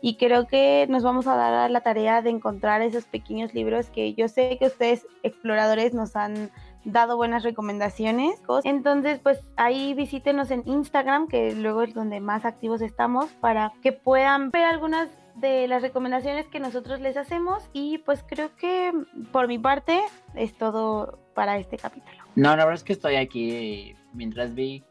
Y 0.00 0.16
creo 0.16 0.46
que 0.46 0.86
nos 0.88 1.02
vamos 1.02 1.26
a 1.26 1.36
dar 1.36 1.70
la 1.70 1.80
tarea 1.80 2.22
de 2.22 2.30
encontrar 2.30 2.82
esos 2.82 3.04
pequeños 3.04 3.54
libros 3.54 3.88
que 3.90 4.14
yo 4.14 4.28
sé 4.28 4.58
que 4.58 4.66
ustedes, 4.66 5.06
exploradores, 5.22 5.94
nos 5.94 6.16
han 6.16 6.50
dado 6.84 7.16
buenas 7.16 7.42
recomendaciones. 7.42 8.40
Entonces, 8.64 9.20
pues 9.20 9.40
ahí 9.56 9.94
visítenos 9.94 10.50
en 10.50 10.62
Instagram, 10.66 11.28
que 11.28 11.54
luego 11.54 11.82
es 11.82 11.94
donde 11.94 12.20
más 12.20 12.44
activos 12.44 12.82
estamos, 12.82 13.30
para 13.34 13.72
que 13.82 13.92
puedan 13.92 14.50
ver 14.50 14.64
algunas 14.64 15.08
de 15.34 15.66
las 15.66 15.82
recomendaciones 15.82 16.46
que 16.46 16.60
nosotros 16.60 17.00
les 17.00 17.16
hacemos 17.16 17.68
y 17.72 17.98
pues 17.98 18.24
creo 18.26 18.54
que 18.56 18.92
por 19.32 19.48
mi 19.48 19.58
parte 19.58 20.00
es 20.34 20.54
todo 20.54 21.18
para 21.34 21.58
este 21.58 21.78
capítulo. 21.78 22.22
No, 22.36 22.50
la 22.50 22.64
verdad 22.64 22.74
es 22.74 22.84
que 22.84 22.92
estoy 22.92 23.16
aquí 23.16 23.94
mientras 24.12 24.54
vi 24.54 24.84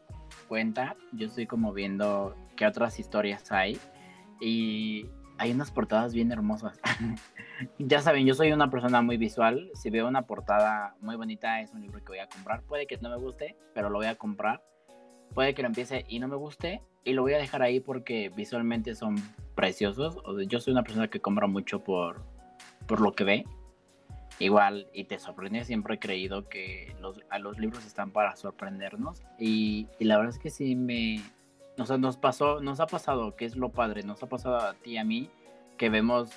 cuenta, 0.48 0.96
yo 1.12 1.26
estoy 1.26 1.46
como 1.46 1.72
viendo 1.72 2.36
qué 2.56 2.66
otras 2.66 2.98
historias 2.98 3.50
hay 3.52 3.78
y 4.40 5.06
hay 5.38 5.52
unas 5.52 5.70
portadas 5.70 6.14
bien 6.14 6.30
hermosas. 6.30 6.80
ya 7.78 8.00
saben, 8.00 8.26
yo 8.26 8.34
soy 8.34 8.52
una 8.52 8.70
persona 8.70 9.02
muy 9.02 9.16
visual, 9.16 9.70
si 9.74 9.90
veo 9.90 10.06
una 10.06 10.22
portada 10.22 10.94
muy 11.00 11.16
bonita 11.16 11.60
es 11.60 11.72
un 11.72 11.80
libro 11.80 11.98
que 11.98 12.12
voy 12.12 12.18
a 12.18 12.28
comprar, 12.28 12.62
puede 12.62 12.86
que 12.86 12.98
no 12.98 13.10
me 13.10 13.16
guste, 13.16 13.56
pero 13.74 13.90
lo 13.90 13.98
voy 13.98 14.06
a 14.06 14.16
comprar. 14.16 14.62
Puede 15.34 15.54
que 15.54 15.62
lo 15.62 15.68
empiece 15.68 16.04
y 16.08 16.18
no 16.18 16.28
me 16.28 16.36
guste, 16.36 16.82
y 17.04 17.12
lo 17.12 17.22
voy 17.22 17.34
a 17.34 17.38
dejar 17.38 17.62
ahí 17.62 17.80
porque 17.80 18.30
visualmente 18.30 18.94
son 18.94 19.16
preciosos. 19.54 20.18
Yo 20.46 20.60
soy 20.60 20.72
una 20.72 20.82
persona 20.82 21.08
que 21.08 21.20
compra 21.20 21.46
mucho 21.46 21.82
por, 21.82 22.22
por 22.86 23.00
lo 23.00 23.12
que 23.12 23.24
ve. 23.24 23.44
Igual, 24.38 24.88
y 24.92 25.04
te 25.04 25.18
sorprende, 25.18 25.64
siempre 25.64 25.94
he 25.94 25.98
creído 25.98 26.48
que 26.48 26.94
los, 27.00 27.20
a 27.30 27.38
los 27.38 27.58
libros 27.58 27.86
están 27.86 28.10
para 28.10 28.34
sorprendernos. 28.36 29.22
Y, 29.38 29.88
la 29.98 30.16
verdad 30.16 30.34
es 30.34 30.38
que 30.38 30.50
sí 30.50 30.74
me... 30.74 31.20
O 31.78 31.86
sea, 31.86 31.96
nos 31.96 32.16
pasó, 32.16 32.60
nos 32.60 32.80
ha 32.80 32.86
pasado, 32.86 33.34
que 33.34 33.44
es 33.44 33.56
lo 33.56 33.70
padre, 33.70 34.02
nos 34.02 34.22
ha 34.22 34.28
pasado 34.28 34.58
a 34.58 34.74
ti 34.74 34.92
y 34.92 34.96
a 34.98 35.04
mí, 35.04 35.30
que 35.78 35.88
vemos 35.88 36.30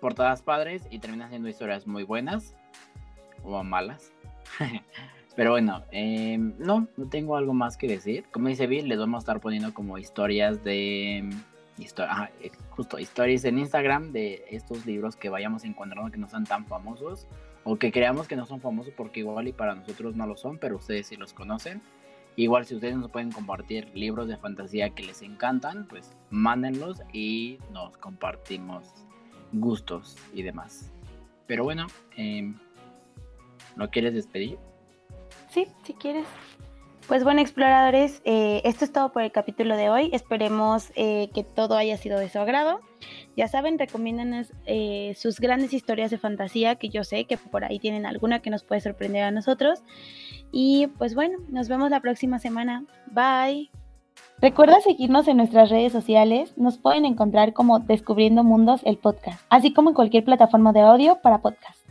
portadas 0.00 0.42
padres 0.42 0.88
y 0.90 0.98
terminan 0.98 1.28
siendo 1.28 1.48
historias 1.48 1.86
muy 1.86 2.04
buenas 2.04 2.56
o 3.44 3.62
malas. 3.62 4.12
Pero 5.34 5.52
bueno, 5.52 5.82
em, 5.90 6.54
no, 6.58 6.88
no 6.96 7.08
tengo 7.08 7.36
algo 7.36 7.54
más 7.54 7.76
que 7.76 7.88
decir. 7.88 8.24
Como 8.30 8.48
dice 8.48 8.66
Bill, 8.66 8.88
les 8.88 8.98
vamos 8.98 9.16
a 9.16 9.22
estar 9.22 9.40
poniendo 9.40 9.72
como 9.72 9.98
historias 9.98 10.62
de 10.62 11.28
justo 12.70 12.98
stories 12.98 13.44
en 13.44 13.58
Instagram 13.58 14.12
de 14.12 14.44
estos 14.50 14.86
libros 14.86 15.16
que 15.16 15.28
vayamos 15.28 15.64
encontrando 15.64 16.10
que 16.10 16.18
no 16.18 16.28
son 16.28 16.44
tan 16.44 16.66
famosos 16.66 17.26
o 17.64 17.76
que 17.76 17.92
creamos 17.92 18.28
que 18.28 18.36
no 18.36 18.46
son 18.46 18.60
famosos 18.60 18.92
porque 18.96 19.20
igual 19.20 19.48
y 19.48 19.52
para 19.52 19.74
nosotros 19.74 20.16
no 20.16 20.26
lo 20.26 20.36
son, 20.36 20.58
pero 20.58 20.76
ustedes 20.76 21.06
sí 21.06 21.16
los 21.16 21.32
conocen. 21.32 21.80
Igual 22.34 22.64
si 22.64 22.74
ustedes 22.74 22.96
nos 22.96 23.10
pueden 23.10 23.30
compartir 23.30 23.90
libros 23.94 24.26
de 24.26 24.36
fantasía 24.36 24.90
que 24.90 25.02
les 25.02 25.22
encantan, 25.22 25.86
pues 25.86 26.16
mándenlos 26.30 27.02
y 27.12 27.58
nos 27.72 27.96
compartimos 27.98 28.88
gustos 29.52 30.16
y 30.32 30.42
demás. 30.42 30.90
Pero 31.46 31.64
bueno, 31.64 31.86
eh, 32.16 32.52
¿no 33.76 33.90
quieres 33.90 34.14
despedir? 34.14 34.58
Sí, 35.52 35.66
si 35.84 35.92
quieres. 35.92 36.24
Pues 37.08 37.24
bueno, 37.24 37.40
exploradores, 37.40 38.22
eh, 38.24 38.62
esto 38.64 38.84
es 38.86 38.92
todo 38.92 39.12
por 39.12 39.22
el 39.22 39.32
capítulo 39.32 39.76
de 39.76 39.90
hoy. 39.90 40.08
Esperemos 40.12 40.92
eh, 40.94 41.28
que 41.34 41.44
todo 41.44 41.76
haya 41.76 41.98
sido 41.98 42.18
de 42.18 42.30
su 42.30 42.38
agrado. 42.38 42.80
Ya 43.36 43.48
saben, 43.48 43.78
recomiéndanos 43.78 44.52
eh, 44.64 45.14
sus 45.14 45.40
grandes 45.40 45.74
historias 45.74 46.10
de 46.10 46.16
fantasía, 46.16 46.76
que 46.76 46.88
yo 46.88 47.04
sé 47.04 47.24
que 47.24 47.36
por 47.36 47.64
ahí 47.64 47.78
tienen 47.78 48.06
alguna 48.06 48.38
que 48.38 48.50
nos 48.50 48.62
puede 48.62 48.80
sorprender 48.80 49.24
a 49.24 49.30
nosotros. 49.30 49.82
Y 50.52 50.86
pues 50.98 51.14
bueno, 51.14 51.38
nos 51.48 51.68
vemos 51.68 51.90
la 51.90 52.00
próxima 52.00 52.38
semana. 52.38 52.84
Bye. 53.10 53.70
Recuerda 54.40 54.80
seguirnos 54.80 55.28
en 55.28 55.36
nuestras 55.36 55.68
redes 55.68 55.92
sociales. 55.92 56.56
Nos 56.56 56.78
pueden 56.78 57.04
encontrar 57.04 57.52
como 57.52 57.80
Descubriendo 57.80 58.42
Mundos 58.42 58.80
el 58.84 58.96
podcast, 58.96 59.44
así 59.50 59.74
como 59.74 59.90
en 59.90 59.94
cualquier 59.94 60.24
plataforma 60.24 60.72
de 60.72 60.80
audio 60.80 61.20
para 61.20 61.42
podcast. 61.42 61.81